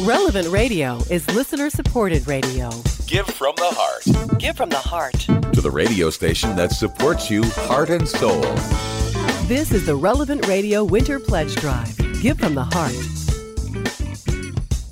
Relevant 0.00 0.48
Radio 0.48 0.96
is 1.08 1.26
listener 1.34 1.70
supported 1.70 2.26
radio. 2.26 2.68
Give 3.06 3.26
from 3.26 3.54
the 3.56 3.70
heart 3.70 4.38
Give 4.40 4.56
from 4.56 4.68
the 4.68 4.76
heart. 4.76 5.14
to 5.52 5.60
the 5.60 5.70
radio 5.70 6.10
station 6.10 6.56
that 6.56 6.72
supports 6.72 7.30
you 7.30 7.44
heart 7.44 7.90
and 7.90 8.08
soul. 8.08 8.40
This 9.46 9.70
is 9.72 9.86
the 9.86 9.94
Relevant 9.94 10.46
Radio 10.48 10.82
Winter 10.82 11.20
Pledge 11.20 11.54
Drive. 11.56 11.96
Give 12.20 12.36
from 12.38 12.54
the 12.54 12.64
heart. 12.64 13.23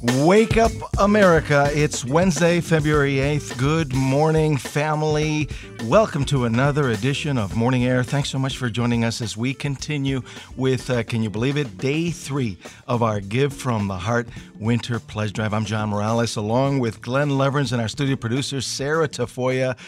Wake 0.03 0.57
up, 0.57 0.73
America. 0.98 1.71
It's 1.73 2.05
Wednesday, 2.05 2.61
February 2.61 3.19
8th. 3.19 3.57
Good 3.57 3.95
morning, 3.95 4.57
family. 4.57 5.48
Welcome 5.84 6.25
to 6.25 6.45
another 6.45 6.91
edition 6.91 7.39
of 7.39 7.55
Morning 7.55 7.84
Air. 7.84 8.02
Thanks 8.02 8.29
so 8.29 8.37
much 8.37 8.59
for 8.59 8.69
joining 8.69 9.05
us 9.05 9.23
as 9.23 9.37
we 9.37 9.55
continue 9.55 10.23
with, 10.57 10.91
uh, 10.91 11.05
can 11.05 11.23
you 11.23 11.30
believe 11.30 11.57
it, 11.57 11.79
day 11.79 12.11
three 12.11 12.59
of 12.88 13.05
our 13.05 13.20
Give 13.20 13.52
from 13.52 13.87
the 13.87 13.96
Heart 13.96 14.27
Winter 14.59 14.98
Pledge 14.98 15.34
Drive. 15.34 15.55
I'm 15.55 15.65
John 15.65 15.91
Morales, 15.91 16.34
along 16.34 16.80
with 16.80 17.00
Glenn 17.00 17.30
Leverins 17.30 17.70
and 17.70 17.80
our 17.80 17.87
studio 17.87 18.16
producer, 18.16 18.61
Sarah 18.61 19.06
Tafoya. 19.06 19.78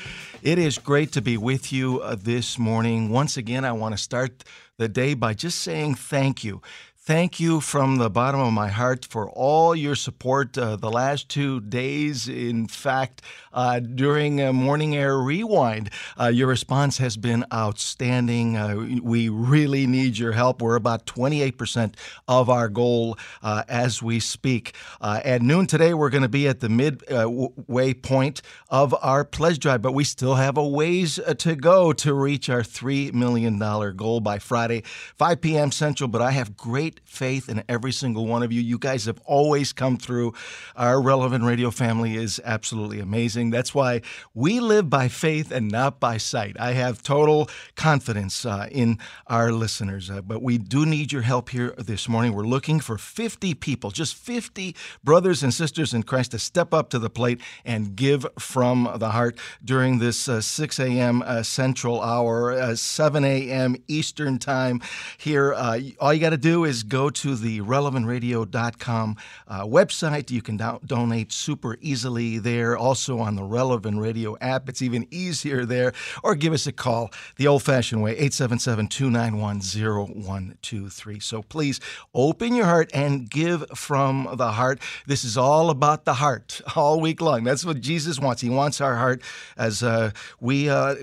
It 0.43 0.61
is 0.61 0.79
great 0.79 1.11
to 1.11 1.23
be 1.23 1.37
with 1.37 1.73
you 1.73 2.01
uh, 2.03 2.15
this 2.15 2.57
morning. 2.57 3.11
Once 3.11 3.37
again, 3.37 3.65
I 3.65 3.73
want 3.73 3.97
to 3.97 4.01
start 4.01 4.45
the 4.77 4.89
day 4.89 5.15
by 5.15 5.35
just 5.35 5.61
saying 5.61 5.97
thank 5.97 6.45
you. 6.45 6.63
Thank 7.07 7.39
you 7.39 7.61
from 7.61 7.97
the 7.97 8.09
bottom 8.09 8.41
of 8.41 8.55
my 8.55 8.69
heart 8.69 9.05
for 9.05 9.29
all 9.29 9.77
your 9.77 9.95
support 9.95 10.57
uh, 10.57 10.77
the 10.77 10.91
last 10.91 11.29
two 11.29 11.61
days. 11.61 12.29
In 12.29 12.67
fact, 12.67 13.21
uh, 13.53 13.81
during 13.81 14.41
a 14.41 14.55
Morning 14.55 14.97
Air 14.97 15.19
Rewind, 15.19 15.91
uh, 16.19 16.29
your 16.29 16.49
response 16.49 16.97
has 16.97 17.19
been 17.19 17.45
outstanding. 17.53 18.57
Uh, 18.57 19.01
we 19.03 19.29
really 19.29 19.87
need 19.87 20.17
your 20.17 20.33
help. 20.33 20.63
We're 20.63 20.77
about 20.77 21.05
28% 21.05 21.95
of 22.27 22.49
our 22.49 22.71
goal 22.71 23.19
uh, 23.43 23.65
as 23.69 24.03
we 24.03 24.19
speak. 24.19 24.75
Uh, 24.99 25.21
at 25.27 25.43
noon 25.43 25.67
today, 25.67 25.93
we're 25.93 26.09
going 26.09 26.23
to 26.23 26.29
be 26.31 26.49
at 26.49 26.61
the 26.61 26.71
midway 26.71 27.93
point 27.93 28.41
of 28.71 28.95
our 29.03 29.27
pledge 29.27 29.59
drive, 29.59 29.83
but 29.83 29.93
we 29.93 30.05
still 30.05 30.37
have 30.37 30.57
a 30.57 30.67
ways 30.67 31.19
uh, 31.19 31.35
to 31.35 31.55
go 31.55 31.93
to 31.93 32.15
reach 32.15 32.49
our 32.49 32.63
$3 32.63 33.13
million 33.13 33.59
goal 33.95 34.21
by 34.21 34.39
Friday, 34.39 34.85
5 35.19 35.43
p.m. 35.43 35.71
Central. 35.71 36.09
But 36.09 36.23
I 36.23 36.31
have 36.31 36.57
great 36.57 36.94
faith 37.05 37.49
in 37.49 37.63
every 37.69 37.93
single 37.93 38.27
one 38.27 38.43
of 38.43 38.53
you. 38.53 38.61
You 38.61 38.79
guys 38.79 39.07
have 39.07 39.21
always 39.25 39.73
come 39.73 39.97
through. 39.97 40.35
Our 40.77 41.01
relevant 41.01 41.45
radio 41.45 41.71
family 41.71 42.17
is 42.17 42.41
absolutely 42.45 43.01
amazing. 43.01 43.51
That's 43.51 43.75
why 43.75 44.03
we 44.35 44.61
live 44.61 44.89
by 44.89 45.09
faith 45.09 45.51
and 45.51 45.71
not 45.71 46.01
by 46.01 46.17
sight. 46.19 46.57
I 46.59 46.73
have 46.73 47.03
total 47.03 47.49
confidence 47.77 48.47
uh, 48.47 48.69
in 48.71 48.99
our 49.27 49.53
listeners, 49.53 50.11
uh, 50.11 50.23
but 50.23 50.43
we 50.43 50.59
do 50.59 50.87
need 50.87 51.13
your 51.13 51.23
help 51.23 51.51
here 51.51 51.75
this 51.79 52.09
morning. 52.09 52.33
We're 52.33 52.45
looking 52.45 52.81
for 52.81 52.99
50 52.99 53.55
people, 53.55 53.91
just 53.91 54.15
50 54.15 54.77
brothers 55.03 55.43
and 55.43 55.53
sisters 55.53 55.93
in 55.93 56.03
Christ 56.03 56.31
to 56.33 56.39
step 56.39 56.73
up 56.73 56.91
to 56.91 56.99
the 56.99 57.11
plate 57.11 57.41
and 57.65 57.97
give 57.97 58.27
from 58.39 58.89
the 58.97 59.11
heart 59.11 59.39
during 59.65 59.99
this 59.99 60.29
uh, 60.29 60.41
6 60.41 60.79
a.m. 60.79 61.23
Uh, 61.23 61.43
Central 61.43 62.01
Hour, 62.01 62.53
uh, 62.53 62.75
7 62.75 63.25
a.m. 63.25 63.77
Eastern 63.89 64.39
Time 64.39 64.81
here. 65.19 65.53
Uh, 65.55 65.81
all 66.01 66.15
you 66.15 66.21
got 66.21 66.31
to 66.31 66.37
do 66.37 66.65
is 66.65 66.84
go 66.89 67.11
to 67.11 67.35
the 67.35 67.61
relevantradio.com 67.61 69.17
uh, 69.49 69.63
website. 69.65 70.31
You 70.31 70.43
can 70.43 70.57
do- 70.57 70.81
donate 70.85 71.33
super 71.33 71.77
easily 71.81 72.39
there. 72.39 72.77
Also 72.77 73.19
on 73.19 73.37
the 73.37 73.43
Relevant 73.43 74.01
Radio 74.01 74.37
app, 74.41 74.69
it's 74.69 74.83
even 74.83 75.07
easier 75.11 75.65
there. 75.65 75.93
Or 76.23 76.35
give 76.35 76.53
us 76.53 76.67
a 76.67 76.73
call 76.73 77.11
the 77.37 77.47
old 77.47 77.63
fashioned 77.63 78.03
way, 78.03 78.13
877 78.13 78.89
291 78.89 79.61
0123. 79.61 81.21
So 81.21 81.43
please 81.43 81.81
open 82.15 82.55
your 82.55 82.67
heart 82.67 82.91
and 82.95 83.29
give 83.29 83.65
from 83.75 84.29
the 84.35 84.53
heart. 84.53 84.81
This 85.07 85.25
is 85.25 85.37
all 85.37 85.71
about 85.71 86.05
the 86.05 86.15
heart 86.15 86.61
all 86.77 87.01
week 87.01 87.21
long. 87.21 87.45
That's 87.45 87.65
what 87.65 87.81
Jesus 87.81 88.19
wants. 88.19 88.43
He 88.43 88.51
wants 88.51 88.81
our 88.81 88.97
heart 88.97 89.23
as 89.57 89.83
uh, 89.83 90.11
we. 90.41 90.69
Uh, 90.69 90.95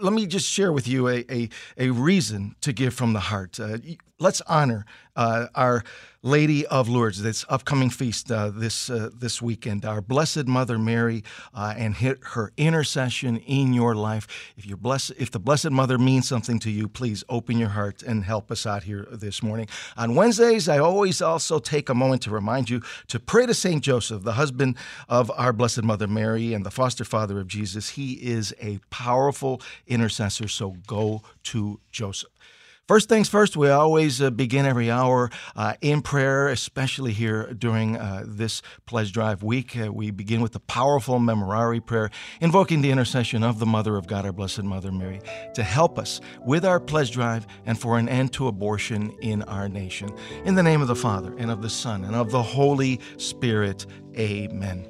let 0.00 0.12
me 0.12 0.26
just 0.26 0.48
share 0.48 0.72
with 0.72 0.88
you 0.88 1.08
a, 1.08 1.24
a, 1.30 1.48
a 1.76 1.90
reason 1.90 2.56
to 2.62 2.72
give 2.72 2.94
from 2.94 3.12
the 3.12 3.20
heart. 3.20 3.60
Uh, 3.60 3.78
let's 4.18 4.40
honor 4.42 4.84
uh, 5.20 5.48
our 5.54 5.84
Lady 6.22 6.66
of 6.66 6.88
Lourdes, 6.88 7.22
this 7.22 7.44
upcoming 7.48 7.90
feast 7.90 8.30
uh, 8.32 8.48
this 8.50 8.88
uh, 8.88 9.10
this 9.14 9.40
weekend. 9.42 9.84
Our 9.84 10.00
Blessed 10.00 10.46
Mother 10.46 10.78
Mary 10.78 11.24
uh, 11.54 11.74
and 11.76 11.94
her 11.96 12.52
intercession 12.56 13.36
in 13.38 13.74
your 13.74 13.94
life. 13.94 14.26
If 14.56 14.66
you 14.66 14.76
bless, 14.76 15.10
if 15.10 15.30
the 15.30 15.38
Blessed 15.38 15.70
Mother 15.70 15.98
means 15.98 16.26
something 16.26 16.58
to 16.60 16.70
you, 16.70 16.88
please 16.88 17.22
open 17.28 17.58
your 17.58 17.70
heart 17.70 18.02
and 18.02 18.24
help 18.24 18.50
us 18.50 18.66
out 18.66 18.84
here 18.84 19.06
this 19.10 19.42
morning. 19.42 19.68
On 19.96 20.14
Wednesdays, 20.14 20.68
I 20.68 20.78
always 20.78 21.20
also 21.20 21.58
take 21.58 21.90
a 21.90 21.94
moment 21.94 22.22
to 22.22 22.30
remind 22.30 22.70
you 22.70 22.82
to 23.08 23.20
pray 23.20 23.44
to 23.44 23.54
Saint 23.54 23.82
Joseph, 23.82 24.22
the 24.22 24.32
husband 24.32 24.76
of 25.08 25.30
our 25.36 25.52
Blessed 25.52 25.84
Mother 25.84 26.06
Mary 26.06 26.54
and 26.54 26.64
the 26.64 26.70
foster 26.70 27.04
father 27.04 27.40
of 27.40 27.46
Jesus. 27.46 27.90
He 27.90 28.14
is 28.14 28.54
a 28.60 28.80
powerful 28.88 29.60
intercessor. 29.86 30.48
So 30.48 30.76
go 30.86 31.22
to 31.44 31.80
Joseph. 31.90 32.30
First 32.90 33.08
things 33.08 33.28
first, 33.28 33.56
we 33.56 33.68
always 33.70 34.20
uh, 34.20 34.30
begin 34.30 34.66
every 34.66 34.90
hour 34.90 35.30
uh, 35.54 35.74
in 35.80 36.02
prayer, 36.02 36.48
especially 36.48 37.12
here 37.12 37.52
during 37.52 37.96
uh, 37.96 38.24
this 38.26 38.62
pledge 38.84 39.12
drive 39.12 39.44
week. 39.44 39.78
Uh, 39.78 39.92
we 39.92 40.10
begin 40.10 40.40
with 40.40 40.50
the 40.50 40.58
powerful 40.58 41.20
Memorare 41.20 41.86
prayer, 41.86 42.10
invoking 42.40 42.80
the 42.80 42.90
intercession 42.90 43.44
of 43.44 43.60
the 43.60 43.64
Mother 43.64 43.96
of 43.96 44.08
God, 44.08 44.26
our 44.26 44.32
Blessed 44.32 44.64
Mother 44.64 44.90
Mary, 44.90 45.20
to 45.54 45.62
help 45.62 46.00
us 46.00 46.20
with 46.44 46.64
our 46.64 46.80
pledge 46.80 47.12
drive 47.12 47.46
and 47.64 47.80
for 47.80 47.96
an 47.96 48.08
end 48.08 48.32
to 48.32 48.48
abortion 48.48 49.16
in 49.20 49.44
our 49.44 49.68
nation. 49.68 50.10
In 50.44 50.56
the 50.56 50.62
name 50.64 50.82
of 50.82 50.88
the 50.88 50.96
Father, 50.96 51.32
and 51.38 51.48
of 51.48 51.62
the 51.62 51.70
Son, 51.70 52.02
and 52.02 52.16
of 52.16 52.32
the 52.32 52.42
Holy 52.42 52.98
Spirit, 53.18 53.86
amen. 54.18 54.89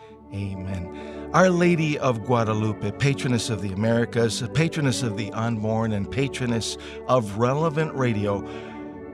Amen. 0.33 1.29
Our 1.33 1.49
Lady 1.49 1.99
of 1.99 2.23
Guadalupe, 2.23 2.91
patroness 2.91 3.49
of 3.49 3.61
the 3.61 3.73
Americas, 3.73 4.41
patroness 4.53 5.03
of 5.03 5.17
the 5.17 5.31
unborn, 5.33 5.91
and 5.91 6.09
patroness 6.09 6.77
of 7.07 7.37
relevant 7.37 7.93
radio, 7.95 8.41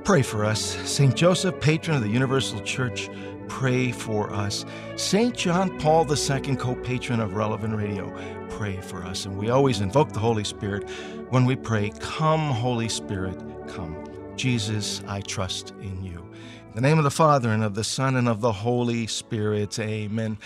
pray 0.03 0.21
for 0.21 0.45
us. 0.45 0.61
St. 0.87 1.15
Joseph, 1.15 1.59
patron 1.59 1.97
of 1.97 2.03
the 2.03 2.09
Universal 2.09 2.61
Church, 2.61 3.09
pray 3.47 3.91
for 3.91 4.31
us. 4.31 4.63
St. 4.95 5.35
John 5.35 5.79
Paul 5.79 6.05
II, 6.11 6.55
co 6.55 6.75
patron 6.75 7.19
of 7.19 7.35
relevant 7.35 7.75
radio, 7.75 8.15
pray 8.49 8.79
for 8.81 9.03
us. 9.03 9.25
And 9.25 9.37
we 9.37 9.49
always 9.49 9.81
invoke 9.81 10.13
the 10.13 10.19
Holy 10.19 10.43
Spirit 10.43 10.87
when 11.29 11.45
we 11.45 11.55
pray, 11.55 11.91
Come, 11.99 12.51
Holy 12.51 12.89
Spirit, 12.89 13.39
come. 13.67 14.03
Jesus, 14.35 15.01
I 15.07 15.21
trust 15.21 15.73
in 15.81 16.03
you. 16.03 16.19
In 16.67 16.75
the 16.75 16.81
name 16.81 16.99
of 16.99 17.03
the 17.03 17.11
Father, 17.11 17.49
and 17.49 17.63
of 17.63 17.73
the 17.73 17.83
Son, 17.83 18.15
and 18.15 18.29
of 18.29 18.41
the 18.41 18.51
Holy 18.51 19.07
Spirit, 19.07 19.79
amen. 19.79 20.37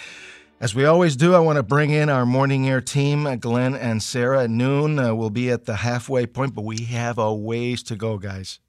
As 0.62 0.74
we 0.76 0.86
always 0.86 1.16
do, 1.16 1.34
I 1.34 1.40
want 1.40 1.58
to 1.58 1.64
bring 1.64 1.90
in 1.90 2.08
our 2.08 2.24
morning 2.24 2.70
air 2.70 2.82
team, 2.82 3.24
Glenn 3.40 3.74
and 3.74 4.04
Sarah. 4.04 4.44
At 4.44 4.52
noon, 4.52 5.00
uh, 5.00 5.16
we'll 5.16 5.32
be 5.32 5.50
at 5.50 5.66
the 5.66 5.78
halfway 5.78 6.28
point, 6.28 6.54
but 6.54 6.64
we 6.64 6.84
have 6.84 7.18
a 7.18 7.34
ways 7.34 7.82
to 7.82 7.96
go, 7.96 8.20
guys. 8.20 8.60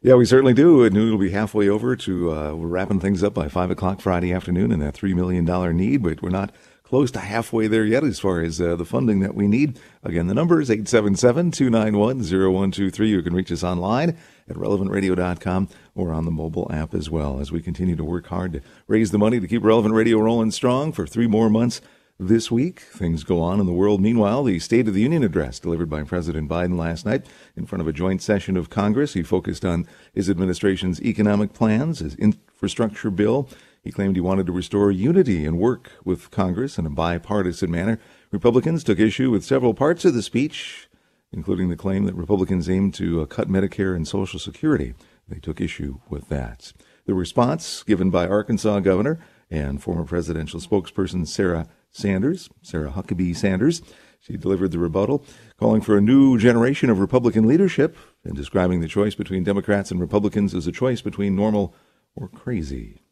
Yeah, 0.00 0.14
we 0.14 0.24
certainly 0.24 0.54
do. 0.54 0.86
At 0.86 0.92
noon, 0.92 1.08
it'll 1.08 1.18
be 1.18 1.30
halfway 1.30 1.68
over 1.68 1.96
to, 1.96 2.32
uh, 2.32 2.54
we're 2.54 2.68
wrapping 2.68 3.00
things 3.00 3.24
up 3.24 3.34
by 3.34 3.48
5 3.48 3.72
o'clock 3.72 4.00
Friday 4.00 4.32
afternoon 4.32 4.70
and 4.70 4.80
that 4.80 4.94
$3 4.94 5.12
million 5.12 5.44
need, 5.76 6.04
but 6.04 6.22
we're 6.22 6.28
not 6.28 6.54
close 6.84 7.10
to 7.10 7.18
halfway 7.18 7.66
there 7.66 7.84
yet 7.84 8.04
as 8.04 8.20
far 8.20 8.42
as 8.42 8.60
uh, 8.60 8.76
the 8.76 8.84
funding 8.84 9.18
that 9.20 9.34
we 9.34 9.48
need. 9.48 9.80
Again, 10.04 10.28
the 10.28 10.34
number 10.34 10.60
is 10.60 10.70
877-291-0123. 10.70 13.08
You 13.08 13.22
can 13.22 13.34
reach 13.34 13.50
us 13.50 13.64
online 13.64 14.16
at 14.48 14.54
relevantradio.com 14.54 15.68
or 15.94 16.12
on 16.12 16.24
the 16.24 16.30
mobile 16.30 16.70
app 16.72 16.94
as 16.94 17.10
well 17.10 17.40
as 17.40 17.52
we 17.52 17.60
continue 17.60 17.96
to 17.96 18.04
work 18.04 18.26
hard 18.26 18.52
to 18.52 18.60
raise 18.86 19.10
the 19.10 19.18
money 19.18 19.40
to 19.40 19.48
keep 19.48 19.62
Relevant 19.64 19.94
Radio 19.94 20.18
rolling 20.18 20.50
strong 20.50 20.92
for 20.92 21.06
three 21.06 21.26
more 21.26 21.50
months 21.50 21.80
this 22.18 22.50
week. 22.50 22.80
Things 22.80 23.24
go 23.24 23.40
on 23.40 23.60
in 23.60 23.66
the 23.66 23.72
world. 23.72 24.00
Meanwhile, 24.00 24.44
the 24.44 24.58
State 24.58 24.88
of 24.88 24.94
the 24.94 25.02
Union 25.02 25.22
address 25.22 25.58
delivered 25.58 25.90
by 25.90 26.04
President 26.04 26.48
Biden 26.48 26.78
last 26.78 27.04
night 27.04 27.26
in 27.56 27.66
front 27.66 27.82
of 27.82 27.88
a 27.88 27.92
joint 27.92 28.22
session 28.22 28.56
of 28.56 28.70
Congress. 28.70 29.14
He 29.14 29.22
focused 29.22 29.64
on 29.64 29.86
his 30.12 30.30
administration's 30.30 31.02
economic 31.02 31.52
plans, 31.52 31.98
his 31.98 32.14
infrastructure 32.16 33.10
bill. 33.10 33.48
He 33.82 33.90
claimed 33.90 34.14
he 34.14 34.20
wanted 34.20 34.46
to 34.46 34.52
restore 34.52 34.92
unity 34.92 35.44
and 35.44 35.58
work 35.58 35.92
with 36.04 36.30
Congress 36.30 36.78
in 36.78 36.86
a 36.86 36.90
bipartisan 36.90 37.70
manner. 37.70 37.98
Republicans 38.30 38.84
took 38.84 39.00
issue 39.00 39.30
with 39.30 39.44
several 39.44 39.74
parts 39.74 40.04
of 40.04 40.14
the 40.14 40.22
speech, 40.22 40.88
including 41.32 41.68
the 41.68 41.76
claim 41.76 42.04
that 42.04 42.14
Republicans 42.14 42.70
aim 42.70 42.92
to 42.92 43.22
uh, 43.22 43.26
cut 43.26 43.48
Medicare 43.48 43.96
and 43.96 44.06
Social 44.06 44.38
Security. 44.38 44.94
They 45.28 45.38
took 45.38 45.60
issue 45.60 46.00
with 46.08 46.28
that. 46.28 46.72
The 47.06 47.14
response 47.14 47.82
given 47.82 48.10
by 48.10 48.28
Arkansas 48.28 48.80
Governor 48.80 49.18
and 49.50 49.82
former 49.82 50.04
presidential 50.04 50.60
spokesperson 50.60 51.26
Sarah 51.26 51.68
Sanders, 51.90 52.48
Sarah 52.62 52.90
Huckabee 52.90 53.36
Sanders. 53.36 53.82
She 54.20 54.36
delivered 54.36 54.70
the 54.70 54.78
rebuttal, 54.78 55.24
calling 55.58 55.80
for 55.80 55.96
a 55.96 56.00
new 56.00 56.38
generation 56.38 56.90
of 56.90 57.00
Republican 57.00 57.46
leadership 57.46 57.96
and 58.24 58.36
describing 58.36 58.80
the 58.80 58.88
choice 58.88 59.14
between 59.16 59.42
Democrats 59.42 59.90
and 59.90 60.00
Republicans 60.00 60.54
as 60.54 60.66
a 60.66 60.72
choice 60.72 61.02
between 61.02 61.34
normal 61.34 61.74
or 62.14 62.28
crazy. 62.28 63.02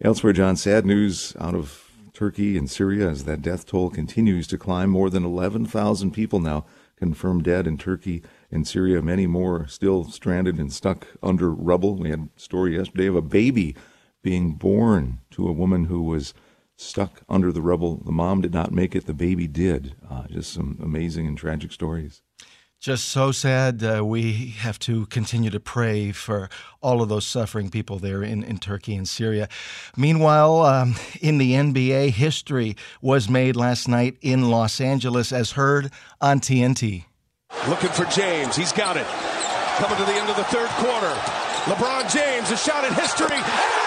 Elsewhere, 0.00 0.32
John, 0.32 0.56
sad 0.56 0.86
news 0.86 1.34
out 1.40 1.54
of 1.54 1.90
Turkey 2.12 2.56
and 2.56 2.70
Syria 2.70 3.08
as 3.10 3.24
that 3.24 3.42
death 3.42 3.66
toll 3.66 3.90
continues 3.90 4.46
to 4.46 4.58
climb. 4.58 4.90
More 4.90 5.10
than 5.10 5.24
11,000 5.24 6.12
people 6.12 6.38
now 6.38 6.64
confirmed 6.96 7.44
dead 7.44 7.66
in 7.66 7.78
Turkey 7.78 8.22
and 8.50 8.66
Syria. 8.66 9.02
Many 9.02 9.26
more 9.26 9.66
still 9.66 10.04
stranded 10.04 10.58
and 10.58 10.72
stuck 10.72 11.06
under 11.22 11.50
rubble. 11.50 11.96
We 11.96 12.10
had 12.10 12.28
a 12.36 12.40
story 12.40 12.76
yesterday 12.76 13.06
of 13.06 13.16
a 13.16 13.22
baby 13.22 13.76
being 14.22 14.52
born 14.52 15.20
to 15.32 15.46
a 15.48 15.52
woman 15.52 15.84
who 15.84 16.02
was 16.02 16.34
stuck 16.76 17.22
under 17.28 17.52
the 17.52 17.62
rubble. 17.62 18.02
The 18.04 18.12
mom 18.12 18.40
did 18.40 18.52
not 18.52 18.72
make 18.72 18.96
it, 18.96 19.06
the 19.06 19.14
baby 19.14 19.46
did. 19.46 19.94
Uh, 20.08 20.26
just 20.28 20.52
some 20.52 20.78
amazing 20.82 21.26
and 21.26 21.38
tragic 21.38 21.72
stories. 21.72 22.22
Just 22.84 23.06
so 23.06 23.32
sad. 23.32 23.82
Uh, 23.82 24.04
we 24.04 24.50
have 24.58 24.78
to 24.80 25.06
continue 25.06 25.48
to 25.48 25.58
pray 25.58 26.12
for 26.12 26.50
all 26.82 27.00
of 27.00 27.08
those 27.08 27.24
suffering 27.24 27.70
people 27.70 27.98
there 27.98 28.22
in, 28.22 28.44
in 28.44 28.58
Turkey 28.58 28.94
and 28.94 29.08
Syria. 29.08 29.48
Meanwhile, 29.96 30.60
um, 30.66 30.94
in 31.22 31.38
the 31.38 31.52
NBA, 31.52 32.10
history 32.10 32.76
was 33.00 33.26
made 33.26 33.56
last 33.56 33.88
night 33.88 34.18
in 34.20 34.50
Los 34.50 34.82
Angeles, 34.82 35.32
as 35.32 35.52
heard 35.52 35.92
on 36.20 36.40
TNT. 36.40 37.06
Looking 37.70 37.88
for 37.88 38.04
James. 38.04 38.54
He's 38.54 38.72
got 38.72 38.98
it. 38.98 39.06
Coming 39.78 39.96
to 39.96 40.04
the 40.04 40.18
end 40.18 40.28
of 40.28 40.36
the 40.36 40.44
third 40.44 40.68
quarter. 40.68 41.14
LeBron 41.64 42.12
James, 42.12 42.50
a 42.50 42.56
shot 42.58 42.84
at 42.84 42.92
history. 42.92 43.83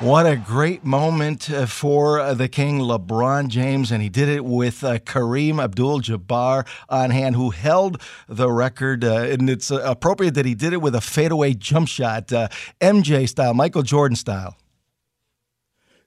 What 0.00 0.24
a 0.24 0.34
great 0.34 0.82
moment 0.82 1.50
uh, 1.50 1.66
for 1.66 2.20
uh, 2.20 2.32
the 2.32 2.48
King, 2.48 2.78
LeBron 2.78 3.48
James, 3.48 3.92
and 3.92 4.02
he 4.02 4.08
did 4.08 4.30
it 4.30 4.46
with 4.46 4.82
uh, 4.82 4.98
Kareem 4.98 5.62
Abdul 5.62 6.00
Jabbar 6.00 6.66
on 6.88 7.10
hand, 7.10 7.36
who 7.36 7.50
held 7.50 8.00
the 8.26 8.50
record. 8.50 9.04
Uh, 9.04 9.16
and 9.24 9.50
it's 9.50 9.70
uh, 9.70 9.82
appropriate 9.84 10.32
that 10.36 10.46
he 10.46 10.54
did 10.54 10.72
it 10.72 10.80
with 10.80 10.94
a 10.94 11.02
fadeaway 11.02 11.52
jump 11.52 11.86
shot, 11.86 12.32
uh, 12.32 12.48
MJ 12.80 13.28
style, 13.28 13.52
Michael 13.52 13.82
Jordan 13.82 14.16
style. 14.16 14.56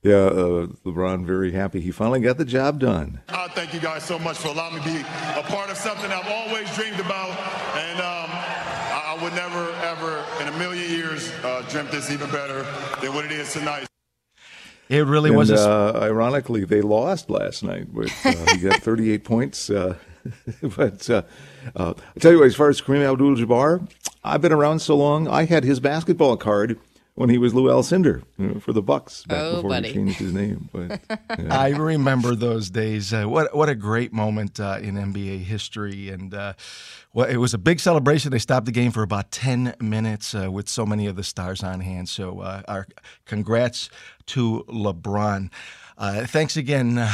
Yeah, 0.01 0.27
LeBron 0.83 1.23
very 1.23 1.51
happy. 1.51 1.79
He 1.79 1.91
finally 1.91 2.19
got 2.19 2.39
the 2.39 2.45
job 2.45 2.79
done. 2.79 3.21
I 3.29 3.47
thank 3.49 3.75
you 3.75 3.79
guys 3.79 4.03
so 4.03 4.17
much 4.17 4.39
for 4.39 4.47
allowing 4.47 4.73
me 4.73 4.81
to 4.81 4.85
be 4.87 4.99
a 5.01 5.43
part 5.43 5.69
of 5.69 5.77
something 5.77 6.11
I've 6.11 6.27
always 6.27 6.67
dreamed 6.75 6.99
about. 6.99 7.29
And, 7.77 7.99
um, 7.99 8.63
I 9.13 9.19
would 9.21 9.33
never, 9.33 9.61
ever 9.61 9.69
in 9.69 9.72
a 10.53 10.57
million 10.57 10.89
years 10.89 11.31
uh, 11.43 11.63
dreamt 11.69 11.91
this 11.91 12.11
even 12.11 12.29
better 12.29 12.63
than 13.01 13.13
what 13.13 13.25
it 13.25 13.31
is 13.31 13.53
tonight. 13.53 13.87
It 14.89 15.05
really 15.05 15.29
and, 15.29 15.37
was. 15.37 15.49
A... 15.49 15.57
Uh, 15.57 15.99
ironically, 16.03 16.65
they 16.65 16.81
lost 16.81 17.29
last 17.29 17.63
night, 17.63 17.91
With, 17.91 18.11
uh, 18.25 18.53
he 18.53 18.59
got 18.59 18.75
38 18.83 19.23
points. 19.23 19.69
Uh, 19.69 19.95
but 20.61 21.09
uh, 21.09 21.23
uh, 21.75 21.93
I 22.15 22.19
tell 22.19 22.31
you 22.31 22.39
what, 22.39 22.47
as 22.47 22.55
far 22.55 22.69
as 22.69 22.81
Kareem 22.81 23.09
Abdul-Jabbar, 23.09 23.89
I've 24.23 24.41
been 24.41 24.53
around 24.53 24.79
so 24.79 24.95
long. 24.95 25.27
I 25.27 25.45
had 25.45 25.63
his 25.63 25.79
basketball 25.79 26.37
card 26.37 26.79
when 27.15 27.29
he 27.29 27.37
was 27.37 27.53
Lou 27.53 27.65
Alcindor 27.65 28.23
you 28.37 28.47
know, 28.47 28.59
for 28.59 28.73
the 28.73 28.81
Bucks 28.81 29.23
back 29.25 29.39
oh, 29.39 29.55
before 29.55 29.69
buddy. 29.69 29.89
he 29.89 29.93
changed 29.93 30.17
his 30.17 30.33
name. 30.33 30.69
But 30.71 31.01
yeah. 31.39 31.57
I 31.57 31.69
remember 31.69 32.35
those 32.35 32.69
days. 32.69 33.13
Uh, 33.13 33.25
what 33.25 33.55
what 33.55 33.69
a 33.69 33.75
great 33.75 34.13
moment 34.13 34.59
uh, 34.59 34.79
in 34.81 34.95
NBA 34.95 35.43
history, 35.43 36.09
and 36.09 36.33
uh, 36.33 36.53
well, 37.13 37.27
it 37.27 37.37
was 37.37 37.53
a 37.53 37.59
big 37.59 37.79
celebration. 37.79 38.31
They 38.31 38.39
stopped 38.39 38.65
the 38.65 38.71
game 38.71 38.91
for 38.91 39.03
about 39.03 39.31
ten 39.31 39.75
minutes 39.79 40.33
uh, 40.33 40.51
with 40.51 40.67
so 40.67 40.85
many 40.85 41.05
of 41.05 41.15
the 41.15 41.23
stars 41.23 41.63
on 41.63 41.79
hand. 41.79 42.09
So 42.09 42.39
uh, 42.39 42.63
our 42.67 42.87
congrats 43.25 43.89
to 44.27 44.65
LeBron. 44.67 45.51
Uh, 46.03 46.25
thanks 46.25 46.57
again, 46.57 46.97
uh, 46.97 47.09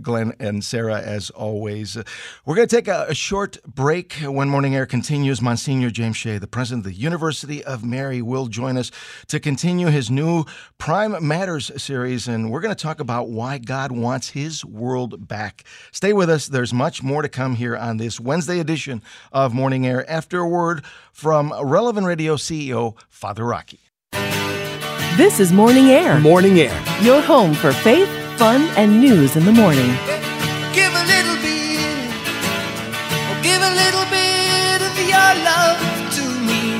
Glenn 0.00 0.32
and 0.38 0.62
Sarah, 0.62 1.00
as 1.00 1.28
always. 1.30 1.96
Uh, 1.96 2.04
we're 2.46 2.54
going 2.54 2.68
to 2.68 2.76
take 2.76 2.86
a, 2.86 3.06
a, 3.08 3.14
short 3.14 3.58
break. 3.64 4.12
When 4.12 4.48
Morning 4.48 4.76
Air 4.76 4.86
continues, 4.86 5.42
Monsignor 5.42 5.90
James 5.90 6.16
Shea, 6.16 6.38
the 6.38 6.46
president 6.46 6.86
of 6.86 6.92
the 6.92 6.96
University 7.00 7.64
of 7.64 7.84
Mary, 7.84 8.22
will 8.22 8.46
join 8.46 8.76
us 8.76 8.92
to 9.26 9.40
continue 9.40 9.88
his 9.88 10.08
new 10.08 10.44
Prime 10.78 11.16
Matters 11.26 11.72
series, 11.82 12.28
and 12.28 12.52
we're 12.52 12.60
going 12.60 12.72
to 12.72 12.80
talk 12.80 13.00
about 13.00 13.28
why 13.28 13.58
God 13.58 13.90
wants 13.90 14.28
his 14.28 14.64
world 14.64 15.26
back. 15.26 15.64
Stay 15.90 16.12
with 16.12 16.30
us. 16.30 16.46
There's 16.46 16.72
much 16.72 17.02
more 17.02 17.22
to 17.22 17.28
come 17.28 17.56
here 17.56 17.76
on 17.76 17.96
this 17.96 18.20
Wednesday 18.20 18.60
edition 18.60 19.02
of 19.32 19.52
Morning 19.52 19.84
Air 19.84 20.08
after 20.08 20.38
a 20.38 20.48
word 20.48 20.84
from 21.10 21.52
Relevant 21.60 22.06
Radio 22.06 22.36
CEO, 22.36 22.96
Father 23.08 23.44
Rocky. 23.44 23.80
This 25.18 25.40
is 25.40 25.52
Morning 25.52 25.86
Air. 25.86 26.20
Morning 26.20 26.60
Air. 26.60 26.84
Your 27.02 27.20
home 27.20 27.52
for 27.52 27.72
faith, 27.72 28.08
fun, 28.38 28.62
and 28.76 29.00
news 29.00 29.34
in 29.34 29.44
the 29.44 29.50
morning. 29.50 29.90
Give 30.72 30.94
a 30.94 31.04
little 31.10 31.34
bit, 31.42 32.12
give 33.42 33.60
a 33.60 33.74
little 33.74 34.06
bit 34.14 34.80
of 34.80 34.94
your 35.12 35.30
love 35.42 35.80
to 36.14 36.22
me. 36.46 36.78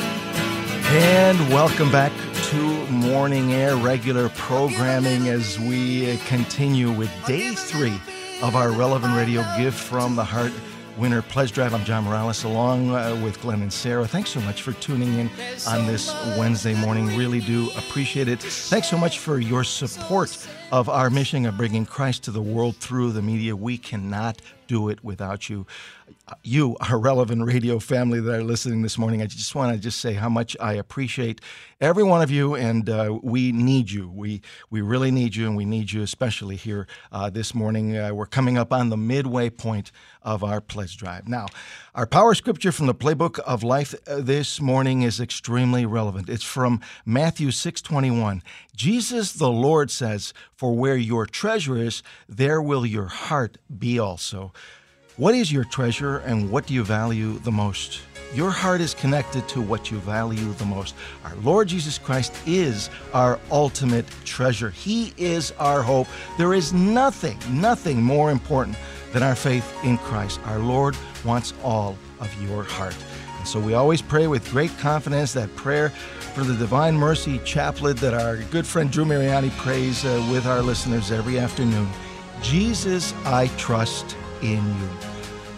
And 0.96 1.36
welcome 1.52 1.90
back 1.90 2.12
to 2.50 2.86
Morning 2.92 3.54
Air 3.54 3.74
regular 3.74 4.28
programming 4.28 5.28
as 5.28 5.58
we 5.58 6.16
continue 6.28 6.92
with 6.92 7.10
day 7.26 7.52
three 7.56 8.00
of 8.40 8.54
our 8.54 8.70
relevant 8.70 9.16
radio 9.16 9.44
gift 9.56 9.80
from 9.80 10.14
the 10.14 10.24
heart 10.24 10.52
winner 10.96 11.22
Pledge 11.22 11.52
Drive. 11.52 11.74
I'm 11.74 11.84
John 11.84 12.04
Morales 12.04 12.44
along 12.44 12.90
uh, 12.90 13.18
with 13.22 13.40
Glenn 13.40 13.62
and 13.62 13.72
Sarah. 13.72 14.06
Thanks 14.06 14.30
so 14.30 14.40
much 14.42 14.62
for 14.62 14.72
tuning 14.74 15.14
in 15.14 15.30
on 15.66 15.86
this 15.86 16.12
Wednesday 16.36 16.74
morning. 16.74 17.16
Really 17.16 17.40
do 17.40 17.70
appreciate 17.76 18.28
it. 18.28 18.40
Thanks 18.40 18.88
so 18.88 18.96
much 18.96 19.18
for 19.18 19.38
your 19.38 19.64
support 19.64 20.30
of 20.70 20.88
our 20.88 21.08
mission 21.08 21.46
of 21.46 21.56
bringing 21.56 21.86
Christ 21.86 22.24
to 22.24 22.30
the 22.30 22.42
world 22.42 22.76
through 22.76 23.12
the 23.12 23.22
media. 23.22 23.56
We 23.56 23.78
cannot 23.78 24.42
do 24.66 24.90
it 24.90 25.02
without 25.02 25.48
you. 25.48 25.66
You, 26.42 26.76
our 26.80 26.98
relevant 26.98 27.46
radio 27.46 27.78
family 27.78 28.20
that 28.20 28.34
are 28.34 28.44
listening 28.44 28.82
this 28.82 28.98
morning, 28.98 29.22
I 29.22 29.26
just 29.26 29.54
want 29.54 29.74
to 29.74 29.80
just 29.80 29.98
say 29.98 30.12
how 30.12 30.28
much 30.28 30.56
I 30.60 30.74
appreciate 30.74 31.40
every 31.80 32.02
one 32.02 32.20
of 32.20 32.30
you, 32.30 32.54
and 32.54 32.88
uh, 32.88 33.18
we 33.22 33.50
need 33.50 33.90
you. 33.90 34.08
We 34.08 34.42
we 34.68 34.82
really 34.82 35.10
need 35.10 35.34
you, 35.36 35.46
and 35.46 35.56
we 35.56 35.64
need 35.64 35.90
you 35.90 36.02
especially 36.02 36.56
here 36.56 36.86
uh, 37.12 37.30
this 37.30 37.54
morning. 37.54 37.96
Uh, 37.96 38.12
we're 38.12 38.26
coming 38.26 38.58
up 38.58 38.74
on 38.74 38.90
the 38.90 38.96
midway 38.96 39.48
point 39.48 39.90
of 40.22 40.44
our 40.44 40.60
pledge 40.60 40.98
drive. 40.98 41.28
Now, 41.28 41.46
our 41.94 42.06
power 42.06 42.34
scripture 42.34 42.72
from 42.72 42.86
the 42.86 42.94
Playbook 42.94 43.38
of 43.40 43.62
Life 43.62 43.94
uh, 44.06 44.20
this 44.20 44.60
morning 44.60 45.02
is 45.02 45.20
extremely 45.20 45.86
relevant. 45.86 46.28
It's 46.28 46.44
from 46.44 46.80
Matthew 47.06 47.50
six 47.52 47.80
twenty 47.80 48.10
one. 48.10 48.42
Jesus 48.76 49.32
the 49.32 49.50
Lord 49.50 49.90
says, 49.90 50.34
"For 50.58 50.74
where 50.74 50.96
your 50.96 51.24
treasure 51.24 51.78
is, 51.78 52.02
there 52.28 52.60
will 52.60 52.84
your 52.84 53.06
heart 53.06 53.58
be 53.78 53.98
also." 53.98 54.52
What 55.16 55.34
is 55.34 55.50
your 55.50 55.64
treasure 55.64 56.18
and 56.18 56.50
what 56.50 56.66
do 56.66 56.74
you 56.74 56.84
value 56.84 57.38
the 57.38 57.50
most? 57.50 58.00
Your 58.34 58.50
heart 58.50 58.80
is 58.80 58.94
connected 58.94 59.48
to 59.48 59.60
what 59.60 59.90
you 59.90 59.98
value 59.98 60.52
the 60.54 60.64
most. 60.64 60.94
Our 61.24 61.34
Lord 61.42 61.68
Jesus 61.68 61.96
Christ 61.98 62.32
is 62.46 62.90
our 63.14 63.40
ultimate 63.50 64.06
treasure. 64.24 64.70
He 64.70 65.14
is 65.16 65.52
our 65.58 65.82
hope. 65.82 66.08
There 66.38 66.54
is 66.54 66.72
nothing, 66.72 67.38
nothing 67.50 68.02
more 68.02 68.30
important 68.30 68.76
than 69.12 69.22
our 69.22 69.34
faith 69.34 69.64
in 69.82 69.96
Christ. 69.98 70.40
Our 70.44 70.58
Lord 70.58 70.96
wants 71.24 71.54
all 71.64 71.96
of 72.20 72.30
your 72.42 72.64
heart. 72.64 72.96
And 73.38 73.48
so 73.48 73.58
we 73.58 73.74
always 73.74 74.02
pray 74.02 74.26
with 74.26 74.50
great 74.50 74.76
confidence 74.78 75.32
that 75.32 75.54
prayer 75.56 75.92
for 76.38 76.44
the 76.44 76.54
Divine 76.54 76.96
Mercy 76.96 77.40
Chaplet 77.40 77.96
that 77.96 78.14
our 78.14 78.36
good 78.36 78.64
friend 78.64 78.92
Drew 78.92 79.04
Mariani 79.04 79.50
prays 79.56 80.04
uh, 80.04 80.24
with 80.30 80.46
our 80.46 80.62
listeners 80.62 81.10
every 81.10 81.36
afternoon. 81.36 81.88
Jesus, 82.42 83.12
I 83.24 83.48
trust 83.56 84.16
in 84.40 84.64
you. 84.64 84.88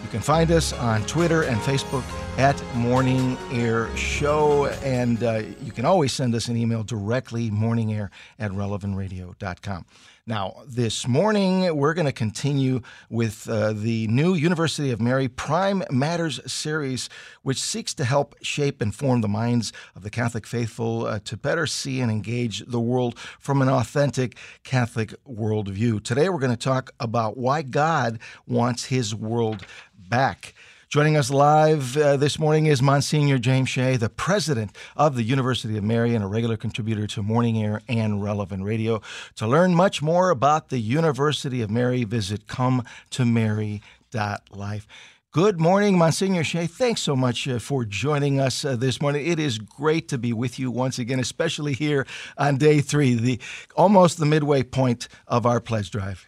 You 0.01 0.09
can 0.09 0.21
find 0.21 0.49
us 0.49 0.73
on 0.73 1.03
Twitter 1.03 1.43
and 1.43 1.61
Facebook 1.61 2.01
at 2.41 2.75
Morning 2.75 3.37
Air 3.51 3.95
Show. 3.95 4.65
And 4.83 5.23
uh, 5.23 5.43
you 5.61 5.71
can 5.71 5.85
always 5.85 6.11
send 6.11 6.33
us 6.33 6.47
an 6.47 6.57
email 6.57 6.81
directly, 6.81 7.51
morningair 7.51 8.09
at 8.39 8.49
relevantradio.com. 8.49 9.85
Now, 10.25 10.63
this 10.65 11.07
morning, 11.07 11.77
we're 11.77 11.93
going 11.93 12.07
to 12.07 12.11
continue 12.11 12.81
with 13.11 13.47
uh, 13.47 13.73
the 13.73 14.07
new 14.07 14.33
University 14.33 14.89
of 14.89 14.99
Mary 14.99 15.27
Prime 15.27 15.83
Matters 15.91 16.39
series, 16.51 17.09
which 17.43 17.61
seeks 17.61 17.93
to 17.93 18.05
help 18.05 18.33
shape 18.41 18.81
and 18.81 18.95
form 18.95 19.21
the 19.21 19.27
minds 19.27 19.71
of 19.95 20.01
the 20.01 20.09
Catholic 20.09 20.47
faithful 20.47 21.05
uh, 21.05 21.19
to 21.25 21.37
better 21.37 21.67
see 21.67 22.01
and 22.01 22.09
engage 22.09 22.65
the 22.65 22.79
world 22.79 23.19
from 23.19 23.61
an 23.61 23.69
authentic 23.69 24.35
Catholic 24.63 25.13
worldview. 25.25 26.03
Today, 26.03 26.27
we're 26.27 26.39
going 26.39 26.49
to 26.49 26.57
talk 26.57 26.89
about 26.99 27.37
why 27.37 27.61
God 27.61 28.17
wants 28.47 28.85
his 28.85 29.13
world 29.13 29.63
back. 29.95 30.55
Joining 30.91 31.15
us 31.15 31.29
live 31.29 31.95
uh, 31.95 32.17
this 32.17 32.37
morning 32.37 32.65
is 32.65 32.81
Monsignor 32.81 33.37
James 33.37 33.69
Shea, 33.69 33.95
the 33.95 34.09
president 34.09 34.75
of 34.97 35.15
the 35.15 35.23
University 35.23 35.77
of 35.77 35.85
Mary 35.85 36.13
and 36.13 36.21
a 36.21 36.27
regular 36.27 36.57
contributor 36.57 37.07
to 37.07 37.23
Morning 37.23 37.63
Air 37.63 37.81
and 37.87 38.21
Relevant 38.21 38.65
Radio. 38.65 39.01
To 39.35 39.47
learn 39.47 39.73
much 39.73 40.01
more 40.01 40.31
about 40.31 40.67
the 40.67 40.79
University 40.79 41.61
of 41.61 41.71
Mary, 41.71 42.03
visit 42.03 42.45
come-to-mary.life. 42.45 44.87
Good 45.31 45.61
morning, 45.61 45.97
Monsignor 45.97 46.43
Shea. 46.43 46.67
Thanks 46.67 46.99
so 46.99 47.15
much 47.15 47.47
uh, 47.47 47.59
for 47.59 47.85
joining 47.85 48.41
us 48.41 48.65
uh, 48.65 48.75
this 48.75 49.01
morning. 49.01 49.25
It 49.25 49.39
is 49.39 49.59
great 49.59 50.09
to 50.09 50.17
be 50.17 50.33
with 50.33 50.59
you 50.59 50.71
once 50.71 50.99
again, 50.99 51.21
especially 51.21 51.71
here 51.71 52.05
on 52.37 52.57
day 52.57 52.81
three, 52.81 53.13
the 53.13 53.39
almost 53.77 54.17
the 54.17 54.25
midway 54.25 54.61
point 54.61 55.07
of 55.25 55.45
our 55.45 55.61
pledge 55.61 55.89
drive. 55.89 56.27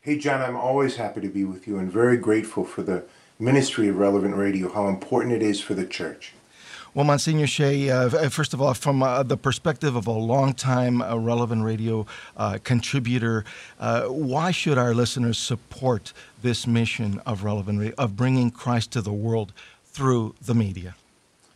Hey, 0.00 0.18
John, 0.18 0.42
I'm 0.42 0.56
always 0.56 0.96
happy 0.96 1.20
to 1.20 1.28
be 1.28 1.44
with 1.44 1.68
you 1.68 1.78
and 1.78 1.88
very 1.88 2.16
grateful 2.16 2.64
for 2.64 2.82
the 2.82 3.04
ministry 3.42 3.88
of 3.88 3.96
Relevant 3.96 4.36
Radio, 4.36 4.72
how 4.72 4.86
important 4.86 5.34
it 5.34 5.42
is 5.42 5.60
for 5.60 5.74
the 5.74 5.84
church. 5.84 6.32
Well, 6.94 7.04
Monsignor 7.04 7.46
Shea, 7.46 7.90
uh, 7.90 8.28
first 8.28 8.52
of 8.52 8.60
all, 8.60 8.74
from 8.74 9.02
uh, 9.02 9.22
the 9.22 9.36
perspective 9.36 9.96
of 9.96 10.06
a 10.06 10.12
longtime 10.12 11.00
uh, 11.00 11.16
Relevant 11.16 11.64
Radio 11.64 12.06
uh, 12.36 12.58
contributor, 12.62 13.44
uh, 13.80 14.04
why 14.04 14.50
should 14.50 14.76
our 14.76 14.94
listeners 14.94 15.38
support 15.38 16.12
this 16.42 16.66
mission 16.66 17.20
of 17.24 17.44
Relevant 17.44 17.80
Radio, 17.80 17.94
of 17.96 18.14
bringing 18.14 18.50
Christ 18.50 18.92
to 18.92 19.00
the 19.00 19.12
world 19.12 19.54
through 19.86 20.34
the 20.40 20.54
media? 20.54 20.94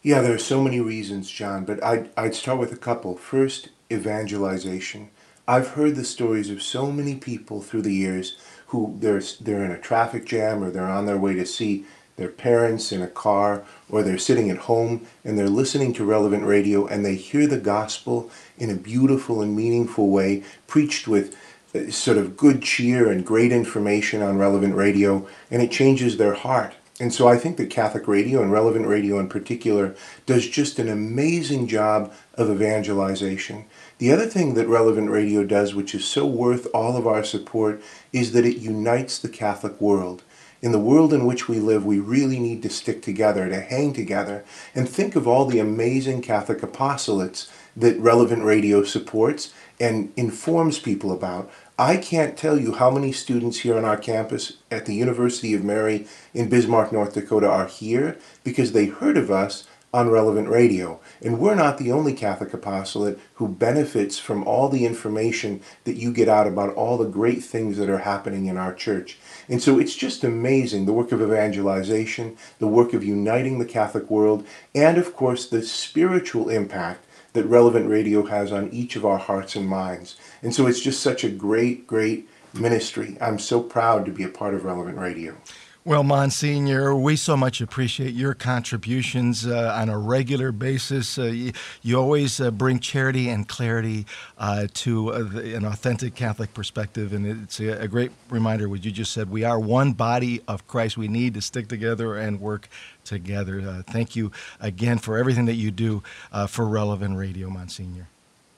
Yeah, 0.03 0.23
there 0.23 0.35
are 0.35 0.39
so 0.39 0.63
many 0.63 0.81
reasons, 0.81 1.31
John, 1.31 1.65
but 1.65 1.85
I'd, 1.85 2.09
I'd 2.17 2.35
start 2.35 2.59
with 2.59 2.73
a 2.73 2.77
couple. 2.77 3.17
First, 3.17 3.69
evangelization. 3.93 5.11
I've 5.47 5.69
heard 5.69 5.95
the 5.95 6.05
stories 6.05 6.51
of 6.51 6.63
so 6.63 6.91
many 6.91 7.15
people 7.15 7.61
through 7.61 7.83
the 7.83 7.95
years 7.95 8.37
who 8.77 8.95
they're, 9.01 9.23
they're 9.41 9.65
in 9.65 9.71
a 9.71 9.81
traffic 9.81 10.27
jam 10.27 10.63
or 10.63 10.71
they're 10.71 10.85
on 10.85 11.07
their 11.07 11.17
way 11.17 11.35
to 11.35 11.47
see 11.47 11.87
their 12.17 12.29
parents 12.29 12.93
in 12.93 13.01
a 13.01 13.09
car 13.09 13.65
or 13.89 14.03
they're 14.03 14.19
sitting 14.19 14.51
at 14.51 14.59
home 14.59 15.07
and 15.25 15.39
they're 15.39 15.49
listening 15.49 15.95
to 15.95 16.05
relevant 16.05 16.45
radio 16.45 16.87
and 16.87 17.05
they 17.05 17.15
hear 17.15 17.47
the 17.47 17.59
gospel 17.59 18.31
in 18.59 18.71
a 18.71 18.75
beautiful 18.75 19.41
and 19.41 19.57
meaningful 19.57 20.11
way 20.11 20.43
preached 20.67 21.09
with 21.09 21.35
uh, 21.75 21.91
sort 21.91 22.19
of 22.19 22.37
good 22.37 22.63
cheer 22.63 23.11
and 23.11 23.25
great 23.25 23.51
information 23.51 24.21
on 24.21 24.37
relevant 24.37 24.75
radio 24.75 25.27
and 25.51 25.63
it 25.63 25.71
changes 25.71 26.19
their 26.19 26.35
heart 26.35 26.75
and 26.99 27.13
so 27.13 27.29
I 27.29 27.37
think 27.37 27.59
that 27.59 27.69
Catholic 27.69 28.09
radio 28.09 28.41
and 28.41 28.51
relevant 28.51 28.87
radio 28.87 29.19
in 29.19 29.29
particular 29.29 29.95
does 30.25 30.47
just 30.47 30.79
an 30.79 30.89
amazing 30.89 31.67
job 31.69 32.13
of 32.35 32.51
evangelization. 32.51 33.67
The 33.99 34.13
other 34.13 34.27
thing 34.27 34.55
that 34.55 34.69
relevant 34.69 35.11
radio 35.11 35.43
does, 35.43 35.75
which 35.75 35.95
is 35.95 36.05
so 36.05 36.27
worth 36.27 36.67
all 36.75 36.97
of 36.97 37.07
our 37.07 37.25
support, 37.25 37.83
is 38.13 38.33
that 38.33 38.45
it 38.45 38.59
unites 38.59 39.19
the 39.19 39.29
Catholic 39.29 39.81
world 39.81 40.23
in 40.63 40.73
the 40.73 40.79
world 40.79 41.13
in 41.13 41.27
which 41.27 41.49
we 41.49 41.61
live, 41.61 41.85
we 41.85 41.99
really 41.99 42.39
need 42.39 42.63
to 42.63 42.71
stick 42.71 43.03
together, 43.03 43.49
to 43.49 43.61
hang 43.61 43.93
together, 43.93 44.45
and 44.75 44.89
think 44.89 45.15
of 45.15 45.29
all 45.29 45.45
the 45.45 45.59
amazing 45.59 46.23
Catholic 46.23 46.59
apostolates 46.59 47.49
that 47.77 47.99
Relevant 47.99 48.43
Radio 48.43 48.83
supports 48.83 49.53
and 49.79 50.13
informs 50.17 50.79
people 50.79 51.13
about. 51.13 51.51
I 51.79 51.99
can't 51.99 52.39
tell 52.39 52.59
you 52.59 52.73
how 52.73 52.91
many 52.91 53.13
students 53.13 53.59
here 53.59 53.77
on 53.77 53.85
our 53.85 53.99
campus 53.99 54.55
at 54.71 54.87
the 54.87 54.95
University 54.95 55.53
of 55.53 55.63
Mary 55.63 56.07
in 56.33 56.49
Bismarck, 56.49 56.91
North 56.91 57.13
Dakota 57.13 57.49
are 57.49 57.67
here 57.67 58.17
because 58.43 58.73
they 58.73 58.87
heard 58.87 59.19
of 59.19 59.31
us 59.31 59.69
on 59.97 60.11
Relevant 60.11 60.47
Radio. 60.51 61.01
And 61.23 61.39
we're 61.39 61.55
not 61.55 61.79
the 61.79 61.91
only 61.91 62.13
Catholic 62.13 62.53
apostolate 62.53 63.19
who 63.37 63.49
benefits 63.49 64.19
from 64.19 64.45
all 64.45 64.69
the 64.69 64.85
information 64.85 65.63
that 65.85 65.97
you 65.97 66.13
get 66.13 66.29
out 66.29 66.47
about 66.47 66.75
all 66.75 66.99
the 66.99 67.09
great 67.09 67.43
things 67.43 67.79
that 67.79 67.89
are 67.89 68.01
happening 68.01 68.45
in 68.45 68.59
our 68.59 68.75
church. 68.75 69.17
And 69.49 69.63
so 69.63 69.79
it's 69.79 69.95
just 69.95 70.23
amazing 70.23 70.85
the 70.85 70.93
work 70.93 71.13
of 71.13 71.23
evangelization, 71.23 72.37
the 72.59 72.67
work 72.67 72.93
of 72.93 73.05
uniting 73.05 73.59
the 73.59 73.65
Catholic 73.65 74.11
world, 74.11 74.47
and 74.75 74.99
of 74.99 75.17
course 75.17 75.49
the 75.49 75.63
spiritual 75.63 76.51
impact 76.51 77.07
that 77.33 77.47
relevant 77.47 77.89
radio 77.89 78.27
has 78.27 78.53
on 78.53 78.69
each 78.69 78.97
of 78.97 79.07
our 79.07 79.19
hearts 79.19 79.57
and 79.57 79.67
minds. 79.67 80.17
And 80.43 80.55
so 80.55 80.67
it's 80.67 80.81
just 80.83 81.03
such 81.03 81.25
a 81.25 81.31
great, 81.31 81.87
great 81.87 82.29
ministry. 82.53 83.17
I'm 83.19 83.39
so 83.39 83.63
proud 83.63 84.05
to 84.05 84.13
be 84.13 84.25
a 84.25 84.29
part 84.29 84.53
of 84.53 84.67
relevant 84.67 84.99
radio. 84.99 85.39
Well, 85.87 86.03
Monsignor, 86.03 86.97
we 86.97 87.15
so 87.15 87.37
much 87.37 87.61
appreciate 87.61 88.13
your 88.13 88.35
contributions 88.35 89.47
uh, 89.47 89.73
on 89.73 89.89
a 89.89 89.97
regular 89.97 90.51
basis. 90.51 91.17
Uh, 91.17 91.27
you, 91.27 91.53
you, 91.81 91.97
always 91.97 92.41
uh, 92.41 92.51
bring 92.51 92.81
charity 92.81 93.29
and 93.29 93.47
clarity 93.47 94.05
uh, 94.37 94.67
to 94.75 95.13
uh, 95.13 95.19
an 95.19 95.65
authentic 95.65 96.17
Catholic 96.17 96.53
perspective, 96.55 97.13
and 97.13 97.45
it's 97.45 97.61
a, 97.61 97.83
a, 97.83 97.87
great 97.87 98.11
reminder 98.31 98.69
what 98.69 98.85
you 98.85 98.91
just 98.91 99.13
said. 99.13 99.31
We 99.31 99.45
are 99.45 99.61
one 99.61 99.93
body 99.93 100.43
of 100.49 100.67
Christ. 100.67 100.97
We 100.97 101.07
need 101.07 101.35
to 101.35 101.41
stick 101.41 101.69
together 101.69 102.17
and 102.17 102.41
work 102.41 102.69
together. 103.05 103.61
Uh, 103.61 103.83
thank 103.83 104.17
you 104.17 104.33
again 104.59 104.99
for 104.99 105.17
everything 105.17 105.45
that 105.45 105.55
you 105.55 105.71
do 105.71 106.03
for 106.49 106.67
Relevant 106.67 107.17
Radio, 107.17 107.49
Monsignor. 107.49 108.09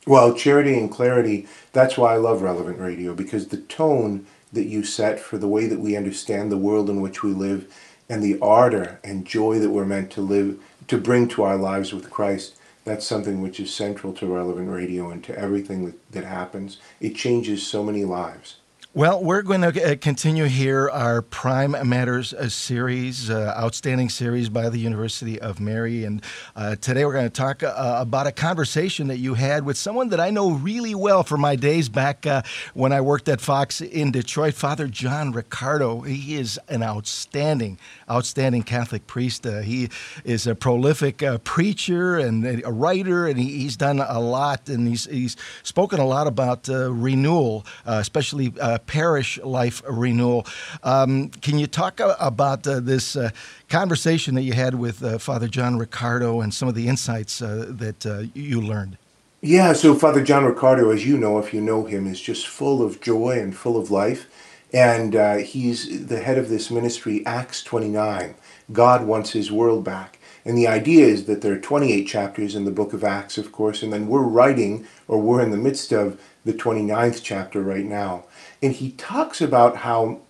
Well, 0.06 0.32
charity 0.32 0.78
and 0.78 0.90
clarity, 0.90 1.46
that's 1.74 1.98
why 1.98 2.14
I 2.14 2.16
love 2.16 2.40
Relevant 2.40 2.78
Radio, 2.78 3.14
because 3.14 3.48
the 3.48 3.58
tone– 3.58 4.24
that 4.52 4.66
you 4.66 4.82
set 4.82 5.18
for 5.20 5.38
the 5.38 5.48
way 5.48 5.66
that 5.66 5.80
we 5.80 5.96
understand 5.96 6.50
the 6.50 6.56
world 6.56 6.88
in 6.88 7.00
which 7.00 7.22
we 7.22 7.32
live 7.32 7.72
and 8.08 8.22
the 8.22 8.38
ardor 8.40 8.98
and 9.04 9.26
joy 9.26 9.58
that 9.58 9.70
we're 9.70 9.84
meant 9.84 10.10
to 10.10 10.20
live 10.20 10.58
to 10.86 10.98
bring 10.98 11.28
to 11.28 11.42
our 11.42 11.56
lives 11.56 11.92
with 11.92 12.10
Christ 12.10 12.54
that's 12.88 13.06
something 13.06 13.42
which 13.42 13.60
is 13.60 13.74
central 13.74 14.14
to 14.14 14.26
relevant 14.26 14.70
radio 14.70 15.10
and 15.10 15.22
to 15.24 15.38
everything 15.38 15.84
that, 15.84 16.12
that 16.12 16.24
happens. 16.24 16.78
It 17.00 17.14
changes 17.14 17.66
so 17.66 17.84
many 17.84 18.04
lives 18.04 18.57
well, 18.94 19.22
we're 19.22 19.42
going 19.42 19.60
to 19.60 19.92
uh, 19.92 19.96
continue 19.96 20.44
here 20.44 20.88
our 20.88 21.20
Prime 21.20 21.76
Matters 21.86 22.32
uh, 22.32 22.48
series, 22.48 23.28
uh, 23.28 23.54
outstanding 23.54 24.08
series 24.08 24.48
by 24.48 24.70
the 24.70 24.78
University 24.78 25.38
of 25.38 25.60
Mary. 25.60 26.04
And 26.04 26.22
uh, 26.56 26.74
today 26.76 27.04
we're 27.04 27.12
going 27.12 27.26
to 27.26 27.30
talk 27.30 27.62
uh, 27.62 27.74
about 27.76 28.26
a 28.26 28.32
conversation 28.32 29.08
that 29.08 29.18
you 29.18 29.34
had 29.34 29.66
with 29.66 29.76
someone 29.76 30.08
that 30.08 30.20
I 30.20 30.30
know 30.30 30.52
really 30.52 30.94
well 30.94 31.22
from 31.22 31.42
my 31.42 31.54
days 31.54 31.90
back 31.90 32.26
uh, 32.26 32.40
when 32.72 32.90
I 32.90 33.02
worked 33.02 33.28
at 33.28 33.42
Fox 33.42 33.82
in 33.82 34.10
Detroit, 34.10 34.54
Father 34.54 34.88
John 34.88 35.32
Riccardo. 35.32 36.00
He 36.00 36.36
is 36.36 36.58
an 36.70 36.82
outstanding, 36.82 37.78
outstanding 38.10 38.62
Catholic 38.62 39.06
priest. 39.06 39.44
he 39.44 39.90
is 40.24 40.46
a 40.46 40.54
prolific 40.54 41.22
preacher 41.44 42.16
and 42.16 42.64
a 42.64 42.72
writer, 42.72 43.26
and 43.26 43.38
he, 43.38 43.58
he's 43.58 43.76
done 43.76 44.00
a 44.00 44.18
lot, 44.18 44.70
and 44.70 44.88
he's, 44.88 45.04
he's 45.04 45.36
spoken 45.62 46.00
a 46.00 46.06
lot 46.06 46.26
about 46.26 46.68
renewal, 46.68 47.66
especially 47.84 48.50
parish 48.78 49.38
life 49.42 49.82
renewal. 49.88 50.46
Um, 50.82 51.28
can 51.28 51.58
you 51.58 51.66
talk 51.66 52.00
about 52.00 52.66
uh, 52.66 52.80
this 52.80 53.16
uh, 53.16 53.30
conversation 53.68 54.34
that 54.34 54.42
you 54.42 54.52
had 54.52 54.74
with 54.74 55.02
uh, 55.02 55.18
Father 55.18 55.48
John 55.48 55.78
Riccardo 55.78 56.40
and 56.40 56.52
some 56.52 56.68
of 56.68 56.74
the 56.74 56.88
insights 56.88 57.38
that 57.38 58.30
you 58.34 58.60
learned? 58.60 58.98
Yeah, 59.40 59.72
so 59.72 59.94
Father 59.94 60.22
John 60.24 60.44
Riccardo, 60.44 60.90
as 60.90 61.06
you 61.06 61.16
know, 61.16 61.38
if 61.38 61.54
you 61.54 61.60
know 61.60 61.84
him, 61.84 62.08
is 62.08 62.20
just 62.20 62.48
full 62.48 62.82
of 62.82 63.00
joy 63.00 63.38
and 63.38 63.56
full 63.56 63.76
of 63.76 63.90
life. 63.90 64.26
And 64.72 65.14
uh, 65.14 65.36
he's 65.36 66.06
the 66.06 66.20
head 66.20 66.38
of 66.38 66.48
this 66.48 66.70
ministry, 66.70 67.24
Acts 67.24 67.62
29. 67.62 68.34
God 68.72 69.06
wants 69.06 69.30
his 69.30 69.52
world 69.52 69.84
back. 69.84 70.18
And 70.44 70.58
the 70.58 70.66
idea 70.66 71.06
is 71.06 71.26
that 71.26 71.40
there 71.40 71.52
are 71.52 71.58
28 71.58 72.04
chapters 72.04 72.54
in 72.54 72.64
the 72.64 72.70
book 72.70 72.92
of 72.92 73.04
Acts, 73.04 73.38
of 73.38 73.52
course, 73.52 73.82
and 73.82 73.92
then 73.92 74.08
we're 74.08 74.22
writing, 74.22 74.86
or 75.06 75.20
we're 75.20 75.42
in 75.42 75.50
the 75.50 75.56
midst 75.56 75.92
of, 75.92 76.20
the 76.48 76.54
29th 76.54 77.20
chapter 77.22 77.60
right 77.60 77.84
now 77.84 78.24
and 78.62 78.72
he 78.74 78.92
talks 78.92 79.40
about 79.40 79.78
how 79.78 80.20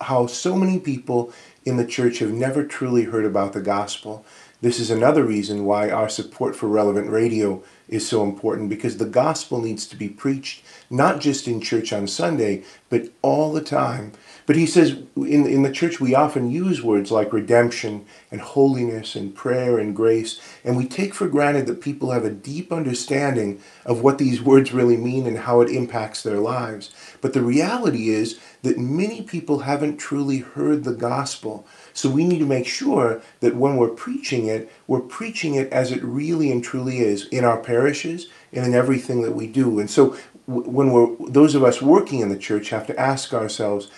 how 0.00 0.26
so 0.26 0.56
many 0.56 0.80
people 0.80 1.32
in 1.64 1.76
the 1.76 1.86
church 1.86 2.18
have 2.18 2.32
never 2.32 2.64
truly 2.64 3.04
heard 3.04 3.24
about 3.24 3.52
the 3.52 3.60
gospel. 3.60 4.24
This 4.62 4.78
is 4.78 4.90
another 4.90 5.24
reason 5.24 5.64
why 5.64 5.90
our 5.90 6.08
support 6.08 6.54
for 6.56 6.66
relevant 6.66 7.08
radio 7.10 7.62
is 7.88 8.06
so 8.06 8.24
important 8.24 8.68
because 8.68 8.98
the 8.98 9.06
gospel 9.06 9.60
needs 9.60 9.86
to 9.86 9.96
be 9.96 10.08
preached 10.08 10.62
not 10.90 11.20
just 11.20 11.46
in 11.46 11.60
church 11.60 11.92
on 11.92 12.06
Sunday, 12.06 12.64
but 12.88 13.08
all 13.22 13.52
the 13.52 13.62
time. 13.62 14.12
But 14.46 14.56
he 14.56 14.66
says 14.66 14.98
in, 15.16 15.46
in 15.46 15.62
the 15.62 15.70
church 15.70 16.00
we 16.00 16.14
often 16.14 16.50
use 16.50 16.82
words 16.82 17.12
like 17.12 17.32
redemption 17.32 18.04
and 18.30 18.40
holiness 18.40 19.14
and 19.14 19.34
prayer 19.34 19.78
and 19.78 19.94
grace, 19.94 20.40
and 20.64 20.76
we 20.76 20.86
take 20.86 21.14
for 21.14 21.28
granted 21.28 21.66
that 21.66 21.80
people 21.80 22.10
have 22.10 22.24
a 22.24 22.30
deep 22.30 22.72
understanding 22.72 23.60
of 23.86 24.02
what 24.02 24.18
these 24.18 24.42
words 24.42 24.72
really 24.72 24.96
mean 24.96 25.26
and 25.26 25.38
how 25.38 25.60
it 25.60 25.70
impacts 25.70 26.22
their 26.22 26.38
lives. 26.38 26.90
But 27.20 27.32
the 27.32 27.42
reality 27.42 28.08
is 28.08 28.38
that 28.62 28.78
many 28.78 29.22
people 29.22 29.60
haven't 29.60 29.98
truly 29.98 30.38
heard 30.38 30.84
the 30.84 30.94
gospel. 30.94 31.66
So 31.92 32.08
we 32.08 32.24
need 32.24 32.38
to 32.38 32.46
make 32.46 32.66
sure 32.66 33.22
that 33.40 33.56
when 33.56 33.76
we're 33.76 33.88
preaching 33.88 34.46
it, 34.46 34.72
we're 34.86 35.00
preaching 35.00 35.54
it 35.54 35.72
as 35.72 35.92
it 35.92 36.02
really 36.02 36.50
and 36.50 36.62
truly 36.62 36.98
is 36.98 37.26
in 37.28 37.44
our 37.44 37.58
parishes 37.58 38.28
and 38.52 38.66
in 38.66 38.74
everything 38.74 39.22
that 39.22 39.32
we 39.32 39.46
do. 39.46 39.78
And 39.78 39.90
so 39.90 40.16
when 40.46 40.90
we're 40.90 41.14
those 41.28 41.54
of 41.54 41.62
us 41.62 41.80
working 41.80 42.20
in 42.20 42.28
the 42.28 42.38
church 42.38 42.70
have 42.70 42.86
to 42.88 42.98
ask 42.98 43.32
ourselves 43.32 43.90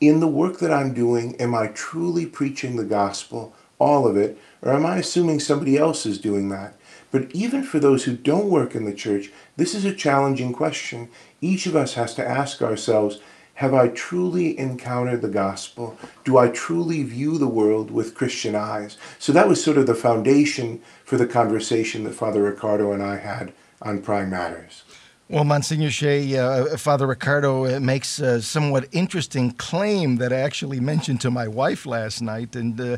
in 0.00 0.18
the 0.18 0.26
work 0.26 0.58
that 0.58 0.72
I'm 0.72 0.92
doing, 0.92 1.36
am 1.36 1.54
I 1.54 1.68
truly 1.68 2.26
preaching 2.26 2.76
the 2.76 2.84
gospel, 2.84 3.54
all 3.78 4.06
of 4.06 4.16
it, 4.16 4.36
or 4.60 4.72
am 4.72 4.84
I 4.84 4.96
assuming 4.96 5.38
somebody 5.38 5.78
else 5.78 6.04
is 6.06 6.18
doing 6.18 6.48
that? 6.48 6.74
But 7.12 7.30
even 7.32 7.62
for 7.62 7.78
those 7.78 8.04
who 8.04 8.16
don't 8.16 8.50
work 8.50 8.74
in 8.74 8.84
the 8.84 8.94
church, 8.94 9.30
this 9.56 9.74
is 9.74 9.84
a 9.84 9.94
challenging 9.94 10.52
question. 10.52 11.08
Each 11.42 11.66
of 11.66 11.74
us 11.74 11.94
has 11.94 12.14
to 12.14 12.26
ask 12.26 12.62
ourselves, 12.62 13.18
Have 13.54 13.74
I 13.74 13.88
truly 13.88 14.56
encountered 14.56 15.22
the 15.22 15.28
gospel? 15.28 15.98
Do 16.24 16.38
I 16.38 16.48
truly 16.48 17.02
view 17.02 17.36
the 17.36 17.48
world 17.48 17.90
with 17.90 18.14
Christian 18.14 18.54
eyes? 18.54 18.96
So 19.18 19.32
that 19.32 19.48
was 19.48 19.62
sort 19.62 19.76
of 19.76 19.88
the 19.88 19.94
foundation 19.96 20.80
for 21.04 21.16
the 21.16 21.26
conversation 21.26 22.04
that 22.04 22.14
Father 22.14 22.44
Riccardo 22.44 22.92
and 22.92 23.02
I 23.02 23.16
had 23.16 23.52
on 23.82 24.02
Prime 24.02 24.30
Matters. 24.30 24.84
Well, 25.28 25.44
Monsignor 25.44 25.90
Shea, 25.90 26.36
uh, 26.36 26.76
Father 26.76 27.06
Riccardo 27.06 27.76
uh, 27.76 27.80
makes 27.80 28.18
a 28.18 28.42
somewhat 28.42 28.88
interesting 28.92 29.52
claim 29.52 30.16
that 30.16 30.32
I 30.32 30.40
actually 30.40 30.80
mentioned 30.80 31.20
to 31.22 31.30
my 31.30 31.48
wife 31.48 31.86
last 31.86 32.20
night, 32.20 32.54
and 32.54 32.78
uh, 32.78 32.96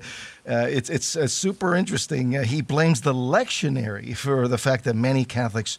uh 0.49 0.67
it's 0.69 0.91
it's 0.91 1.17
uh, 1.17 1.29
super 1.29 1.77
interesting. 1.77 2.37
Uh, 2.37 2.43
he 2.43 2.61
blames 2.61 3.03
the 3.03 3.15
lectionary 3.15 4.17
for 4.17 4.49
the 4.49 4.59
fact 4.59 4.85
that 4.85 4.97
many 4.97 5.25
Catholics 5.25 5.79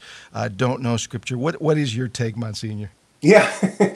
don't 0.56 0.82
know 0.82 0.98
Scripture. 0.98 1.38
What 1.38 1.62
what 1.62 1.78
is 1.78 1.96
your 1.96 2.08
take, 2.08 2.38
Monsignor? 2.38 2.92
Yeah, 3.22 3.52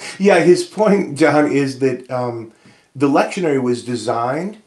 yeah. 0.20 0.40
His 0.40 0.66
point, 0.66 1.18
John, 1.18 1.52
is 1.52 1.80
that 1.80 2.10
um, 2.12 2.52
the 2.96 3.08
lectionary 3.08 3.62
was 3.62 3.86
designed 3.86 4.58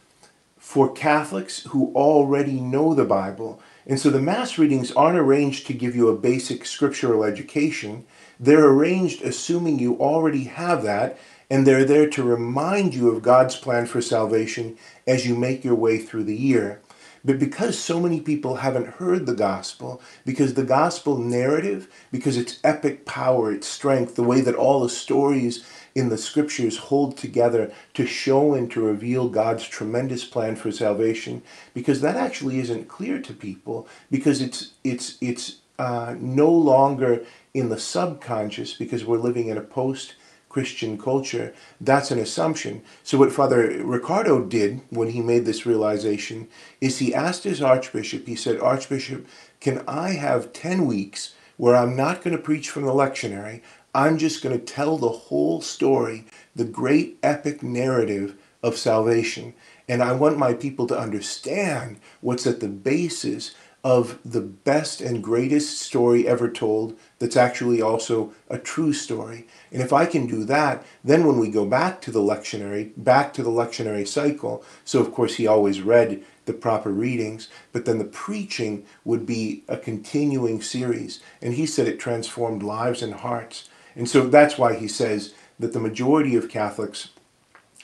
for 0.57 0.91
Catholics 0.91 1.65
who 1.65 1.93
already 1.95 2.59
know 2.61 2.95
the 2.95 3.05
Bible 3.05 3.61
and 3.87 3.99
so 3.99 4.11
the 4.11 4.21
Mass 4.21 4.59
readings 4.59 4.93
aren't 4.93 5.19
arranged 5.19 5.67
to 5.67 5.73
give 5.73 5.97
you 5.97 6.09
a 6.09 6.17
basic 6.17 6.67
scriptural 6.67 7.25
education. 7.25 8.05
They're 8.39 8.69
arranged 8.69 9.23
assuming 9.23 9.79
you 9.79 9.97
already 9.97 10.45
have 10.45 10.83
that, 10.83 11.19
and 11.51 11.67
they're 11.67 11.85
there 11.85 12.09
to 12.11 12.23
remind 12.23 12.95
you 12.95 13.11
of 13.11 13.23
God's 13.23 13.57
plan 13.57 13.87
for 13.87 14.01
salvation 14.01 14.77
as 15.07 15.27
you 15.27 15.35
make 15.35 15.65
your 15.65 15.75
way 15.75 15.99
through 15.99 16.25
the 16.25 16.37
year. 16.37 16.82
But 17.25 17.39
because 17.39 17.79
so 17.79 18.01
many 18.01 18.21
people 18.21 18.57
haven't 18.57 18.95
heard 18.95 19.27
the 19.27 19.35
gospel, 19.35 20.03
because 20.25 20.55
the 20.55 20.65
gospel 20.65 21.19
narrative, 21.19 21.89
because 22.11 22.37
its 22.37 22.59
epic 22.65 23.07
power, 23.07 23.53
its 23.53 23.69
strength, 23.69 24.17
the 24.17 24.25
way 24.25 24.41
that 24.41 24.55
all 24.57 24.81
the 24.81 24.89
stories 24.89 25.65
in 25.95 26.09
the 26.09 26.19
scriptures 26.19 26.77
hold 26.79 27.17
together 27.17 27.73
to 27.95 28.07
show 28.07 28.55
and 28.55 28.71
to 28.71 28.81
reveal 28.81 29.29
God's 29.29 29.65
tremendous 29.67 30.25
plan 30.25 30.57
for 30.57 30.73
salvation 30.73 31.43
because 31.75 32.01
that 32.01 32.17
actually 32.17 32.59
isn't 32.61 32.89
clear 32.89 33.21
to 33.21 33.33
people 33.33 33.87
because 34.11 34.41
it's 34.41 34.73
it's 34.85 35.19
it's 35.21 35.57
uh, 35.79 36.15
no 36.19 36.51
longer 36.51 37.25
in 37.55 37.69
the 37.69 37.79
subconscious 37.79 38.75
because 38.75 39.05
we're 39.05 39.19
living 39.19 39.49
in 39.49 39.59
a 39.59 39.63
post 39.63 40.15
Christian 40.53 40.99
culture. 40.99 41.55
That's 41.81 42.11
an 42.11 42.19
assumption. 42.19 42.83
So 43.03 43.19
what 43.19 43.33
Father 43.33 43.83
Riccardo 43.83 44.45
did 44.45 44.83
when 44.91 45.11
he 45.11 45.21
made 45.21 45.47
this 45.47 45.67
realization 45.67 46.49
is 46.81 46.99
he 46.99 47.15
asked 47.15 47.45
his 47.45 47.63
archbishop, 47.63 48.27
he 48.27 48.37
said, 48.37 48.61
Archbishop, 48.61 49.27
can 49.61 49.83
I 49.89 50.11
have 50.11 50.53
10 50.53 50.87
weeks 50.87 51.35
where 51.57 51.77
I'm 51.77 51.97
not 51.97 52.23
going 52.23 52.37
to 52.37 52.43
preach 52.43 52.71
from 52.71 52.85
the 52.85 52.93
lectionary. 52.93 53.63
I'm 53.95 54.19
just 54.19 54.43
going 54.43 54.59
to 54.59 54.65
tell 54.65 54.99
the 54.99 55.09
whole 55.09 55.61
story, 55.61 56.25
the 56.57 56.65
great 56.65 57.19
epic 57.23 57.63
narrative 57.63 58.37
of 58.63 58.77
salvation. 58.77 59.55
And 59.89 60.03
I 60.03 60.13
want 60.13 60.39
my 60.39 60.55
people 60.55 60.87
to 60.89 60.99
understand 60.99 62.01
what's 62.21 62.47
at 62.47 62.61
the 62.61 62.69
basis 62.69 63.55
of 63.85 64.19
the 64.25 64.41
best 64.41 65.01
and 65.01 65.25
greatest 65.25 65.81
story 65.81 66.27
ever 66.29 66.49
told 66.49 66.97
that's 67.19 67.37
actually 67.37 67.83
also 67.83 68.33
a 68.49 68.57
true 68.57 68.93
story. 68.93 69.47
And 69.73 69.83
if 69.83 69.93
I 69.93 70.07
can 70.07 70.27
do 70.27 70.45
that, 70.45 70.85
then 71.03 71.27
when 71.27 71.39
we 71.39 71.49
go 71.49 71.67
back 71.67 72.01
to 72.03 72.13
the 72.13 72.21
lectionary, 72.21 72.93
back 72.97 73.33
to 73.35 73.43
the 73.43 73.51
lectionary 73.51 74.07
cycle, 74.07 74.65
so 74.85 75.01
of 75.01 75.13
course 75.13 75.35
he 75.35 75.49
always 75.49 75.83
read 75.83 76.23
the 76.45 76.53
proper 76.53 76.91
readings, 76.91 77.49
but 77.73 77.85
then 77.85 77.99
the 77.99 78.05
preaching 78.05 78.85
would 79.05 79.27
be 79.27 79.65
a 79.69 79.77
continuing 79.77 80.63
series. 80.63 81.21
And 81.41 81.55
he 81.55 81.67
said 81.67 81.89
it 81.89 81.99
transformed 81.99 82.63
lives 82.63 83.03
and 83.03 83.15
hearts. 83.15 83.69
And 83.97 84.09
so 84.09 84.29
that's 84.29 84.59
why 84.59 84.75
he 84.75 84.89
says 84.89 85.35
that 85.59 85.73
the 85.73 85.81
majority 85.81 86.37
of 86.37 86.49
Catholics 86.49 87.11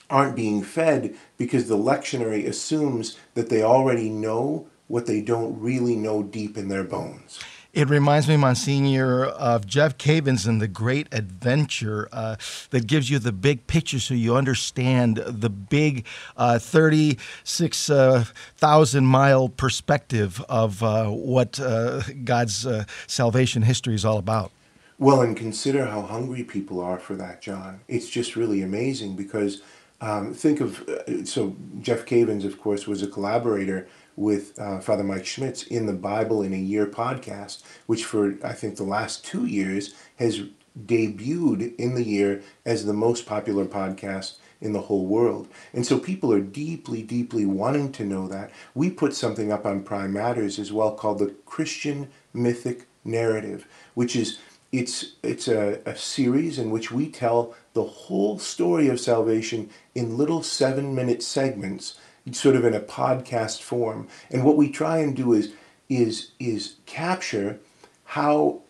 aren't 0.09 0.35
being 0.35 0.63
fed 0.63 1.15
because 1.37 1.67
the 1.67 1.77
lectionary 1.77 2.47
assumes 2.47 3.17
that 3.35 3.49
they 3.49 3.61
already 3.61 4.09
know 4.09 4.67
what 4.89 5.05
they 5.05 5.21
don't 5.21 5.57
really 5.61 5.95
know 5.95 6.21
deep 6.21 6.57
in 6.57 6.67
their 6.67 6.83
bones. 6.83 7.39
It 7.71 7.87
reminds 7.87 8.27
me, 8.27 8.35
Monsignor, 8.35 9.25
of 9.25 9.67
Jeff 9.67 9.99
Cavins 9.99 10.47
and 10.47 10.59
The 10.59 10.67
Great 10.67 11.07
Adventure 11.11 12.09
uh, 12.11 12.35
that 12.71 12.87
gives 12.87 13.11
you 13.11 13.19
the 13.19 13.31
big 13.31 13.67
picture 13.67 13.99
so 13.99 14.15
you 14.15 14.35
understand 14.35 15.17
the 15.17 15.51
big 15.51 16.07
uh, 16.35 16.57
36,000 16.57 17.93
uh, 17.95 19.07
mile 19.07 19.49
perspective 19.49 20.43
of 20.49 20.81
uh, 20.81 21.05
what 21.05 21.59
uh, 21.59 22.01
God's 22.23 22.65
uh, 22.65 22.85
salvation 23.05 23.61
history 23.61 23.93
is 23.93 24.03
all 24.03 24.17
about. 24.17 24.51
Well, 24.97 25.21
and 25.21 25.37
consider 25.37 25.85
how 25.85 26.01
hungry 26.01 26.43
people 26.43 26.81
are 26.81 26.97
for 26.97 27.15
that, 27.17 27.39
John. 27.39 27.81
It's 27.87 28.09
just 28.09 28.35
really 28.35 28.63
amazing 28.63 29.15
because 29.15 29.61
um, 30.01 30.33
think 30.33 30.59
of 30.59 30.89
uh, 30.89 31.23
so 31.23 31.55
Jeff 31.81 32.05
Cavins, 32.07 32.45
of 32.45 32.59
course, 32.59 32.87
was 32.87 33.03
a 33.03 33.07
collaborator 33.07 33.87
with 34.19 34.59
uh, 34.59 34.79
Father 34.81 35.03
Mike 35.03 35.25
Schmitz 35.25 35.63
in 35.63 35.85
the 35.85 35.93
Bible 35.93 36.41
in 36.41 36.53
a 36.53 36.57
Year 36.57 36.85
podcast, 36.85 37.63
which 37.85 38.03
for 38.03 38.35
I 38.43 38.51
think 38.51 38.75
the 38.75 38.83
last 38.83 39.23
two 39.23 39.45
years 39.45 39.95
has 40.17 40.41
debuted 40.85 41.75
in 41.77 41.95
the 41.95 42.03
year 42.03 42.43
as 42.65 42.85
the 42.85 42.93
most 42.93 43.25
popular 43.25 43.65
podcast 43.65 44.35
in 44.59 44.73
the 44.73 44.81
whole 44.81 45.05
world. 45.05 45.47
And 45.73 45.85
so 45.85 45.97
people 45.97 46.33
are 46.33 46.41
deeply, 46.41 47.01
deeply 47.01 47.45
wanting 47.45 47.93
to 47.93 48.03
know 48.03 48.27
that. 48.27 48.51
We 48.75 48.89
put 48.89 49.15
something 49.15 49.53
up 49.53 49.65
on 49.65 49.83
Prime 49.83 50.11
Matters 50.11 50.59
as 50.59 50.73
well 50.73 50.91
called 50.91 51.19
the 51.19 51.33
Christian 51.45 52.09
Mythic 52.33 52.87
Narrative, 53.05 53.65
which 53.93 54.17
is 54.17 54.37
it's 54.73 55.13
it's 55.23 55.47
a, 55.47 55.79
a 55.85 55.95
series 55.95 56.59
in 56.59 56.71
which 56.71 56.91
we 56.91 57.09
tell 57.09 57.55
the 57.73 57.83
whole 57.83 58.37
story 58.37 58.89
of 58.89 58.99
salvation 58.99 59.69
in 59.95 60.17
little 60.17 60.43
seven 60.43 60.93
minute 60.93 61.23
segments 61.23 61.97
sort 62.35 62.55
of 62.55 62.65
in 62.65 62.73
a 62.73 62.79
podcast 62.79 63.61
form. 63.61 64.07
And 64.29 64.43
what 64.43 64.57
we 64.57 64.69
try 64.69 64.99
and 64.99 65.15
do 65.15 65.33
is 65.33 65.53
is 65.87 66.31
is 66.39 66.75
capture 66.85 67.59
how 68.05 68.61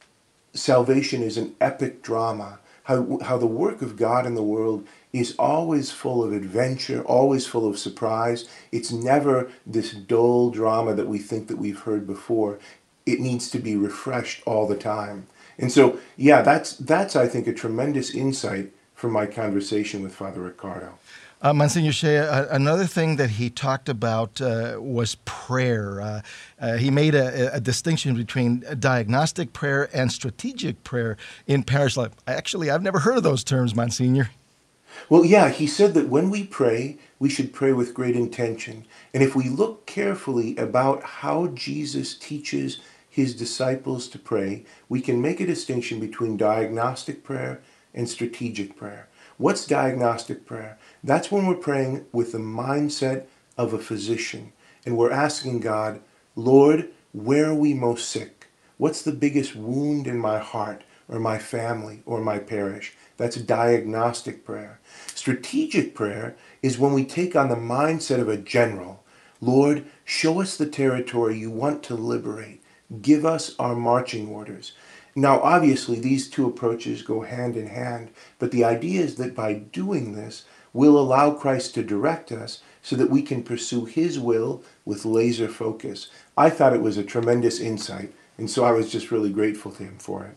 salvation 0.53 1.21
is 1.21 1.37
an 1.37 1.55
epic 1.59 2.01
drama 2.01 2.59
how 2.89 3.19
how 3.21 3.37
the 3.37 3.45
work 3.45 3.83
of 3.83 3.97
God 3.97 4.25
in 4.25 4.33
the 4.33 4.43
world 4.43 4.85
is 5.13 5.35
always 5.37 5.91
full 5.91 6.23
of 6.23 6.33
adventure 6.33 7.03
always 7.03 7.45
full 7.45 7.69
of 7.69 7.77
surprise. 7.77 8.49
It's 8.71 8.91
never 8.91 9.51
this 9.65 9.91
dull 9.91 10.49
drama 10.49 10.95
that 10.95 11.07
we 11.07 11.19
think 11.19 11.47
that 11.47 11.59
we've 11.59 11.79
heard 11.81 12.07
before. 12.07 12.57
It 13.05 13.19
needs 13.19 13.49
to 13.51 13.59
be 13.59 13.75
refreshed 13.75 14.41
all 14.45 14.67
the 14.67 14.75
time. 14.75 15.27
And 15.59 15.71
so, 15.71 15.99
yeah, 16.17 16.41
that's 16.41 16.77
that's 16.77 17.15
I 17.15 17.27
think 17.27 17.45
a 17.45 17.53
tremendous 17.53 18.09
insight 18.11 18.71
from 18.95 19.11
my 19.11 19.27
conversation 19.27 20.01
with 20.01 20.15
Father 20.15 20.41
Riccardo. 20.41 20.97
Uh, 21.41 21.53
Monsignor 21.53 21.93
Shea, 21.93 22.17
uh, 22.17 22.47
another 22.53 22.85
thing 22.85 23.15
that 23.15 23.29
he 23.29 23.49
talked 23.49 23.87
about 23.87 24.41
uh, 24.41 24.75
was 24.77 25.15
prayer. 25.23 26.01
Uh, 26.01 26.21
uh, 26.59 26.73
he 26.75 26.91
made 26.91 27.15
a, 27.15 27.55
a, 27.55 27.61
distinction 27.61 28.13
between 28.13 28.65
diagnostic 28.77 29.53
prayer 29.53 29.89
and 29.93 30.11
strategic 30.11 30.83
prayer 30.83 31.15
in 31.47 31.63
parish 31.63 31.95
life. 31.95 32.11
Actually, 32.27 32.69
I've 32.69 32.83
never 32.83 32.99
heard 32.99 33.15
of 33.15 33.23
those 33.23 33.45
terms, 33.45 33.73
Monsignor. 33.73 34.31
Well, 35.07 35.23
yeah, 35.23 35.47
he 35.47 35.65
said 35.65 35.93
that 35.93 36.09
when 36.09 36.29
we 36.29 36.43
pray, 36.43 36.97
we 37.19 37.29
should 37.29 37.53
pray 37.53 37.71
with 37.71 37.93
great 37.93 38.17
intention. 38.17 38.85
And 39.13 39.23
if 39.23 39.33
we 39.33 39.47
look 39.47 39.85
carefully 39.85 40.57
about 40.57 41.03
how 41.03 41.47
Jesus 41.47 42.15
teaches 42.15 42.79
his 43.09 43.33
disciples 43.33 44.09
to 44.09 44.19
pray, 44.19 44.65
we 44.89 44.99
can 44.99 45.21
make 45.21 45.39
a 45.39 45.45
distinction 45.45 46.01
between 46.01 46.35
diagnostic 46.35 47.23
prayer 47.23 47.61
and 47.93 48.09
strategic 48.09 48.75
prayer. 48.75 49.07
What's 49.37 49.65
diagnostic 49.65 50.45
prayer? 50.45 50.77
That's 51.03 51.31
when 51.31 51.45
we're 51.45 51.55
praying 51.55 52.05
with 52.11 52.33
the 52.33 52.39
mindset 52.39 53.25
of 53.57 53.73
a 53.73 53.79
physician 53.79 54.51
and 54.85 54.97
we're 54.97 55.11
asking 55.11 55.61
God, 55.61 56.01
Lord, 56.35 56.89
where 57.13 57.49
are 57.49 57.55
we 57.55 57.73
most 57.73 58.09
sick? 58.09 58.47
What's 58.77 59.01
the 59.01 59.13
biggest 59.13 59.55
wound 59.55 60.07
in 60.07 60.17
my 60.17 60.39
heart 60.39 60.83
or 61.07 61.19
my 61.19 61.37
family 61.37 62.01
or 62.05 62.19
my 62.19 62.39
parish? 62.39 62.95
That's 63.17 63.37
diagnostic 63.37 64.45
prayer. 64.45 64.79
Strategic 65.07 65.95
prayer 65.95 66.35
is 66.61 66.77
when 66.77 66.93
we 66.93 67.05
take 67.05 67.35
on 67.35 67.49
the 67.49 67.55
mindset 67.55 68.19
of 68.19 68.29
a 68.29 68.37
general. 68.37 69.03
Lord, 69.41 69.85
show 70.03 70.41
us 70.41 70.57
the 70.57 70.67
territory 70.67 71.37
you 71.37 71.49
want 71.49 71.81
to 71.83 71.95
liberate. 71.95 72.61
Give 73.01 73.25
us 73.25 73.55
our 73.57 73.75
marching 73.75 74.27
orders. 74.27 74.73
Now, 75.15 75.39
obviously, 75.41 75.99
these 75.99 76.29
two 76.29 76.47
approaches 76.47 77.01
go 77.01 77.21
hand 77.21 77.57
in 77.57 77.67
hand, 77.67 78.11
but 78.37 78.51
the 78.51 78.63
idea 78.63 79.01
is 79.01 79.15
that 79.15 79.35
by 79.35 79.53
doing 79.53 80.13
this, 80.13 80.45
we'll 80.73 80.97
allow 80.97 81.31
Christ 81.31 81.73
to 81.75 81.83
direct 81.83 82.31
us 82.31 82.61
so 82.81 82.95
that 82.95 83.09
we 83.09 83.21
can 83.21 83.43
pursue 83.43 83.85
His 83.85 84.19
will 84.19 84.63
with 84.85 85.05
laser 85.05 85.47
focus. 85.47 86.09
I 86.37 86.49
thought 86.49 86.73
it 86.73 86.81
was 86.81 86.97
a 86.97 87.03
tremendous 87.03 87.59
insight, 87.59 88.13
and 88.37 88.49
so 88.49 88.63
I 88.63 88.71
was 88.71 88.91
just 88.91 89.11
really 89.11 89.31
grateful 89.31 89.71
to 89.73 89.83
him 89.83 89.97
for 89.97 90.23
it. 90.25 90.35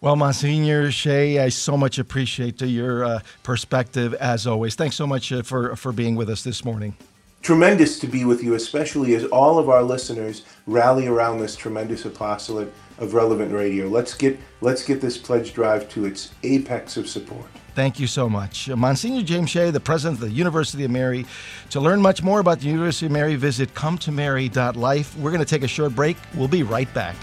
Well, 0.00 0.16
Monsignor 0.16 0.90
Shea, 0.90 1.38
I 1.38 1.48
so 1.50 1.76
much 1.76 1.98
appreciate 1.98 2.60
your 2.60 3.04
uh, 3.04 3.20
perspective 3.44 4.14
as 4.14 4.46
always. 4.46 4.74
Thanks 4.74 4.96
so 4.96 5.06
much 5.06 5.32
uh, 5.32 5.42
for, 5.42 5.76
for 5.76 5.92
being 5.92 6.16
with 6.16 6.28
us 6.28 6.42
this 6.42 6.64
morning 6.64 6.96
tremendous 7.42 7.98
to 7.98 8.06
be 8.06 8.24
with 8.24 8.42
you, 8.42 8.54
especially 8.54 9.14
as 9.14 9.24
all 9.26 9.58
of 9.58 9.68
our 9.68 9.82
listeners 9.82 10.44
rally 10.66 11.08
around 11.08 11.38
this 11.38 11.56
tremendous 11.56 12.04
apostolate 12.04 12.72
of 12.98 13.14
relevant 13.14 13.52
radio. 13.52 13.88
Let's 13.88 14.14
get 14.14 14.38
let's 14.60 14.84
get 14.84 15.00
this 15.00 15.18
pledge 15.18 15.52
drive 15.54 15.88
to 15.90 16.04
its 16.04 16.32
apex 16.42 16.96
of 16.96 17.08
support. 17.08 17.46
Thank 17.74 17.98
you 17.98 18.06
so 18.06 18.28
much. 18.28 18.68
Monsignor 18.68 19.22
James 19.22 19.50
Shea, 19.50 19.70
the 19.70 19.80
president 19.80 20.20
of 20.20 20.28
the 20.28 20.34
University 20.34 20.84
of 20.84 20.90
Mary. 20.90 21.24
To 21.70 21.80
learn 21.80 22.02
much 22.02 22.22
more 22.22 22.40
about 22.40 22.60
the 22.60 22.66
University 22.66 23.06
of 23.06 23.12
Mary, 23.12 23.34
visit 23.34 23.74
cometomary.life. 23.74 25.16
We're 25.16 25.30
going 25.30 25.40
to 25.40 25.46
take 25.46 25.62
a 25.62 25.68
short 25.68 25.94
break. 25.94 26.18
We'll 26.34 26.48
be 26.48 26.62
right 26.62 26.92
back. 26.92 27.16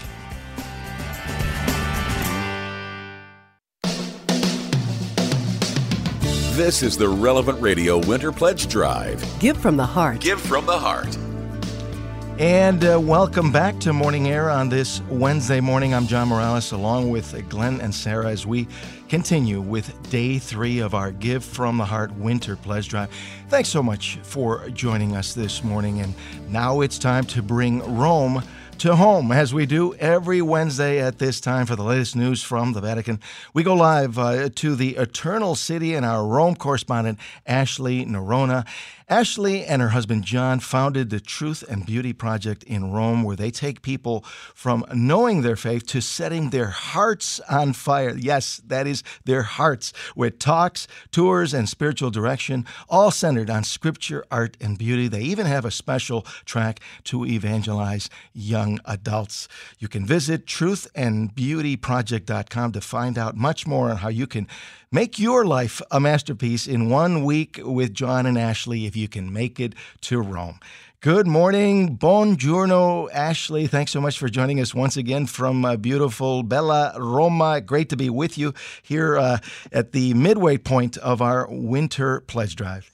This 6.60 6.82
is 6.82 6.98
the 6.98 7.08
Relevant 7.08 7.58
Radio 7.62 7.98
Winter 8.06 8.32
Pledge 8.32 8.68
Drive. 8.68 9.24
Give 9.38 9.56
from 9.56 9.78
the 9.78 9.86
heart. 9.86 10.20
Give 10.20 10.38
from 10.38 10.66
the 10.66 10.78
heart. 10.78 11.16
And 12.40 12.82
uh, 12.86 12.98
welcome 12.98 13.52
back 13.52 13.78
to 13.80 13.92
Morning 13.92 14.28
Air 14.28 14.48
on 14.48 14.70
this 14.70 15.02
Wednesday 15.10 15.60
morning. 15.60 15.92
I'm 15.92 16.06
John 16.06 16.28
Morales 16.28 16.72
along 16.72 17.10
with 17.10 17.46
Glenn 17.50 17.82
and 17.82 17.94
Sarah 17.94 18.28
as 18.28 18.46
we 18.46 18.66
continue 19.10 19.60
with 19.60 20.08
day 20.08 20.38
three 20.38 20.78
of 20.78 20.94
our 20.94 21.10
Give 21.12 21.44
from 21.44 21.76
the 21.76 21.84
Heart 21.84 22.12
Winter 22.16 22.56
Pledge 22.56 22.88
Drive. 22.88 23.10
Thanks 23.50 23.68
so 23.68 23.82
much 23.82 24.18
for 24.22 24.70
joining 24.70 25.14
us 25.16 25.34
this 25.34 25.62
morning. 25.62 26.00
And 26.00 26.14
now 26.48 26.80
it's 26.80 26.98
time 26.98 27.24
to 27.24 27.42
bring 27.42 27.80
Rome 27.94 28.42
to 28.78 28.96
home, 28.96 29.30
as 29.30 29.52
we 29.52 29.66
do 29.66 29.92
every 29.96 30.40
Wednesday 30.40 31.02
at 31.02 31.18
this 31.18 31.38
time 31.38 31.66
for 31.66 31.76
the 31.76 31.82
latest 31.82 32.16
news 32.16 32.42
from 32.42 32.72
the 32.72 32.80
Vatican. 32.80 33.20
We 33.52 33.62
go 33.62 33.74
live 33.74 34.18
uh, 34.18 34.48
to 34.54 34.74
the 34.74 34.96
Eternal 34.96 35.54
City 35.54 35.94
and 35.94 36.06
our 36.06 36.26
Rome 36.26 36.56
correspondent, 36.56 37.18
Ashley 37.46 38.06
Noronha. 38.06 38.66
Ashley 39.10 39.64
and 39.64 39.82
her 39.82 39.88
husband 39.88 40.22
John 40.22 40.60
founded 40.60 41.10
the 41.10 41.18
Truth 41.18 41.64
and 41.68 41.84
Beauty 41.84 42.12
Project 42.12 42.62
in 42.62 42.92
Rome, 42.92 43.24
where 43.24 43.34
they 43.34 43.50
take 43.50 43.82
people 43.82 44.24
from 44.54 44.84
knowing 44.94 45.42
their 45.42 45.56
faith 45.56 45.84
to 45.88 46.00
setting 46.00 46.50
their 46.50 46.68
hearts 46.68 47.40
on 47.50 47.72
fire. 47.72 48.16
Yes, 48.16 48.62
that 48.64 48.86
is 48.86 49.02
their 49.24 49.42
hearts, 49.42 49.92
with 50.14 50.38
talks, 50.38 50.86
tours, 51.10 51.52
and 51.52 51.68
spiritual 51.68 52.10
direction, 52.10 52.64
all 52.88 53.10
centered 53.10 53.50
on 53.50 53.64
scripture, 53.64 54.24
art, 54.30 54.56
and 54.60 54.78
beauty. 54.78 55.08
They 55.08 55.22
even 55.22 55.46
have 55.46 55.64
a 55.64 55.72
special 55.72 56.22
track 56.44 56.78
to 57.04 57.24
evangelize 57.26 58.08
young 58.32 58.78
adults. 58.84 59.48
You 59.80 59.88
can 59.88 60.06
visit 60.06 60.46
truthandbeautyproject.com 60.46 62.72
to 62.72 62.80
find 62.80 63.18
out 63.18 63.36
much 63.36 63.66
more 63.66 63.90
on 63.90 63.96
how 63.96 64.08
you 64.08 64.28
can 64.28 64.46
Make 64.92 65.20
your 65.20 65.44
life 65.44 65.80
a 65.92 66.00
masterpiece 66.00 66.66
in 66.66 66.90
one 66.90 67.22
week 67.24 67.60
with 67.62 67.94
John 67.94 68.26
and 68.26 68.36
Ashley 68.36 68.86
if 68.86 68.96
you 68.96 69.06
can 69.06 69.32
make 69.32 69.60
it 69.60 69.76
to 70.00 70.20
Rome. 70.20 70.58
Good 70.98 71.28
morning. 71.28 71.96
Buongiorno, 71.96 73.08
Ashley. 73.12 73.68
Thanks 73.68 73.92
so 73.92 74.00
much 74.00 74.18
for 74.18 74.28
joining 74.28 74.58
us 74.58 74.74
once 74.74 74.96
again 74.96 75.26
from 75.26 75.64
uh, 75.64 75.76
beautiful 75.76 76.42
Bella 76.42 76.92
Roma. 76.98 77.60
Great 77.60 77.88
to 77.90 77.96
be 77.96 78.10
with 78.10 78.36
you 78.36 78.52
here 78.82 79.16
uh, 79.16 79.38
at 79.70 79.92
the 79.92 80.12
midway 80.14 80.58
point 80.58 80.96
of 80.96 81.22
our 81.22 81.46
winter 81.48 82.22
pledge 82.22 82.56
drive. 82.56 82.90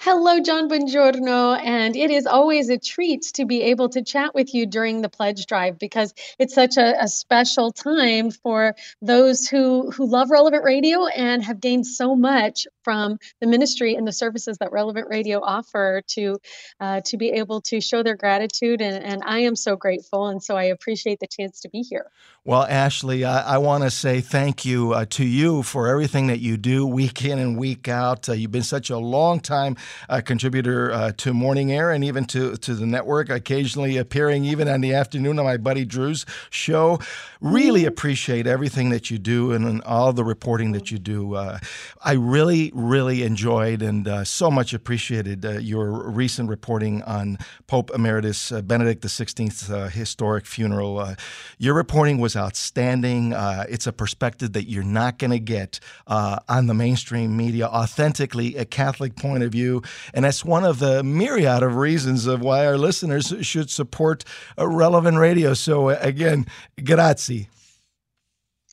Hello, 0.00 0.38
John 0.38 0.68
Buongiorno. 0.68 1.60
And 1.60 1.96
it 1.96 2.12
is 2.12 2.24
always 2.24 2.68
a 2.68 2.78
treat 2.78 3.22
to 3.34 3.44
be 3.44 3.62
able 3.62 3.88
to 3.88 4.00
chat 4.00 4.32
with 4.32 4.54
you 4.54 4.64
during 4.64 5.02
the 5.02 5.08
pledge 5.08 5.46
drive 5.46 5.76
because 5.76 6.14
it's 6.38 6.54
such 6.54 6.76
a, 6.76 7.02
a, 7.02 7.08
special 7.08 7.72
time 7.72 8.30
for 8.30 8.76
those 9.02 9.48
who, 9.48 9.90
who 9.90 10.06
love 10.06 10.30
Relevant 10.30 10.62
Radio 10.62 11.06
and 11.06 11.42
have 11.42 11.60
gained 11.60 11.84
so 11.84 12.14
much 12.14 12.68
from 12.84 13.18
the 13.40 13.48
ministry 13.48 13.96
and 13.96 14.06
the 14.06 14.12
services 14.12 14.58
that 14.58 14.70
Relevant 14.70 15.08
Radio 15.10 15.40
offer 15.42 16.00
to, 16.06 16.38
uh, 16.78 17.00
to 17.04 17.16
be 17.16 17.30
able 17.30 17.60
to 17.62 17.80
show 17.80 18.04
their 18.04 18.16
gratitude. 18.16 18.80
And, 18.80 19.04
and 19.04 19.22
I 19.26 19.40
am 19.40 19.56
so 19.56 19.74
grateful. 19.74 20.28
And 20.28 20.40
so 20.40 20.56
I 20.56 20.64
appreciate 20.64 21.18
the 21.18 21.26
chance 21.26 21.60
to 21.62 21.68
be 21.68 21.80
here. 21.80 22.06
Well, 22.44 22.62
Ashley, 22.62 23.24
I, 23.24 23.56
I 23.56 23.58
want 23.58 23.82
to 23.82 23.90
say 23.90 24.20
thank 24.20 24.64
you 24.64 24.92
uh, 24.92 25.06
to 25.10 25.24
you 25.24 25.62
for 25.64 25.88
everything 25.88 26.28
that 26.28 26.38
you 26.38 26.56
do 26.56 26.86
week 26.86 27.24
in 27.24 27.38
and 27.38 27.58
week 27.58 27.88
out. 27.88 28.28
Uh, 28.28 28.32
you've 28.32 28.52
been 28.52 28.62
such 28.62 28.90
a 28.90 28.96
long 28.96 29.40
time 29.40 29.76
a 30.08 30.22
contributor 30.22 30.92
uh, 30.92 31.12
to 31.18 31.34
Morning 31.34 31.72
Air 31.72 31.90
and 31.90 32.04
even 32.04 32.24
to, 32.26 32.56
to 32.56 32.74
the 32.74 32.86
network, 32.86 33.30
occasionally 33.30 33.96
appearing 33.96 34.44
even 34.44 34.68
on 34.68 34.80
the 34.80 34.94
afternoon 34.94 35.38
on 35.38 35.44
my 35.44 35.56
buddy 35.56 35.84
Drew's 35.84 36.26
show. 36.50 36.98
Really 37.40 37.84
appreciate 37.84 38.46
everything 38.46 38.90
that 38.90 39.10
you 39.10 39.18
do 39.18 39.52
and, 39.52 39.64
and 39.64 39.82
all 39.82 40.12
the 40.12 40.24
reporting 40.24 40.72
that 40.72 40.90
you 40.90 40.98
do. 40.98 41.34
Uh, 41.34 41.58
I 42.02 42.12
really, 42.12 42.72
really 42.74 43.22
enjoyed 43.22 43.82
and 43.82 44.06
uh, 44.06 44.24
so 44.24 44.50
much 44.50 44.74
appreciated 44.74 45.44
uh, 45.44 45.58
your 45.58 46.10
recent 46.10 46.48
reporting 46.48 47.02
on 47.02 47.38
Pope 47.66 47.90
Emeritus 47.94 48.52
uh, 48.52 48.62
Benedict 48.62 49.02
XVI's 49.04 49.70
uh, 49.70 49.88
historic 49.88 50.46
funeral. 50.46 51.14
your 51.58 51.74
reporting 51.74 52.18
was 52.18 52.36
outstanding. 52.36 53.34
it's 53.68 53.86
a 53.86 53.92
perspective 53.92 54.52
that 54.52 54.68
you're 54.68 54.82
not 54.82 55.18
going 55.18 55.30
to 55.30 55.38
get 55.38 55.80
on 56.06 56.66
the 56.66 56.74
mainstream 56.74 57.36
media, 57.36 57.66
authentically 57.66 58.56
a 58.56 58.64
Catholic 58.64 59.16
point 59.16 59.42
of 59.42 59.52
view. 59.52 59.77
And 60.14 60.24
that's 60.24 60.44
one 60.44 60.64
of 60.64 60.78
the 60.78 61.02
myriad 61.02 61.62
of 61.62 61.76
reasons 61.76 62.26
of 62.26 62.40
why 62.40 62.66
our 62.66 62.78
listeners 62.78 63.34
should 63.42 63.70
support 63.70 64.24
relevant 64.56 65.18
radio. 65.18 65.54
So, 65.54 65.90
again, 65.90 66.46
grazie. 66.84 67.48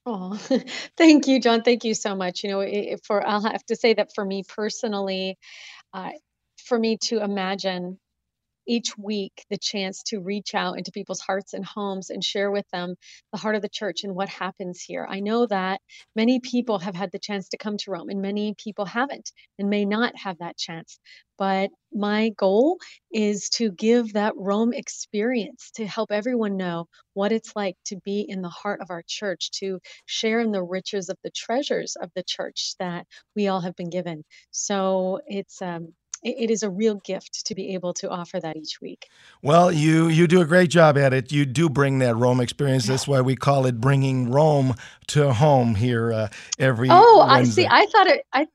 Oh, 0.05 0.35
thank 0.97 1.27
you, 1.27 1.39
John. 1.39 1.63
Thank 1.63 1.83
you 1.83 1.93
so 1.95 2.15
much. 2.15 2.43
You 2.43 2.51
know, 2.51 2.97
for 3.05 3.25
I'll 3.25 3.43
have 3.43 3.65
to 3.65 3.75
say 3.75 3.93
that 3.95 4.11
for 4.13 4.23
me 4.23 4.43
personally, 4.47 5.37
uh, 5.93 6.11
for 6.65 6.77
me 6.77 6.97
to 7.05 7.21
imagine 7.23 7.99
each 8.67 8.97
week 8.97 9.45
the 9.49 9.57
chance 9.57 10.03
to 10.03 10.19
reach 10.19 10.55
out 10.55 10.77
into 10.77 10.91
people's 10.91 11.21
hearts 11.21 11.53
and 11.53 11.65
homes 11.65 12.09
and 12.09 12.23
share 12.23 12.51
with 12.51 12.67
them 12.71 12.95
the 13.31 13.37
heart 13.37 13.55
of 13.55 13.61
the 13.61 13.69
church 13.69 14.03
and 14.03 14.15
what 14.15 14.29
happens 14.29 14.81
here. 14.81 15.05
I 15.09 15.19
know 15.19 15.45
that 15.47 15.81
many 16.15 16.39
people 16.39 16.79
have 16.79 16.95
had 16.95 17.11
the 17.11 17.19
chance 17.19 17.49
to 17.49 17.57
come 17.57 17.77
to 17.77 17.91
Rome 17.91 18.09
and 18.09 18.21
many 18.21 18.55
people 18.57 18.85
haven't 18.85 19.31
and 19.59 19.69
may 19.69 19.85
not 19.85 20.15
have 20.17 20.39
that 20.39 20.57
chance. 20.57 20.99
But 21.37 21.71
my 21.93 22.29
goal 22.29 22.77
is 23.11 23.49
to 23.49 23.71
give 23.71 24.13
that 24.13 24.33
Rome 24.37 24.73
experience 24.73 25.71
to 25.75 25.85
help 25.85 26.11
everyone 26.11 26.55
know 26.57 26.87
what 27.13 27.31
it's 27.31 27.55
like 27.55 27.75
to 27.85 27.97
be 27.97 28.21
in 28.21 28.41
the 28.41 28.49
heart 28.49 28.81
of 28.81 28.89
our 28.89 29.03
church, 29.05 29.51
to 29.59 29.79
share 30.05 30.39
in 30.39 30.51
the 30.51 30.63
riches 30.63 31.09
of 31.09 31.17
the 31.23 31.31
treasures 31.31 31.95
of 32.01 32.09
the 32.15 32.23
church 32.23 32.75
that 32.79 33.05
we 33.35 33.47
all 33.47 33.61
have 33.61 33.75
been 33.75 33.89
given. 33.89 34.23
So 34.51 35.19
it's 35.27 35.61
um, 35.61 35.93
it 36.23 36.49
is 36.49 36.63
a 36.63 36.69
real 36.69 36.95
gift 36.95 37.45
to 37.45 37.55
be 37.55 37.73
able 37.73 37.93
to 37.95 38.09
offer 38.09 38.39
that 38.39 38.57
each 38.57 38.81
week. 38.81 39.09
Well, 39.41 39.71
you 39.71 40.07
you 40.07 40.27
do 40.27 40.41
a 40.41 40.45
great 40.45 40.69
job 40.69 40.97
at 40.97 41.13
it. 41.13 41.31
You 41.31 41.45
do 41.45 41.69
bring 41.69 41.99
that 41.99 42.15
Rome 42.15 42.41
experience. 42.41 42.87
That's 42.87 43.07
why 43.07 43.21
we 43.21 43.35
call 43.35 43.65
it 43.65 43.79
bringing 43.79 44.31
Rome 44.31 44.75
to 45.07 45.33
home 45.33 45.75
here 45.75 46.11
uh, 46.11 46.27
every. 46.59 46.87
Oh, 46.91 47.25
Wednesday. 47.27 47.67
I 47.67 47.83
see. 47.83 47.85
I 47.85 47.85
thought 47.91 48.07
it. 48.07 48.25
I 48.33 48.47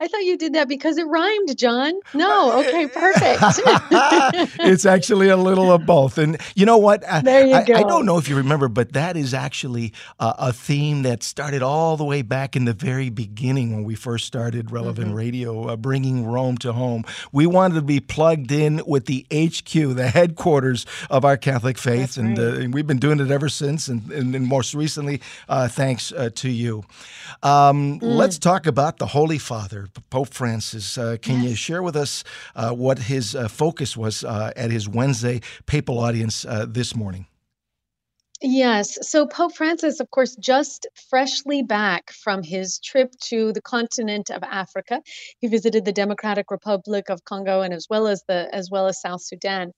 I 0.00 0.08
thought 0.08 0.24
you 0.24 0.36
did 0.36 0.54
that 0.54 0.68
because 0.68 0.96
it 0.96 1.06
rhymed, 1.06 1.56
John. 1.56 1.94
No, 2.14 2.60
okay, 2.60 2.86
perfect. 2.86 3.40
it's 4.60 4.86
actually 4.86 5.28
a 5.28 5.36
little 5.36 5.72
of 5.72 5.86
both. 5.86 6.18
And 6.18 6.40
you 6.54 6.66
know 6.66 6.78
what? 6.78 7.02
There 7.22 7.46
you 7.46 7.54
I, 7.54 7.64
go. 7.64 7.74
I 7.74 7.82
don't 7.82 8.06
know 8.06 8.18
if 8.18 8.28
you 8.28 8.36
remember, 8.36 8.68
but 8.68 8.92
that 8.92 9.16
is 9.16 9.34
actually 9.34 9.92
uh, 10.20 10.34
a 10.38 10.52
theme 10.52 11.02
that 11.02 11.22
started 11.22 11.62
all 11.62 11.96
the 11.96 12.04
way 12.04 12.22
back 12.22 12.56
in 12.56 12.64
the 12.64 12.72
very 12.72 13.10
beginning 13.10 13.74
when 13.74 13.84
we 13.84 13.94
first 13.94 14.26
started 14.26 14.70
Relevant 14.70 15.08
mm-hmm. 15.08 15.16
Radio, 15.16 15.68
uh, 15.68 15.76
bringing 15.76 16.26
Rome 16.26 16.58
to 16.58 16.72
home. 16.72 17.04
We 17.32 17.46
wanted 17.46 17.74
to 17.76 17.82
be 17.82 18.00
plugged 18.00 18.52
in 18.52 18.82
with 18.86 19.06
the 19.06 19.26
HQ, 19.32 19.72
the 19.96 20.10
headquarters 20.12 20.86
of 21.10 21.24
our 21.24 21.36
Catholic 21.36 21.78
faith. 21.78 22.16
and, 22.16 22.38
right. 22.38 22.66
uh, 22.66 22.68
we've 22.70 22.86
been 22.86 22.98
doing 22.98 23.20
it 23.20 23.30
ever 23.30 23.48
since, 23.48 23.88
and, 23.88 24.10
and, 24.10 24.34
and 24.34 24.46
most 24.46 24.74
recently, 24.74 25.20
uh, 25.48 25.68
thanks 25.68 26.12
uh, 26.12 26.30
to 26.36 26.50
you. 26.50 26.84
Um, 27.42 28.00
mm. 28.00 28.02
Let's 28.02 28.38
talk 28.38 28.66
about 28.66 28.98
the 28.98 29.06
Holy 29.06 29.38
Father. 29.38 29.67
Pope 30.10 30.28
Francis. 30.28 30.98
Uh, 30.98 31.16
can 31.20 31.42
yes. 31.42 31.50
you 31.50 31.56
share 31.56 31.82
with 31.82 31.96
us 31.96 32.24
uh, 32.54 32.70
what 32.70 32.98
his 32.98 33.34
uh, 33.34 33.48
focus 33.48 33.96
was 33.96 34.24
uh, 34.24 34.52
at 34.56 34.70
his 34.70 34.88
Wednesday 34.88 35.40
papal 35.66 35.98
audience 35.98 36.44
uh, 36.44 36.66
this 36.68 36.94
morning? 36.94 37.26
Yes. 38.40 38.98
So 39.02 39.26
Pope 39.26 39.56
Francis, 39.56 39.98
of 39.98 40.12
course, 40.12 40.36
just 40.36 40.86
freshly 41.10 41.64
back 41.64 42.12
from 42.12 42.44
his 42.44 42.78
trip 42.78 43.12
to 43.24 43.52
the 43.52 43.60
continent 43.60 44.30
of 44.30 44.44
Africa. 44.44 45.02
He 45.40 45.48
visited 45.48 45.84
the 45.84 45.92
Democratic 45.92 46.52
Republic 46.52 47.10
of 47.10 47.24
Congo 47.24 47.62
and 47.62 47.74
as 47.74 47.88
well 47.90 48.06
as 48.06 48.22
the 48.28 48.48
as 48.52 48.70
well 48.70 48.86
as 48.86 49.00
South 49.00 49.22
Sudan. 49.22 49.72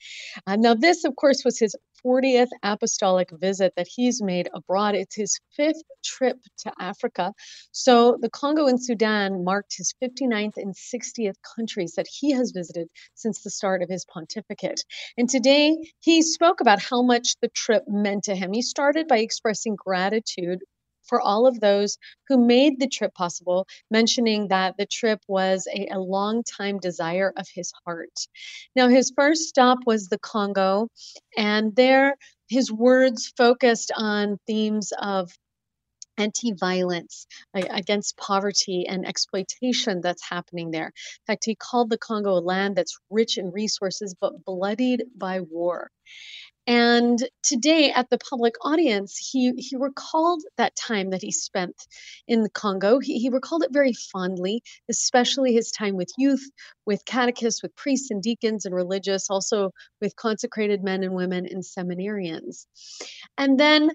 Uh, 0.46 0.56
now, 0.56 0.74
this, 0.74 1.04
of 1.04 1.16
course, 1.16 1.42
was 1.42 1.58
his 1.58 1.74
40th 2.04 2.48
apostolic 2.62 3.30
visit 3.32 3.72
that 3.76 3.88
he's 3.88 4.22
made 4.22 4.48
abroad. 4.54 4.94
It's 4.94 5.16
his 5.16 5.38
fifth 5.56 5.82
trip 6.04 6.38
to 6.58 6.72
Africa. 6.78 7.32
So 7.72 8.18
the 8.20 8.30
Congo 8.30 8.66
and 8.66 8.82
Sudan 8.82 9.44
marked 9.44 9.74
his 9.76 9.94
59th 10.02 10.56
and 10.56 10.74
60th 10.74 11.36
countries 11.56 11.94
that 11.96 12.06
he 12.10 12.32
has 12.32 12.52
visited 12.52 12.88
since 13.14 13.42
the 13.42 13.50
start 13.50 13.82
of 13.82 13.90
his 13.90 14.04
pontificate. 14.04 14.82
And 15.16 15.28
today 15.28 15.76
he 16.00 16.22
spoke 16.22 16.60
about 16.60 16.80
how 16.80 17.02
much 17.02 17.36
the 17.40 17.48
trip 17.48 17.84
meant 17.86 18.24
to 18.24 18.34
him. 18.34 18.52
He 18.52 18.62
started 18.62 19.08
by 19.08 19.18
expressing 19.18 19.76
gratitude 19.76 20.60
for 21.10 21.20
all 21.20 21.46
of 21.46 21.60
those 21.60 21.98
who 22.28 22.38
made 22.38 22.80
the 22.80 22.88
trip 22.88 23.12
possible, 23.14 23.66
mentioning 23.90 24.48
that 24.48 24.76
the 24.78 24.86
trip 24.86 25.20
was 25.28 25.68
a, 25.74 25.88
a 25.92 25.98
long 25.98 26.42
time 26.44 26.78
desire 26.78 27.34
of 27.36 27.46
his 27.52 27.70
heart. 27.84 28.26
Now, 28.74 28.88
his 28.88 29.12
first 29.14 29.42
stop 29.48 29.80
was 29.84 30.08
the 30.08 30.18
Congo, 30.18 30.88
and 31.36 31.76
there 31.76 32.16
his 32.48 32.72
words 32.72 33.32
focused 33.36 33.92
on 33.96 34.38
themes 34.46 34.92
of 35.00 35.30
anti-violence 36.18 37.26
against 37.54 38.16
poverty 38.16 38.86
and 38.86 39.06
exploitation 39.06 40.00
that's 40.02 40.28
happening 40.28 40.70
there. 40.70 40.86
In 40.86 41.24
fact, 41.26 41.44
he 41.44 41.54
called 41.54 41.90
the 41.90 41.98
Congo 41.98 42.32
a 42.32 42.40
land 42.40 42.76
that's 42.76 42.98
rich 43.10 43.38
in 43.38 43.50
resources 43.50 44.14
but 44.20 44.44
bloodied 44.44 45.04
by 45.16 45.40
war. 45.40 45.90
And 46.70 47.18
today 47.42 47.90
at 47.90 48.10
the 48.10 48.18
public 48.18 48.54
audience, 48.62 49.16
he, 49.16 49.50
he 49.56 49.74
recalled 49.74 50.44
that 50.56 50.76
time 50.76 51.10
that 51.10 51.20
he 51.20 51.32
spent 51.32 51.74
in 52.28 52.44
the 52.44 52.48
Congo. 52.48 53.00
He, 53.00 53.18
he 53.18 53.28
recalled 53.28 53.64
it 53.64 53.72
very 53.72 53.92
fondly, 53.92 54.62
especially 54.88 55.52
his 55.52 55.72
time 55.72 55.96
with 55.96 56.12
youth, 56.16 56.48
with 56.86 57.04
catechists, 57.06 57.60
with 57.60 57.74
priests 57.74 58.12
and 58.12 58.22
deacons 58.22 58.66
and 58.66 58.72
religious, 58.72 59.28
also 59.28 59.72
with 60.00 60.14
consecrated 60.14 60.84
men 60.84 61.02
and 61.02 61.12
women 61.12 61.44
and 61.44 61.64
seminarians. 61.64 62.66
And 63.36 63.58
then 63.58 63.90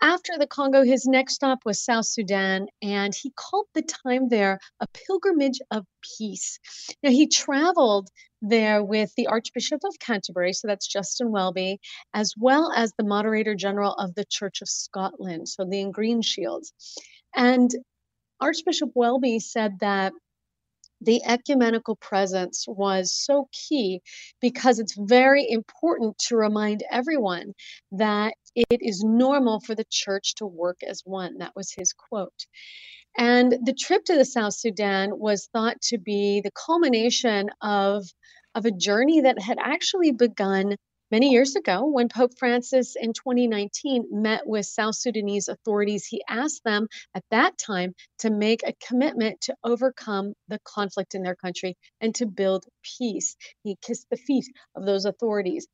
after 0.00 0.38
the 0.38 0.46
Congo, 0.46 0.82
his 0.82 1.06
next 1.06 1.34
stop 1.34 1.60
was 1.64 1.84
South 1.84 2.06
Sudan, 2.06 2.66
and 2.82 3.14
he 3.14 3.30
called 3.30 3.66
the 3.74 3.82
time 3.82 4.28
there 4.28 4.58
a 4.80 4.86
pilgrimage 4.88 5.60
of 5.70 5.84
peace. 6.18 6.58
Now, 7.02 7.10
he 7.10 7.26
traveled 7.26 8.08
there 8.40 8.84
with 8.84 9.12
the 9.16 9.26
Archbishop 9.26 9.80
of 9.84 9.98
Canterbury, 9.98 10.52
so 10.52 10.68
that's 10.68 10.86
Justin 10.86 11.30
Welby, 11.30 11.80
as 12.14 12.34
well 12.36 12.72
as 12.74 12.92
the 12.96 13.04
Moderator 13.04 13.54
General 13.54 13.94
of 13.94 14.14
the 14.14 14.24
Church 14.28 14.62
of 14.62 14.68
Scotland, 14.68 15.48
so 15.48 15.64
the 15.64 15.90
Green 15.90 15.92
Greenshields. 15.92 16.72
And 17.34 17.70
Archbishop 18.40 18.90
Welby 18.94 19.40
said 19.40 19.80
that 19.80 20.12
the 21.00 21.22
ecumenical 21.24 21.96
presence 21.96 22.64
was 22.68 23.14
so 23.14 23.48
key 23.52 24.00
because 24.40 24.78
it's 24.78 24.96
very 24.98 25.48
important 25.48 26.18
to 26.18 26.36
remind 26.36 26.82
everyone 26.90 27.52
that 27.92 28.34
it 28.54 28.80
is 28.80 29.04
normal 29.04 29.60
for 29.60 29.74
the 29.74 29.86
church 29.90 30.34
to 30.36 30.46
work 30.46 30.78
as 30.82 31.02
one. 31.04 31.38
That 31.38 31.54
was 31.54 31.72
his 31.72 31.92
quote. 31.92 32.46
And 33.16 33.52
the 33.64 33.74
trip 33.74 34.04
to 34.04 34.14
the 34.14 34.24
South 34.24 34.54
Sudan 34.54 35.18
was 35.18 35.48
thought 35.52 35.80
to 35.82 35.98
be 35.98 36.40
the 36.42 36.52
culmination 36.52 37.50
of, 37.62 38.04
of 38.54 38.64
a 38.64 38.70
journey 38.70 39.20
that 39.22 39.40
had 39.40 39.58
actually 39.60 40.12
begun 40.12 40.76
Many 41.10 41.30
years 41.30 41.56
ago, 41.56 41.86
when 41.86 42.10
Pope 42.10 42.38
Francis 42.38 42.94
in 42.94 43.14
2019 43.14 44.08
met 44.10 44.46
with 44.46 44.66
South 44.66 44.94
Sudanese 44.94 45.48
authorities, 45.48 46.04
he 46.04 46.22
asked 46.28 46.64
them 46.64 46.86
at 47.14 47.24
that 47.30 47.56
time 47.56 47.94
to 48.18 48.28
make 48.30 48.62
a 48.62 48.74
commitment 48.86 49.40
to 49.42 49.54
overcome 49.64 50.34
the 50.48 50.58
conflict 50.64 51.14
in 51.14 51.22
their 51.22 51.34
country 51.34 51.78
and 52.02 52.14
to 52.16 52.26
build 52.26 52.66
peace. 52.98 53.36
He 53.62 53.76
kissed 53.80 54.06
the 54.10 54.18
feet 54.18 54.44
of 54.74 54.84
those 54.84 55.06
authorities. 55.06 55.66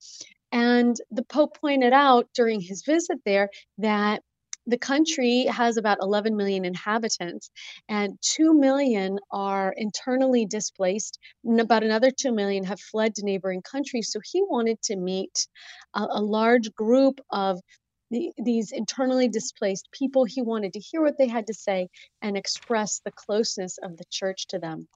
And 0.52 0.94
the 1.10 1.24
Pope 1.24 1.58
pointed 1.60 1.92
out 1.92 2.28
during 2.32 2.60
his 2.60 2.84
visit 2.84 3.18
there 3.24 3.50
that 3.78 4.22
the 4.66 4.78
country 4.78 5.44
has 5.44 5.76
about 5.76 5.98
11 6.00 6.36
million 6.36 6.64
inhabitants, 6.64 7.50
and 7.88 8.18
2 8.22 8.54
million 8.54 9.18
are 9.30 9.74
internally 9.76 10.46
displaced, 10.46 11.18
and 11.44 11.60
about 11.60 11.84
another 11.84 12.10
2 12.10 12.32
million 12.32 12.64
have 12.64 12.80
fled 12.80 13.14
to 13.16 13.24
neighboring 13.24 13.62
countries. 13.62 14.10
So 14.10 14.20
he 14.24 14.42
wanted 14.42 14.80
to 14.82 14.96
meet 14.96 15.46
a, 15.94 16.06
a 16.10 16.22
large 16.22 16.72
group 16.74 17.20
of 17.30 17.60
the, 18.10 18.32
these 18.38 18.72
internally 18.72 19.28
displaced 19.28 19.88
people. 19.92 20.24
He 20.24 20.42
wanted 20.42 20.72
to 20.74 20.80
hear 20.80 21.02
what 21.02 21.18
they 21.18 21.28
had 21.28 21.46
to 21.48 21.54
say 21.54 21.88
and 22.22 22.36
express 22.36 23.00
the 23.04 23.12
closeness 23.12 23.78
of 23.82 23.96
the 23.96 24.04
church 24.10 24.46
to 24.48 24.58
them. 24.58 24.88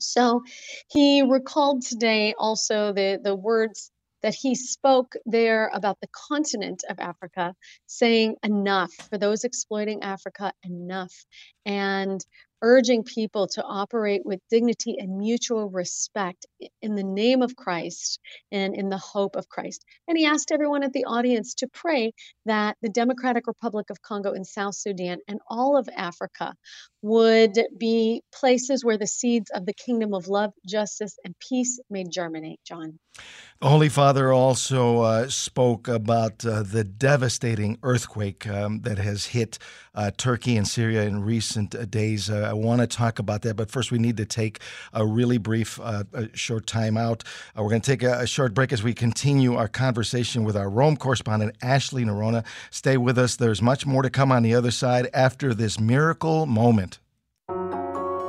So 0.00 0.42
he 0.90 1.22
recalled 1.22 1.82
today 1.82 2.34
also 2.38 2.92
the, 2.92 3.20
the 3.22 3.34
words 3.34 3.90
that 4.22 4.34
he 4.34 4.54
spoke 4.54 5.14
there 5.26 5.70
about 5.72 5.98
the 6.00 6.08
continent 6.28 6.84
of 6.88 6.98
Africa, 6.98 7.54
saying 7.86 8.36
enough 8.42 8.92
for 9.08 9.18
those 9.18 9.44
exploiting 9.44 10.02
Africa, 10.02 10.52
enough, 10.64 11.12
and 11.64 12.24
urging 12.62 13.04
people 13.04 13.46
to 13.46 13.62
operate 13.62 14.22
with 14.24 14.40
dignity 14.50 14.96
and 14.98 15.16
mutual 15.16 15.70
respect 15.70 16.46
in 16.82 16.96
the 16.96 17.04
name 17.04 17.42
of 17.42 17.54
Christ 17.54 18.18
and 18.50 18.74
in 18.74 18.88
the 18.88 18.98
hope 18.98 19.36
of 19.36 19.48
Christ. 19.48 19.84
And 20.08 20.18
he 20.18 20.26
asked 20.26 20.50
everyone 20.50 20.82
at 20.82 20.92
the 20.92 21.04
audience 21.04 21.54
to 21.54 21.68
pray 21.68 22.12
that 22.46 22.76
the 22.82 22.88
Democratic 22.88 23.46
Republic 23.46 23.90
of 23.90 24.02
Congo 24.02 24.32
and 24.32 24.46
South 24.46 24.74
Sudan 24.74 25.18
and 25.28 25.40
all 25.48 25.76
of 25.76 25.88
Africa 25.96 26.54
would 27.02 27.58
be 27.76 28.22
places 28.32 28.84
where 28.84 28.98
the 28.98 29.06
seeds 29.06 29.50
of 29.50 29.66
the 29.66 29.72
kingdom 29.72 30.14
of 30.14 30.28
love, 30.28 30.52
justice, 30.66 31.16
and 31.24 31.34
peace 31.38 31.78
may 31.90 32.04
germinate, 32.04 32.60
John. 32.64 32.98
The 33.60 33.68
Holy 33.68 33.88
Father 33.88 34.32
also 34.32 35.00
uh, 35.00 35.28
spoke 35.28 35.88
about 35.88 36.46
uh, 36.46 36.62
the 36.62 36.84
devastating 36.84 37.76
earthquake 37.82 38.46
um, 38.46 38.82
that 38.82 38.98
has 38.98 39.26
hit 39.26 39.58
uh, 39.96 40.12
Turkey 40.16 40.56
and 40.56 40.66
Syria 40.66 41.02
in 41.02 41.24
recent 41.24 41.74
uh, 41.74 41.84
days. 41.84 42.30
Uh, 42.30 42.46
I 42.48 42.52
want 42.52 42.82
to 42.82 42.86
talk 42.86 43.18
about 43.18 43.42
that, 43.42 43.56
but 43.56 43.68
first 43.68 43.90
we 43.90 43.98
need 43.98 44.16
to 44.18 44.24
take 44.24 44.60
a 44.92 45.04
really 45.04 45.38
brief, 45.38 45.80
uh, 45.80 46.04
short 46.34 46.68
time 46.68 46.96
out. 46.96 47.24
we're 47.56 47.68
going 47.68 47.80
to 47.80 47.90
take 47.90 48.04
a, 48.04 48.20
a, 48.20 48.26
short 48.28 48.54
break 48.54 48.72
as 48.72 48.84
we 48.84 48.94
continue 48.94 49.56
our 49.56 49.66
conversation 49.66 50.44
with 50.44 50.56
our 50.56 50.70
Rome 50.70 50.96
correspondent, 50.96 51.56
Ashley 51.60 52.04
Noronha. 52.04 52.44
Stay 52.70 52.96
with 52.96 53.18
us. 53.18 53.34
There's 53.34 53.60
much 53.60 53.84
more 53.84 54.02
to 54.02 54.10
come 54.10 54.30
on 54.30 54.44
the 54.44 54.54
other 54.54 54.70
side 54.70 55.08
after 55.12 55.52
this 55.52 55.80
miracle 55.80 56.46
moment. 56.46 56.97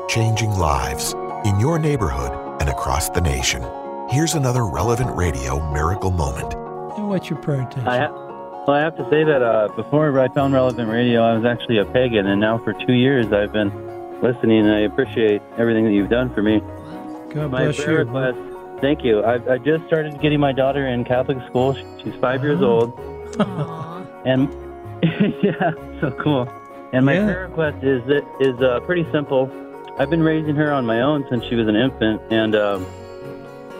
Changing 0.10 0.50
lives 0.50 1.14
in 1.46 1.60
your 1.60 1.78
neighborhood 1.78 2.32
and 2.60 2.68
across 2.68 3.10
the 3.10 3.22
nation. 3.22 3.62
Here's 4.10 4.34
another 4.34 4.66
relevant 4.66 5.16
radio 5.16 5.72
miracle 5.72 6.10
moment. 6.10 6.56
And 6.98 7.10
what's 7.10 7.30
your 7.30 7.38
prayer 7.38 7.62
intention? 7.62 7.88
I 7.88 8.08
ha- 8.08 8.64
well, 8.66 8.76
I 8.76 8.80
have 8.80 8.98
to 8.98 9.08
say 9.12 9.24
that 9.24 9.44
uh, 9.44 9.68
before 9.76 10.20
I 10.20 10.28
found 10.30 10.56
relevant 10.56 10.90
radio, 10.90 11.22
I 11.22 11.36
was 11.36 11.46
actually 11.46 11.78
a 11.78 11.86
pagan, 11.86 12.26
and 12.26 12.42
now 12.42 12.58
for 12.58 12.74
two 12.74 12.94
years 12.94 13.32
I've 13.32 13.54
been 13.54 13.70
listening, 14.20 14.66
and 14.66 14.72
I 14.72 14.80
appreciate 14.80 15.44
everything 15.60 15.86
that 15.86 15.92
you've 15.92 16.10
done 16.10 16.34
for 16.34 16.42
me. 16.42 16.60
God 17.30 17.52
my 17.52 17.66
bless 17.66 17.76
prayer 17.76 17.92
you. 17.92 17.98
Request, 18.06 18.82
thank 18.82 19.04
you. 19.04 19.22
I, 19.22 19.54
I, 19.54 19.58
just 19.60 19.86
started 19.86 20.20
getting 20.22 20.40
my 20.40 20.54
daughter 20.54 20.88
in 20.88 21.06
Catholic 21.06 21.38
school. 21.48 21.76
She's 22.04 22.16
five 22.16 22.42
years 22.42 22.64
old, 22.64 22.98
and 24.26 24.52
yeah, 25.44 25.72
so 26.02 26.10
cool. 26.20 26.52
And 26.92 27.06
my 27.06 27.14
yeah. 27.14 27.26
prayer 27.26 27.48
request 27.48 27.84
is 27.84 28.04
that 28.08 28.26
is 28.40 28.60
uh, 28.62 28.80
pretty 28.82 29.10
simple. 29.12 29.52
I've 29.98 30.10
been 30.10 30.24
raising 30.24 30.56
her 30.56 30.72
on 30.72 30.86
my 30.86 31.02
own 31.02 31.26
since 31.30 31.44
she 31.46 31.56
was 31.56 31.68
an 31.68 31.76
infant, 31.76 32.22
and. 32.32 32.56
Um, 32.56 32.86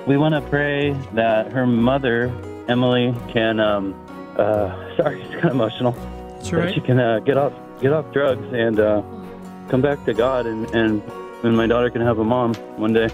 we 0.10 0.18
want 0.18 0.34
to 0.34 0.42
pray 0.50 0.94
that 1.14 1.52
her 1.52 1.68
mother, 1.68 2.34
Emily, 2.68 3.14
can. 3.30 3.60
Um, 3.60 3.94
uh, 4.38 4.96
sorry, 4.98 5.22
it's 5.22 5.34
kind 5.34 5.46
of 5.46 5.52
emotional. 5.52 5.92
That's 5.92 6.52
right. 6.52 6.74
She 6.74 6.82
can 6.82 7.00
uh, 7.00 7.20
get 7.20 7.38
off 7.38 7.54
get 7.80 7.94
off 7.94 8.12
drugs 8.12 8.46
and 8.52 8.80
uh, 8.80 9.04
come 9.70 9.82
back 9.82 10.04
to 10.06 10.14
God, 10.14 10.46
and 10.46 10.68
and 10.76 11.04
and 11.44 11.56
my 11.56 11.68
daughter 11.68 11.90
can 11.90 12.02
have 12.02 12.20
a 12.20 12.24
mom 12.24 12.56
one 12.78 12.94
day. 12.94 13.10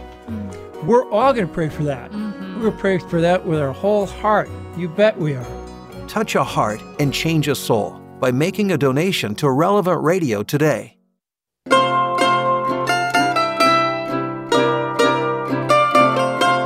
We're 0.84 1.10
all 1.10 1.34
going 1.34 1.48
to 1.48 1.54
pray 1.54 1.70
for 1.70 1.84
that. 1.84 2.12
Mm-hmm. 2.12 2.56
We're 2.56 2.62
going 2.70 2.74
to 2.74 2.80
pray 2.80 2.98
for 3.00 3.22
that 3.22 3.46
with 3.46 3.60
our 3.60 3.74
whole 3.74 4.06
heart. 4.06 4.50
You 4.78 4.88
bet 4.88 5.18
we 5.18 5.34
are. 5.34 5.46
Touch 6.08 6.36
a 6.36 6.44
heart 6.44 6.82
and 7.00 7.14
change 7.14 7.48
a 7.48 7.56
soul 7.56 8.00
by 8.20 8.32
making 8.32 8.72
a 8.72 8.78
donation 8.78 9.36
to 9.36 9.50
Relevant 9.50 10.02
Radio 10.02 10.44
today. 10.44 10.98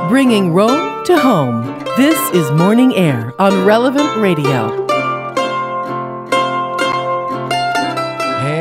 Bringing 0.08 0.52
Rome 0.52 1.04
to 1.04 1.18
home. 1.18 1.78
This 1.96 2.18
is 2.34 2.50
Morning 2.52 2.94
Air 2.96 3.32
on 3.40 3.64
Relevant 3.64 4.16
Radio. 4.16 4.89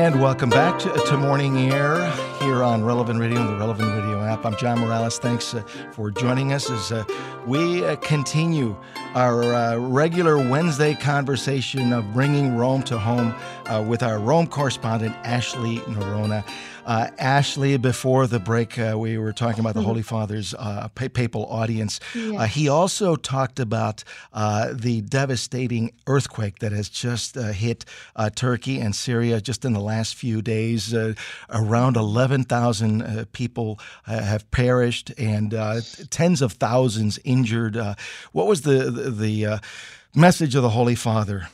And 0.10 0.20
welcome 0.20 0.50
back 0.50 0.80
to, 0.80 0.92
to 0.92 1.18
Morning 1.18 1.72
Air 1.72 2.10
here 2.40 2.64
on 2.64 2.84
Relevant 2.84 3.20
Radio 3.20 3.42
and 3.42 3.48
the 3.48 3.58
Relevant 3.58 3.94
Radio 3.94 4.24
app. 4.24 4.44
I'm 4.44 4.58
John 4.58 4.80
Morales. 4.80 5.20
Thanks 5.20 5.54
uh, 5.54 5.62
for 5.92 6.10
joining 6.10 6.52
us 6.52 6.72
as 6.72 6.92
uh, 6.92 7.06
we 7.46 7.86
uh, 7.86 7.96
continue 7.98 8.76
our 9.14 9.44
uh, 9.44 9.76
regular 9.76 10.38
Wednesday 10.38 10.96
conversation 10.96 11.94
of 11.94 12.12
bringing 12.12 12.56
Rome 12.56 12.82
to 12.84 12.98
home 12.98 13.36
uh, 13.68 13.86
with 13.88 14.02
our 14.02 14.18
Rome 14.18 14.48
correspondent, 14.48 15.16
Ashley 15.18 15.78
Noronha. 15.82 16.44
Uh, 16.90 17.12
Ashley, 17.20 17.78
before 17.78 18.26
the 18.26 18.40
break, 18.40 18.80
uh, 18.80 18.96
we 18.98 19.20
were 19.20 19.32
talking 19.32 19.60
about 19.60 19.76
the 19.76 19.80
mm-hmm. 19.82 19.90
Holy 19.90 20.02
Father's 20.02 20.56
uh, 20.56 20.88
papal 20.96 21.46
audience. 21.46 22.00
Uh, 22.16 22.48
he 22.48 22.68
also 22.68 23.16
talked 23.16 23.60
about 23.60 24.04
uh, 24.34 24.74
the 24.74 25.02
devastating 25.02 25.92
earthquake 26.08 26.58
that 26.60 26.72
has 26.72 26.90
just 26.90 27.38
uh, 27.38 27.52
hit 27.52 27.86
Turkey 28.34 28.80
and 28.80 28.96
Syria 28.96 29.40
just 29.40 29.66
in 29.66 29.74
the 29.74 29.80
last 29.80 30.16
few 30.16 30.42
days. 30.42 30.92
around 31.52 31.96
11,000 31.96 33.28
people 33.34 33.80
have 34.08 34.50
perished 34.50 35.12
and 35.16 35.52
tens 36.10 36.42
of 36.42 36.54
thousands 36.54 37.20
injured. 37.24 37.76
what 38.32 38.48
was 38.48 38.64
the, 38.64 38.90
the, 38.90 39.12
the 39.12 39.62
message 40.16 40.56
of 40.56 40.64
the 40.64 40.72
Holy 40.72 40.96
Father? 40.96 41.50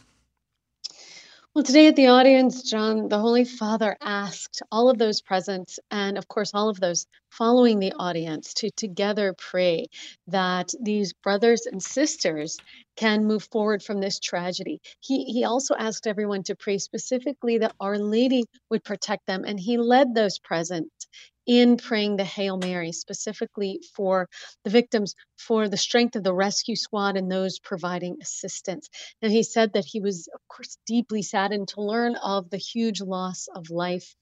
Well, 1.56 1.64
today 1.64 1.88
at 1.88 1.96
the 1.96 2.08
audience, 2.08 2.64
John, 2.70 3.08
the 3.08 3.20
Holy 3.20 3.46
Father 3.46 3.96
asked 4.02 4.62
all 4.72 4.90
of 4.90 4.98
those 4.98 5.22
present, 5.22 5.80
and 5.90 6.18
of 6.18 6.28
course, 6.28 6.52
all 6.54 6.70
of 6.70 6.82
those 6.82 7.08
following 7.30 7.80
the 7.80 7.94
audience, 7.94 8.54
to 8.56 8.72
together 8.72 9.34
pray 9.38 9.88
that 10.28 10.72
these 10.82 11.14
brothers 11.14 11.66
and 11.66 11.84
sisters 11.84 12.58
can 12.98 13.26
move 13.26 13.48
forward 13.52 13.84
from 13.84 14.02
this 14.02 14.20
tragedy. 14.20 14.82
He, 15.00 15.26
he 15.26 15.46
also 15.46 15.76
asked 15.76 16.08
everyone 16.08 16.44
to 16.44 16.56
pray 16.56 16.78
specifically 16.78 17.60
that 17.60 17.76
Our 17.80 18.00
Lady 18.00 18.46
would 18.72 18.84
protect 18.84 19.28
them, 19.28 19.46
and 19.46 19.60
he 19.60 19.78
led 19.78 20.16
those 20.16 20.40
present 20.40 20.92
in 21.46 21.78
praying 21.78 22.18
the 22.18 22.24
Hail 22.24 22.58
Mary, 22.58 22.92
specifically 22.92 23.80
for 23.96 24.28
the 24.64 24.70
victims, 24.70 25.16
for 25.38 25.68
the 25.68 25.78
strength 25.78 26.16
of 26.16 26.24
the 26.24 26.34
rescue 26.34 26.76
squad 26.76 27.18
and 27.18 27.32
those 27.32 27.60
providing 27.60 28.18
assistance. 28.22 28.90
And 29.22 29.32
he 29.32 29.44
said 29.44 29.74
that 29.74 29.86
he 29.86 30.00
was, 30.00 30.28
of 30.34 30.40
course, 30.48 30.78
deeply 30.86 31.22
saddened 31.22 31.70
to 31.70 31.82
learn 31.82 32.16
of 32.16 32.50
the 32.50 32.58
huge 32.58 33.02
loss 33.02 33.48
of 33.54 33.70
life. 33.70 34.16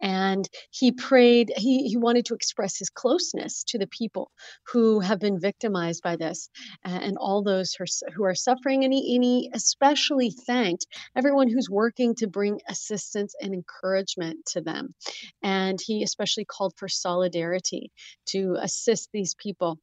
And 0.00 0.48
he 0.70 0.92
prayed, 0.92 1.52
he, 1.56 1.88
he 1.88 1.96
wanted 1.96 2.26
to 2.26 2.34
express 2.34 2.78
his 2.78 2.90
closeness 2.90 3.64
to 3.68 3.78
the 3.78 3.86
people 3.86 4.30
who 4.72 5.00
have 5.00 5.18
been 5.18 5.40
victimized 5.40 6.02
by 6.02 6.16
this 6.16 6.48
and 6.84 7.16
all 7.18 7.42
those 7.42 7.74
who 8.14 8.24
are, 8.24 8.34
suffering. 8.34 8.84
And 8.84 8.92
he, 8.92 9.16
and 9.16 9.24
he 9.24 9.50
especially 9.52 10.30
thanked 10.30 10.86
everyone 11.16 11.48
who's 11.48 11.68
working 11.68 12.14
to 12.16 12.28
bring 12.28 12.60
assistance 12.68 13.34
and 13.40 13.52
encouragement 13.52 14.46
to 14.46 14.60
them. 14.60 14.94
And 15.42 15.78
he 15.84 16.02
especially 16.02 16.44
called 16.44 16.69
for 16.76 16.88
solidarity 16.88 17.92
to 18.26 18.56
assist 18.60 19.10
these 19.12 19.34
people. 19.34 19.78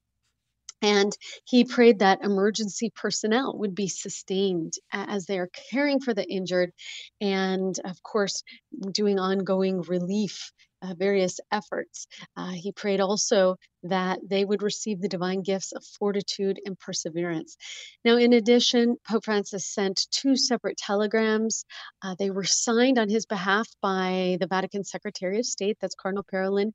And 0.81 1.17
he 1.45 1.65
prayed 1.65 1.99
that 1.99 2.23
emergency 2.23 2.91
personnel 2.95 3.57
would 3.57 3.73
be 3.73 3.87
sustained 3.87 4.73
as 4.93 5.25
they 5.25 5.39
are 5.39 5.49
caring 5.71 5.99
for 5.99 6.13
the 6.13 6.27
injured 6.29 6.71
and, 7.19 7.77
of 7.83 8.03
course, 8.03 8.43
doing 8.91 9.19
ongoing 9.19 9.81
relief 9.81 10.51
uh, 10.87 10.93
various 10.95 11.39
efforts. 11.51 12.07
Uh, 12.35 12.51
he 12.51 12.71
prayed 12.71 13.01
also 13.01 13.57
that 13.83 14.19
they 14.27 14.43
would 14.43 14.63
receive 14.63 15.01
the 15.01 15.07
divine 15.07 15.41
gifts 15.41 15.71
of 15.71 15.83
fortitude 15.99 16.59
and 16.65 16.77
perseverance. 16.79 17.57
Now, 18.03 18.17
in 18.17 18.33
addition, 18.33 18.97
Pope 19.07 19.25
Francis 19.25 19.65
sent 19.65 20.07
two 20.11 20.35
separate 20.35 20.77
telegrams. 20.77 21.65
Uh, 22.01 22.15
they 22.17 22.29
were 22.29 22.43
signed 22.43 22.97
on 22.97 23.09
his 23.09 23.25
behalf 23.25 23.67
by 23.81 24.37
the 24.39 24.47
Vatican 24.47 24.83
Secretary 24.83 25.39
of 25.39 25.45
State, 25.45 25.77
that's 25.79 25.95
Cardinal 25.95 26.25
Parolin, 26.31 26.71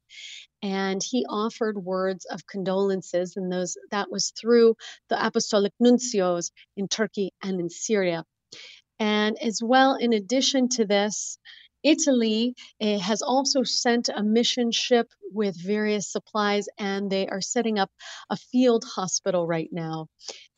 and 0.62 1.02
he 1.02 1.26
offered 1.28 1.76
words 1.76 2.24
of 2.26 2.46
condolences, 2.46 3.36
and 3.36 3.50
those 3.52 3.76
that 3.90 4.10
was 4.10 4.32
through 4.40 4.76
the 5.08 5.26
apostolic 5.26 5.72
nuncios 5.82 6.50
in 6.76 6.88
Turkey 6.88 7.32
and 7.42 7.60
in 7.60 7.68
Syria. 7.68 8.24
And 8.98 9.36
as 9.42 9.60
well, 9.62 9.96
in 9.96 10.12
addition 10.12 10.68
to 10.70 10.84
this, 10.84 11.38
Italy 11.82 12.54
uh, 12.80 12.98
has 12.98 13.22
also 13.22 13.62
sent 13.62 14.08
a 14.08 14.22
mission 14.22 14.70
ship 14.70 15.08
with 15.32 15.56
various 15.60 16.10
supplies, 16.10 16.66
and 16.78 17.10
they 17.10 17.26
are 17.28 17.40
setting 17.40 17.78
up 17.78 17.90
a 18.30 18.36
field 18.36 18.84
hospital 18.84 19.46
right 19.46 19.70
now. 19.72 20.08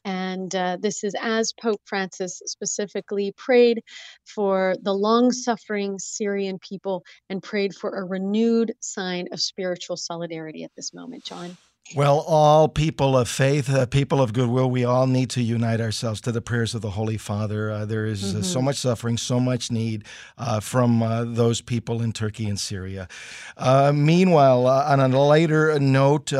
And 0.05 0.55
uh, 0.55 0.77
this 0.81 1.03
is 1.03 1.15
as 1.21 1.53
Pope 1.53 1.81
Francis 1.87 2.43
specifically 2.45 3.33
prayed 3.37 3.83
for 4.27 4.77
the 4.83 4.93
long 4.93 5.33
suffering 5.33 5.99
Syrian 5.99 6.59
people 6.59 7.05
and 7.31 7.43
prayed 7.43 7.75
for 7.75 7.91
a 7.91 8.05
renewed 8.05 8.75
sign 8.81 9.29
of 9.33 9.41
spiritual 9.41 9.97
solidarity 9.97 10.65
at 10.65 10.73
this 10.77 10.93
moment, 10.93 11.25
John. 11.25 11.57
Well, 11.94 12.20
all 12.20 12.68
people 12.68 13.16
of 13.16 13.29
faith, 13.29 13.68
uh, 13.68 13.85
people 13.85 14.23
of 14.23 14.33
goodwill, 14.33 14.70
we 14.70 14.85
all 14.85 15.07
need 15.07 15.29
to 15.31 15.42
unite 15.42 15.83
ourselves 15.83 16.20
to 16.23 16.33
the 16.33 16.40
prayers 16.40 16.75
of 16.75 16.81
the 16.81 16.90
Holy 16.90 17.18
Father. 17.18 17.70
Uh, 17.70 17.85
there 17.85 18.07
is 18.07 18.25
mm-hmm. 18.25 18.38
uh, 18.38 18.42
so 18.42 18.62
much 18.62 18.77
suffering, 18.77 19.18
so 19.18 19.38
much 19.38 19.70
need 19.70 20.05
uh, 20.38 20.61
from 20.61 21.03
uh, 21.03 21.25
those 21.25 21.61
people 21.61 22.01
in 22.01 22.12
Turkey 22.12 22.49
and 22.49 22.59
Syria. 22.59 23.07
Uh, 23.59 23.92
meanwhile, 23.94 24.66
on 24.66 24.99
a 24.99 25.09
lighter 25.09 25.79
note, 25.79 26.33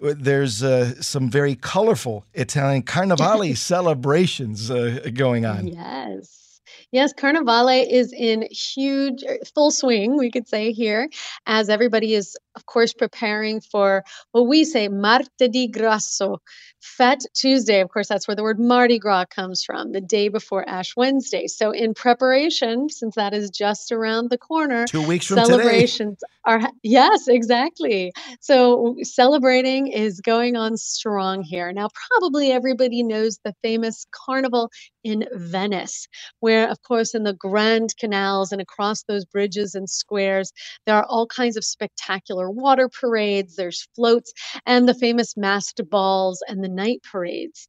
there's 0.00 0.64
some 1.04 1.28
very 1.28 1.56
colorful 1.56 2.24
Italian 2.34 2.82
Carnivale 2.84 3.56
celebrations 3.56 4.70
going 5.12 5.44
on. 5.44 5.66
Yes. 5.66 6.47
Yes, 6.92 7.12
Carnivale 7.12 7.86
is 7.90 8.12
in 8.12 8.48
huge, 8.50 9.22
er, 9.22 9.38
full 9.54 9.70
swing, 9.70 10.16
we 10.16 10.30
could 10.30 10.48
say 10.48 10.72
here, 10.72 11.08
as 11.46 11.68
everybody 11.68 12.14
is, 12.14 12.36
of 12.54 12.66
course, 12.66 12.94
preparing 12.94 13.60
for 13.60 14.04
what 14.32 14.46
we 14.46 14.64
say 14.64 14.88
Martedì 14.88 15.70
Grasso, 15.70 16.38
Fat 16.80 17.20
Tuesday. 17.34 17.80
Of 17.80 17.88
course, 17.88 18.08
that's 18.08 18.28
where 18.28 18.34
the 18.34 18.42
word 18.42 18.58
Mardi 18.58 18.98
Gras 18.98 19.26
comes 19.26 19.62
from, 19.64 19.92
the 19.92 20.00
day 20.00 20.28
before 20.28 20.68
Ash 20.68 20.94
Wednesday. 20.96 21.46
So, 21.46 21.70
in 21.70 21.94
preparation, 21.94 22.88
since 22.88 23.14
that 23.16 23.34
is 23.34 23.50
just 23.50 23.92
around 23.92 24.30
the 24.30 24.38
corner, 24.38 24.86
two 24.86 25.06
weeks 25.06 25.26
from 25.26 25.44
celebrations 25.44 26.18
today. 26.18 26.64
are, 26.66 26.70
yes, 26.82 27.28
exactly. 27.28 28.12
So, 28.40 28.96
celebrating 29.02 29.88
is 29.88 30.20
going 30.20 30.56
on 30.56 30.76
strong 30.76 31.42
here. 31.42 31.72
Now, 31.72 31.88
probably 32.10 32.52
everybody 32.52 33.02
knows 33.02 33.38
the 33.44 33.54
famous 33.62 34.06
carnival 34.10 34.70
in 35.04 35.26
Venice, 35.32 36.06
where, 36.40 36.68
of 36.68 36.82
course, 36.82 37.14
in 37.14 37.24
the 37.24 37.32
grand 37.32 37.96
canals 37.98 38.52
and 38.52 38.60
across 38.60 39.04
those 39.04 39.24
bridges 39.24 39.74
and 39.74 39.88
squares, 39.88 40.52
there 40.86 40.96
are 40.96 41.06
all 41.06 41.26
kinds 41.26 41.56
of 41.56 41.64
spectacular 41.64 42.50
water 42.50 42.88
parades, 42.88 43.56
there's 43.56 43.88
floats, 43.94 44.32
and 44.66 44.88
the 44.88 44.94
famous 44.94 45.36
masked 45.36 45.80
balls 45.88 46.42
and 46.48 46.62
the 46.62 46.67
night 46.68 47.02
parades. 47.10 47.68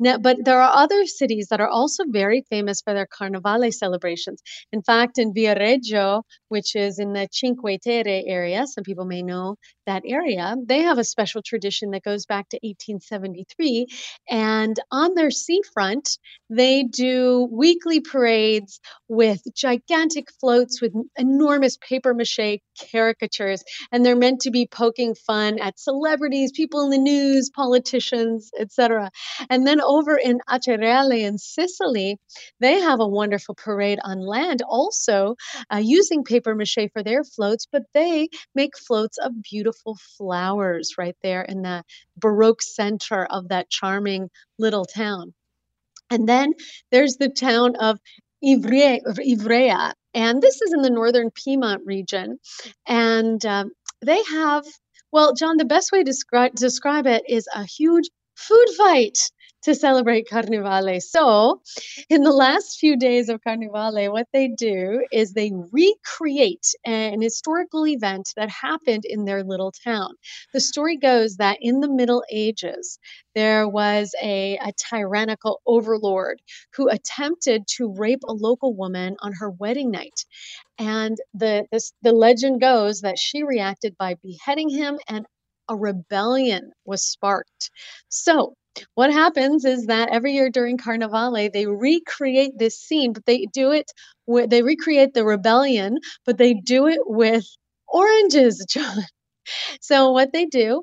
Now, 0.00 0.18
but 0.18 0.38
there 0.44 0.60
are 0.60 0.76
other 0.76 1.06
cities 1.06 1.48
that 1.50 1.60
are 1.60 1.68
also 1.68 2.04
very 2.08 2.44
famous 2.50 2.80
for 2.80 2.94
their 2.94 3.06
Carnivale 3.06 3.72
celebrations. 3.72 4.42
In 4.72 4.82
fact, 4.82 5.18
in 5.18 5.32
Viareggio, 5.32 6.22
which 6.48 6.74
is 6.74 6.98
in 6.98 7.12
the 7.12 7.28
Cinque 7.30 7.80
Terre 7.82 8.22
area, 8.26 8.66
some 8.66 8.82
people 8.82 9.04
may 9.04 9.22
know 9.22 9.56
that 9.86 10.02
area, 10.04 10.56
they 10.66 10.80
have 10.80 10.98
a 10.98 11.04
special 11.04 11.42
tradition 11.42 11.90
that 11.90 12.02
goes 12.02 12.26
back 12.26 12.48
to 12.48 12.58
1873. 12.62 13.86
And 14.28 14.76
on 14.90 15.14
their 15.14 15.30
seafront, 15.30 16.18
they 16.50 16.82
do 16.82 17.48
weekly 17.52 18.00
parades 18.00 18.80
with 19.08 19.42
gigantic 19.54 20.28
floats 20.40 20.80
with 20.82 20.92
enormous 21.16 21.76
paper 21.76 22.14
mache 22.14 22.58
caricatures. 22.90 23.62
And 23.92 24.04
they're 24.04 24.16
meant 24.16 24.40
to 24.40 24.50
be 24.50 24.66
poking 24.66 25.14
fun 25.14 25.60
at 25.60 25.78
celebrities, 25.78 26.50
people 26.52 26.82
in 26.82 26.90
the 26.90 26.98
news, 26.98 27.50
politicians, 27.50 28.33
etc. 28.58 29.10
And 29.50 29.66
then 29.66 29.80
over 29.80 30.16
in 30.16 30.40
Acireale 30.48 31.18
in 31.18 31.38
Sicily, 31.38 32.18
they 32.60 32.80
have 32.80 33.00
a 33.00 33.08
wonderful 33.08 33.54
parade 33.54 33.98
on 34.02 34.20
land 34.20 34.62
also 34.68 35.36
uh, 35.72 35.80
using 35.82 36.24
paper 36.24 36.54
mache 36.54 36.90
for 36.92 37.02
their 37.02 37.24
floats, 37.24 37.66
but 37.70 37.82
they 37.92 38.28
make 38.54 38.76
floats 38.76 39.18
of 39.18 39.42
beautiful 39.42 39.98
flowers 40.16 40.94
right 40.98 41.16
there 41.22 41.42
in 41.42 41.62
the 41.62 41.84
Baroque 42.16 42.62
center 42.62 43.24
of 43.24 43.48
that 43.48 43.70
charming 43.70 44.30
little 44.58 44.84
town. 44.84 45.34
And 46.10 46.28
then 46.28 46.54
there's 46.92 47.16
the 47.16 47.28
town 47.28 47.76
of 47.76 47.98
Ivrea, 48.44 49.00
Ivrea 49.06 49.94
and 50.14 50.40
this 50.40 50.62
is 50.62 50.72
in 50.72 50.82
the 50.82 50.90
northern 50.90 51.30
Piedmont 51.30 51.82
region. 51.84 52.38
And 52.86 53.44
um, 53.44 53.72
they 54.00 54.22
have, 54.22 54.64
well, 55.12 55.34
John, 55.34 55.56
the 55.56 55.64
best 55.64 55.90
way 55.90 55.98
to 55.98 56.04
describe, 56.04 56.54
describe 56.54 57.06
it 57.06 57.24
is 57.28 57.48
a 57.52 57.64
huge 57.64 58.08
food 58.36 58.68
fight 58.76 59.18
to 59.64 59.74
celebrate 59.74 60.28
Carnivale. 60.28 61.00
So, 61.00 61.62
in 62.10 62.22
the 62.22 62.32
last 62.32 62.78
few 62.78 62.98
days 62.98 63.30
of 63.30 63.42
Carnivale, 63.42 64.12
what 64.12 64.28
they 64.32 64.48
do 64.48 65.02
is 65.10 65.32
they 65.32 65.52
recreate 65.72 66.66
an 66.84 67.22
historical 67.22 67.86
event 67.86 68.32
that 68.36 68.50
happened 68.50 69.04
in 69.06 69.24
their 69.24 69.42
little 69.42 69.72
town. 69.72 70.10
The 70.52 70.60
story 70.60 70.98
goes 70.98 71.36
that 71.36 71.58
in 71.62 71.80
the 71.80 71.88
Middle 71.90 72.22
Ages, 72.30 72.98
there 73.34 73.66
was 73.66 74.14
a, 74.22 74.58
a 74.58 74.72
tyrannical 74.72 75.60
overlord 75.66 76.40
who 76.76 76.90
attempted 76.90 77.66
to 77.76 77.92
rape 77.96 78.22
a 78.28 78.32
local 78.32 78.74
woman 78.74 79.16
on 79.20 79.32
her 79.32 79.50
wedding 79.50 79.90
night. 79.90 80.24
And 80.78 81.16
the, 81.32 81.66
this, 81.72 81.92
the 82.02 82.12
legend 82.12 82.60
goes 82.60 83.00
that 83.00 83.18
she 83.18 83.42
reacted 83.42 83.96
by 83.96 84.16
beheading 84.22 84.68
him 84.68 84.98
and 85.08 85.26
a 85.68 85.76
rebellion 85.76 86.72
was 86.84 87.02
sparked. 87.04 87.70
So, 88.08 88.54
what 88.94 89.12
happens 89.12 89.64
is 89.64 89.86
that 89.86 90.08
every 90.10 90.32
year 90.34 90.50
during 90.50 90.78
Carnivale, 90.78 91.48
they 91.52 91.66
recreate 91.66 92.58
this 92.58 92.78
scene, 92.80 93.12
but 93.12 93.24
they 93.26 93.46
do 93.52 93.70
it 93.72 93.90
with, 94.26 94.50
they 94.50 94.62
recreate 94.62 95.14
the 95.14 95.24
rebellion, 95.24 95.98
but 96.26 96.38
they 96.38 96.54
do 96.54 96.86
it 96.88 97.00
with 97.04 97.46
oranges, 97.88 98.64
John. 98.70 99.04
So, 99.80 100.12
what 100.12 100.32
they 100.32 100.46
do 100.46 100.82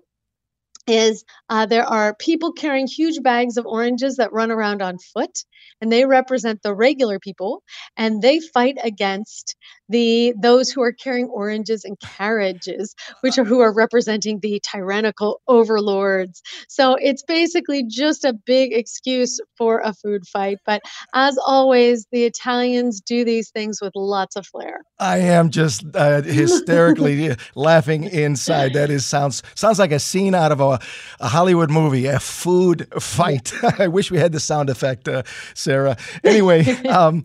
is 0.88 1.24
uh, 1.50 1.66
there 1.66 1.86
are 1.86 2.16
people 2.16 2.52
carrying 2.54 2.88
huge 2.88 3.22
bags 3.22 3.58
of 3.58 3.66
oranges 3.66 4.16
that 4.18 4.34
run 4.34 4.52
around 4.52 4.82
on 4.82 4.98
foot, 5.14 5.44
and 5.80 5.92
they 5.92 6.06
represent 6.06 6.62
the 6.64 6.74
regular 6.76 7.20
people, 7.20 7.64
and 7.98 8.22
they 8.22 8.40
fight 8.40 8.78
against 8.84 9.56
the 9.92 10.34
those 10.42 10.70
who 10.70 10.82
are 10.82 10.92
carrying 10.92 11.28
oranges 11.28 11.84
and 11.86 12.00
carriages, 12.00 12.96
which 13.22 13.38
are 13.38 13.44
who 13.44 13.60
are 13.60 13.74
representing 13.74 14.40
the 14.40 14.62
tyrannical 14.64 15.42
overlords. 15.48 16.42
So 16.68 16.96
it's 16.96 17.24
basically 17.24 17.84
just 17.88 18.26
a 18.26 18.34
big 18.34 18.74
excuse 18.74 19.40
for 19.58 19.80
a 19.80 19.94
food 19.94 20.26
fight. 20.28 20.58
But 20.66 20.82
as 21.14 21.38
always, 21.46 22.08
the 22.12 22.26
Italians 22.26 23.02
do 23.02 23.24
these 23.24 23.50
things 23.52 23.80
with 23.82 23.92
lots 23.96 24.36
of 24.36 24.48
flair. 24.48 24.82
I 25.00 25.18
am 25.18 25.50
just 25.50 25.84
uh, 25.96 26.22
hysterically 26.22 27.36
laughing 27.56 28.04
inside. 28.06 28.74
That 28.74 28.90
is 28.90 29.06
sounds 29.06 29.44
sounds 29.56 29.80
like 29.80 29.92
a 29.92 30.00
scene 30.00 30.36
out 30.36 30.52
of 30.52 30.62
a, 30.62 30.80
a 31.20 31.28
Hollywood 31.28 31.70
movie, 31.70 32.06
a 32.06 32.20
food 32.20 32.88
fight. 33.00 33.54
I 33.80 33.88
wish 33.88 34.12
we 34.12 34.18
had 34.18 34.32
the 34.32 34.40
sound 34.40 34.70
effect, 34.70 35.08
uh, 35.08 35.24
Sarah. 35.54 35.98
Anyway, 36.24 36.66
um, 36.88 37.24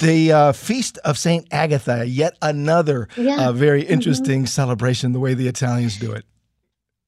the 0.00 0.32
uh, 0.32 0.52
Feast 0.52 0.98
of 1.04 1.18
Saint 1.18 1.46
Agatha, 1.50 2.05
yet 2.08 2.34
another 2.42 3.08
Yeah. 3.16 3.48
uh, 3.48 3.52
very 3.52 3.82
Mhm. 3.84 3.90
interesting 3.90 4.46
celebration. 4.46 5.12
The 5.12 5.20
way 5.20 5.34
the 5.34 5.48
Italians 5.48 5.96
do 5.98 6.12
it. 6.12 6.24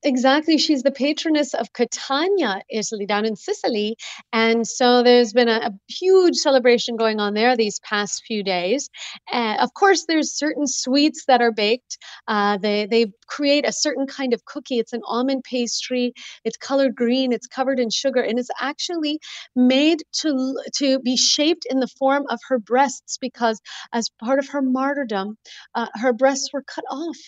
Exactly. 0.05 0.59
She's 0.59 0.85
the 0.85 0.93
patroness 0.93 1.55
of 1.55 1.73
Catania, 1.73 2.63
Italy, 2.71 3.05
down 3.05 3.25
in 3.25 3.35
Sicily. 3.35 3.97
And 4.33 4.65
so 4.65 5.03
there's 5.03 5.33
been 5.33 5.49
a, 5.49 5.57
a 5.59 5.73
huge 5.93 6.37
celebration 6.37 6.95
going 6.97 7.19
on 7.19 7.35
there 7.35 7.57
these 7.57 7.81
past 7.81 8.23
few 8.25 8.45
days. 8.45 8.89
Uh, 9.33 9.57
of 9.59 9.75
course, 9.75 10.05
there's 10.07 10.33
certain 10.33 10.69
sweets 10.69 11.25
that 11.27 11.41
are 11.41 11.51
baked. 11.51 11.99
Uh, 12.29 12.59
they, 12.59 12.87
they 12.87 13.07
create 13.29 13.67
a 13.67 13.73
certain 13.73 14.07
kind 14.07 14.35
of 14.35 14.45
cookie. 14.45 14.79
It's 14.79 14.93
an 14.93 15.03
almond 15.05 15.45
pastry. 15.45 16.13
It's 16.45 16.57
colored 16.57 16.95
green. 16.97 17.33
It's 17.33 17.47
covered 17.47 17.79
in 17.79 17.91
sugar. 17.91 18.21
And 18.21 18.39
it's 18.39 18.51
actually 18.61 19.21
made 19.55 20.03
to, 20.21 20.61
to 20.77 20.99
be 21.01 21.17
shaped 21.17 21.67
in 21.71 21.81
the 21.81 21.89
form 21.99 22.25
of 22.31 22.41
her 22.49 22.59
breasts 22.59 23.19
because 23.21 23.61
as 23.93 24.09
part 24.23 24.39
of 24.39 24.49
her 24.49 24.63
martyrdom, 24.63 25.37
uh, 25.75 25.89
her 25.95 26.13
breasts 26.13 26.53
were 26.53 26.63
cut 26.63 26.85
off. 26.91 27.19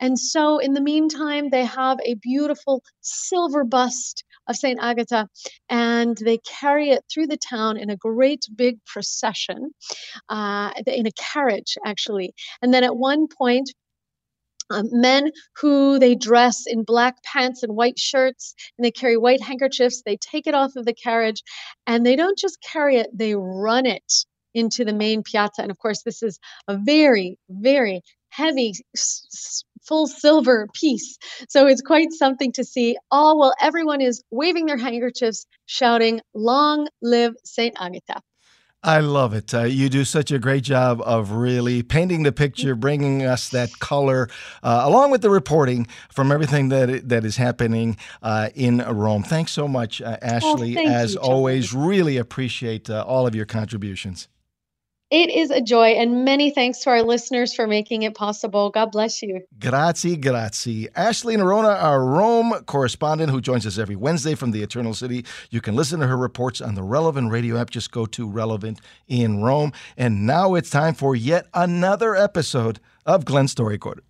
And 0.00 0.18
so, 0.18 0.58
in 0.58 0.74
the 0.74 0.80
meantime, 0.80 1.50
they 1.50 1.64
have 1.64 1.98
a 2.04 2.14
beautiful 2.14 2.82
silver 3.00 3.64
bust 3.64 4.24
of 4.48 4.56
St. 4.56 4.78
Agatha, 4.80 5.28
and 5.68 6.16
they 6.16 6.38
carry 6.38 6.90
it 6.90 7.04
through 7.12 7.26
the 7.26 7.36
town 7.36 7.76
in 7.76 7.90
a 7.90 7.96
great 7.96 8.46
big 8.56 8.82
procession, 8.86 9.70
uh, 10.28 10.72
in 10.86 11.06
a 11.06 11.12
carriage, 11.12 11.76
actually. 11.84 12.32
And 12.62 12.72
then 12.72 12.84
at 12.84 12.96
one 12.96 13.26
point, 13.28 13.70
um, 14.70 14.88
men 14.92 15.30
who 15.60 15.98
they 15.98 16.14
dress 16.14 16.64
in 16.66 16.82
black 16.84 17.22
pants 17.22 17.62
and 17.62 17.76
white 17.76 17.98
shirts 17.98 18.54
and 18.76 18.84
they 18.84 18.90
carry 18.90 19.16
white 19.16 19.42
handkerchiefs 19.42 20.02
they 20.04 20.16
take 20.16 20.46
it 20.46 20.54
off 20.54 20.76
of 20.76 20.84
the 20.84 20.94
carriage 20.94 21.42
and 21.86 22.04
they 22.04 22.16
don't 22.16 22.38
just 22.38 22.58
carry 22.62 22.96
it 22.96 23.08
they 23.14 23.34
run 23.34 23.86
it 23.86 24.12
into 24.54 24.84
the 24.84 24.92
main 24.92 25.22
piazza. 25.22 25.62
And 25.62 25.70
of 25.70 25.78
course 25.78 26.02
this 26.02 26.22
is 26.22 26.38
a 26.68 26.76
very 26.76 27.38
very 27.50 28.02
heavy 28.30 28.74
full 29.86 30.06
silver 30.06 30.68
piece. 30.74 31.16
So 31.48 31.66
it's 31.66 31.80
quite 31.80 32.12
something 32.12 32.52
to 32.52 32.64
see. 32.64 32.96
All 33.10 33.38
while 33.38 33.54
everyone 33.60 34.00
is 34.02 34.22
waving 34.30 34.66
their 34.66 34.76
handkerchiefs 34.76 35.46
shouting 35.66 36.20
long 36.34 36.88
live 37.02 37.34
saint 37.44 37.76
agatha 37.80 38.20
I 38.82 39.00
love 39.00 39.34
it. 39.34 39.52
Uh, 39.52 39.64
you 39.64 39.88
do 39.88 40.04
such 40.04 40.30
a 40.30 40.38
great 40.38 40.62
job 40.62 41.02
of 41.04 41.32
really 41.32 41.82
painting 41.82 42.22
the 42.22 42.30
picture, 42.30 42.76
bringing 42.76 43.24
us 43.24 43.48
that 43.48 43.80
color, 43.80 44.28
uh, 44.62 44.82
along 44.84 45.10
with 45.10 45.20
the 45.20 45.30
reporting 45.30 45.88
from 46.12 46.30
everything 46.30 46.68
that 46.68 47.08
that 47.08 47.24
is 47.24 47.36
happening 47.36 47.96
uh, 48.22 48.50
in 48.54 48.78
Rome. 48.78 49.24
Thanks 49.24 49.50
so 49.50 49.66
much, 49.66 50.00
uh, 50.00 50.16
Ashley. 50.22 50.74
thank 50.74 50.90
as 50.90 51.14
you, 51.14 51.20
always, 51.20 51.74
really 51.74 52.18
appreciate 52.18 52.88
uh, 52.88 53.04
all 53.04 53.26
of 53.26 53.34
your 53.34 53.46
contributions. 53.46 54.28
It 55.10 55.30
is 55.30 55.50
a 55.50 55.60
joy 55.60 55.92
and 55.92 56.24
many 56.24 56.50
thanks 56.50 56.80
to 56.80 56.90
our 56.90 57.02
listeners 57.02 57.54
for 57.54 57.66
making 57.66 58.02
it 58.02 58.14
possible 58.14 58.70
god 58.70 58.92
bless 58.92 59.22
you 59.22 59.40
Grazie, 59.58 60.16
grazie. 60.16 60.88
Ashley 60.94 61.36
Noronha, 61.36 61.82
our 61.82 62.04
Rome 62.04 62.52
correspondent 62.66 63.30
who 63.30 63.40
joins 63.40 63.66
us 63.66 63.78
every 63.78 63.96
Wednesday 63.96 64.34
from 64.34 64.50
the 64.52 64.62
Eternal 64.62 64.94
City. 64.94 65.24
You 65.50 65.60
can 65.60 65.74
listen 65.74 66.00
to 66.00 66.06
her 66.06 66.16
reports 66.16 66.60
on 66.60 66.74
the 66.74 66.82
Relevant 66.82 67.32
Radio 67.32 67.56
app. 67.56 67.70
Just 67.70 67.90
go 67.90 68.06
to 68.06 68.28
Relevant 68.28 68.80
in 69.08 69.42
Rome. 69.42 69.72
And 69.96 70.26
now 70.26 70.54
it's 70.54 70.70
time 70.70 70.94
for 70.94 71.16
yet 71.16 71.46
another 71.54 72.14
episode 72.14 72.78
of 73.06 73.24
Glenn 73.24 73.48
Story 73.48 73.78
Quarter. 73.78 74.02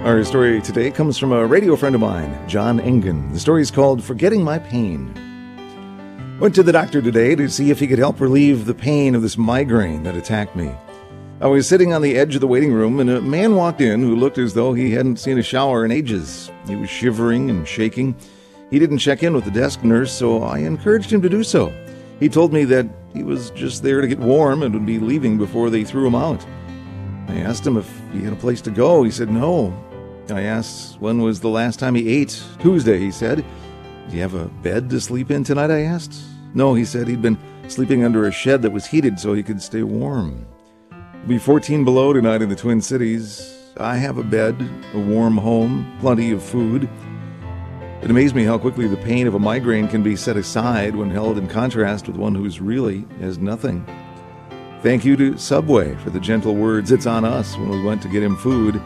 Our 0.00 0.24
story 0.24 0.62
today 0.62 0.90
comes 0.90 1.18
from 1.18 1.30
a 1.30 1.44
radio 1.46 1.76
friend 1.76 1.94
of 1.94 2.00
mine, 2.00 2.48
John 2.48 2.80
Engen. 2.80 3.34
The 3.34 3.38
story 3.38 3.60
is 3.60 3.70
called 3.70 4.02
Forgetting 4.02 4.42
My 4.42 4.58
Pain. 4.58 5.12
Went 6.40 6.54
to 6.54 6.62
the 6.62 6.72
doctor 6.72 7.02
today 7.02 7.34
to 7.34 7.50
see 7.50 7.70
if 7.70 7.78
he 7.78 7.86
could 7.86 7.98
help 7.98 8.18
relieve 8.18 8.64
the 8.64 8.72
pain 8.72 9.14
of 9.14 9.20
this 9.20 9.36
migraine 9.36 10.02
that 10.04 10.16
attacked 10.16 10.56
me. 10.56 10.74
I 11.42 11.48
was 11.48 11.68
sitting 11.68 11.92
on 11.92 12.00
the 12.00 12.16
edge 12.16 12.34
of 12.34 12.40
the 12.40 12.46
waiting 12.46 12.72
room 12.72 12.98
and 12.98 13.10
a 13.10 13.20
man 13.20 13.56
walked 13.56 13.82
in 13.82 14.00
who 14.00 14.16
looked 14.16 14.38
as 14.38 14.54
though 14.54 14.72
he 14.72 14.90
hadn't 14.90 15.18
seen 15.18 15.36
a 15.36 15.42
shower 15.42 15.84
in 15.84 15.92
ages. 15.92 16.50
He 16.66 16.76
was 16.76 16.88
shivering 16.88 17.50
and 17.50 17.68
shaking. 17.68 18.16
He 18.70 18.78
didn't 18.78 18.98
check 18.98 19.22
in 19.22 19.34
with 19.34 19.44
the 19.44 19.50
desk 19.50 19.84
nurse, 19.84 20.12
so 20.12 20.42
I 20.42 20.60
encouraged 20.60 21.12
him 21.12 21.20
to 21.20 21.28
do 21.28 21.44
so. 21.44 21.74
He 22.20 22.30
told 22.30 22.54
me 22.54 22.64
that 22.64 22.86
he 23.12 23.22
was 23.22 23.50
just 23.50 23.82
there 23.82 24.00
to 24.00 24.08
get 24.08 24.18
warm 24.18 24.62
and 24.62 24.72
would 24.72 24.86
be 24.86 24.98
leaving 24.98 25.36
before 25.36 25.68
they 25.68 25.84
threw 25.84 26.06
him 26.06 26.14
out. 26.14 26.42
I 27.28 27.40
asked 27.40 27.66
him 27.66 27.76
if 27.76 27.86
he 28.14 28.22
had 28.22 28.32
a 28.32 28.36
place 28.36 28.62
to 28.62 28.70
go. 28.70 29.02
He 29.02 29.10
said 29.10 29.30
no. 29.30 29.74
I 30.28 30.42
asked 30.42 31.00
when 31.00 31.22
was 31.22 31.40
the 31.40 31.48
last 31.48 31.78
time 31.78 31.94
he 31.94 32.08
ate. 32.08 32.42
Tuesday, 32.60 32.98
he 32.98 33.10
said. 33.10 33.44
Do 34.08 34.16
you 34.16 34.22
have 34.22 34.34
a 34.34 34.46
bed 34.46 34.90
to 34.90 35.00
sleep 35.00 35.30
in 35.30 35.44
tonight? 35.44 35.70
I 35.70 35.82
asked. 35.82 36.14
No, 36.54 36.74
he 36.74 36.84
said 36.84 37.06
he'd 37.06 37.22
been 37.22 37.38
sleeping 37.68 38.04
under 38.04 38.26
a 38.26 38.32
shed 38.32 38.62
that 38.62 38.72
was 38.72 38.86
heated 38.86 39.20
so 39.20 39.32
he 39.32 39.42
could 39.42 39.62
stay 39.62 39.82
warm. 39.82 40.46
It'll 40.90 41.28
be 41.28 41.38
14 41.38 41.84
below 41.84 42.12
tonight 42.12 42.42
in 42.42 42.48
the 42.48 42.56
Twin 42.56 42.80
Cities. 42.80 43.56
I 43.76 43.96
have 43.96 44.18
a 44.18 44.24
bed, 44.24 44.56
a 44.94 44.98
warm 44.98 45.36
home, 45.36 45.96
plenty 46.00 46.32
of 46.32 46.42
food. 46.42 46.88
It 48.02 48.10
amazed 48.10 48.34
me 48.34 48.44
how 48.44 48.58
quickly 48.58 48.88
the 48.88 48.96
pain 48.96 49.26
of 49.26 49.34
a 49.34 49.38
migraine 49.38 49.86
can 49.86 50.02
be 50.02 50.16
set 50.16 50.36
aside 50.36 50.96
when 50.96 51.10
held 51.10 51.38
in 51.38 51.46
contrast 51.46 52.08
with 52.08 52.16
one 52.16 52.34
who's 52.34 52.60
really 52.60 53.04
has 53.20 53.38
nothing. 53.38 53.86
Thank 54.82 55.04
you 55.04 55.14
to 55.16 55.36
Subway 55.36 55.94
for 55.96 56.08
the 56.08 56.18
gentle 56.18 56.54
words, 56.54 56.90
it's 56.90 57.06
on 57.06 57.24
us, 57.26 57.56
when 57.58 57.68
we 57.68 57.84
went 57.84 58.00
to 58.02 58.08
get 58.08 58.22
him 58.22 58.36
food. 58.36 58.80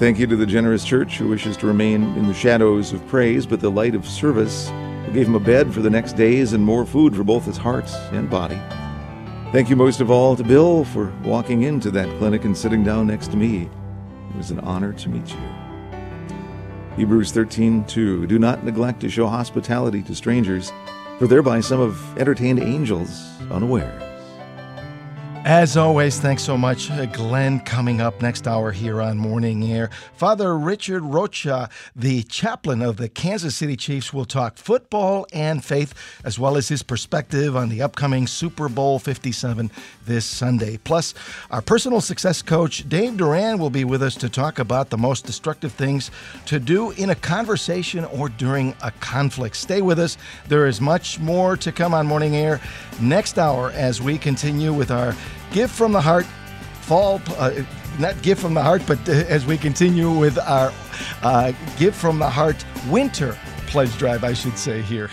Thank 0.00 0.18
you 0.18 0.26
to 0.28 0.36
the 0.36 0.46
generous 0.46 0.82
church 0.82 1.18
who 1.18 1.28
wishes 1.28 1.58
to 1.58 1.66
remain 1.66 2.02
in 2.16 2.26
the 2.26 2.32
shadows 2.32 2.94
of 2.94 3.06
praise 3.06 3.44
but 3.44 3.60
the 3.60 3.70
light 3.70 3.94
of 3.94 4.08
service, 4.08 4.70
who 5.04 5.12
gave 5.12 5.26
him 5.26 5.34
a 5.34 5.38
bed 5.38 5.74
for 5.74 5.82
the 5.82 5.90
next 5.90 6.14
days 6.14 6.54
and 6.54 6.64
more 6.64 6.86
food 6.86 7.14
for 7.14 7.22
both 7.22 7.44
his 7.44 7.58
heart 7.58 7.86
and 8.10 8.30
body. 8.30 8.58
Thank 9.52 9.68
you 9.68 9.76
most 9.76 10.00
of 10.00 10.10
all 10.10 10.36
to 10.36 10.42
Bill 10.42 10.86
for 10.86 11.12
walking 11.22 11.64
into 11.64 11.90
that 11.90 12.08
clinic 12.16 12.46
and 12.46 12.56
sitting 12.56 12.82
down 12.82 13.08
next 13.08 13.30
to 13.32 13.36
me. 13.36 13.68
It 14.30 14.36
was 14.38 14.50
an 14.50 14.60
honor 14.60 14.94
to 14.94 15.08
meet 15.10 15.28
you. 15.28 15.98
Hebrews 16.96 17.30
13:2 17.30 18.26
Do 18.26 18.38
not 18.38 18.64
neglect 18.64 19.00
to 19.00 19.10
show 19.10 19.26
hospitality 19.26 20.00
to 20.04 20.14
strangers, 20.14 20.72
for 21.18 21.26
thereby 21.26 21.60
some 21.60 21.80
have 21.80 22.18
entertained 22.18 22.60
angels 22.60 23.34
unawares. 23.50 24.09
As 25.46 25.78
always, 25.78 26.20
thanks 26.20 26.42
so 26.42 26.58
much, 26.58 26.90
uh, 26.90 27.06
Glenn. 27.06 27.60
Coming 27.60 28.02
up 28.02 28.20
next 28.20 28.46
hour 28.46 28.72
here 28.72 29.00
on 29.00 29.16
Morning 29.16 29.64
Air, 29.72 29.88
Father 30.14 30.56
Richard 30.56 31.02
Rocha, 31.02 31.70
the 31.96 32.24
chaplain 32.24 32.82
of 32.82 32.98
the 32.98 33.08
Kansas 33.08 33.56
City 33.56 33.74
Chiefs, 33.74 34.12
will 34.12 34.26
talk 34.26 34.58
football 34.58 35.26
and 35.32 35.64
faith, 35.64 35.94
as 36.24 36.38
well 36.38 36.58
as 36.58 36.68
his 36.68 36.82
perspective 36.82 37.56
on 37.56 37.70
the 37.70 37.80
upcoming 37.80 38.26
Super 38.26 38.68
Bowl 38.68 38.98
57 38.98 39.70
this 40.04 40.26
Sunday. 40.26 40.76
Plus, 40.76 41.14
our 41.50 41.62
personal 41.62 42.02
success 42.02 42.42
coach, 42.42 42.86
Dave 42.86 43.16
Durand, 43.16 43.58
will 43.58 43.70
be 43.70 43.84
with 43.84 44.02
us 44.02 44.16
to 44.16 44.28
talk 44.28 44.58
about 44.58 44.90
the 44.90 44.98
most 44.98 45.24
destructive 45.24 45.72
things 45.72 46.10
to 46.44 46.60
do 46.60 46.90
in 46.92 47.08
a 47.08 47.14
conversation 47.14 48.04
or 48.04 48.28
during 48.28 48.74
a 48.82 48.90
conflict. 49.00 49.56
Stay 49.56 49.80
with 49.80 49.98
us. 49.98 50.18
There 50.48 50.66
is 50.66 50.82
much 50.82 51.18
more 51.18 51.56
to 51.56 51.72
come 51.72 51.94
on 51.94 52.06
Morning 52.06 52.36
Air 52.36 52.60
next 53.00 53.38
hour 53.38 53.70
as 53.70 54.02
we 54.02 54.18
continue 54.18 54.74
with 54.74 54.90
our 54.90 55.14
Give 55.52 55.70
from 55.70 55.92
the 55.92 56.00
Heart 56.00 56.26
fall, 56.82 57.20
uh, 57.38 57.52
not 57.98 58.20
Give 58.22 58.38
from 58.38 58.54
the 58.54 58.62
Heart, 58.62 58.82
but 58.86 58.98
uh, 59.08 59.12
as 59.12 59.46
we 59.46 59.58
continue 59.58 60.10
with 60.10 60.38
our 60.38 60.72
uh, 61.22 61.52
Give 61.78 61.94
from 61.94 62.18
the 62.18 62.30
Heart 62.30 62.64
winter 62.88 63.36
pledge 63.66 63.96
drive, 63.98 64.24
I 64.24 64.32
should 64.32 64.58
say 64.58 64.82
here. 64.82 65.10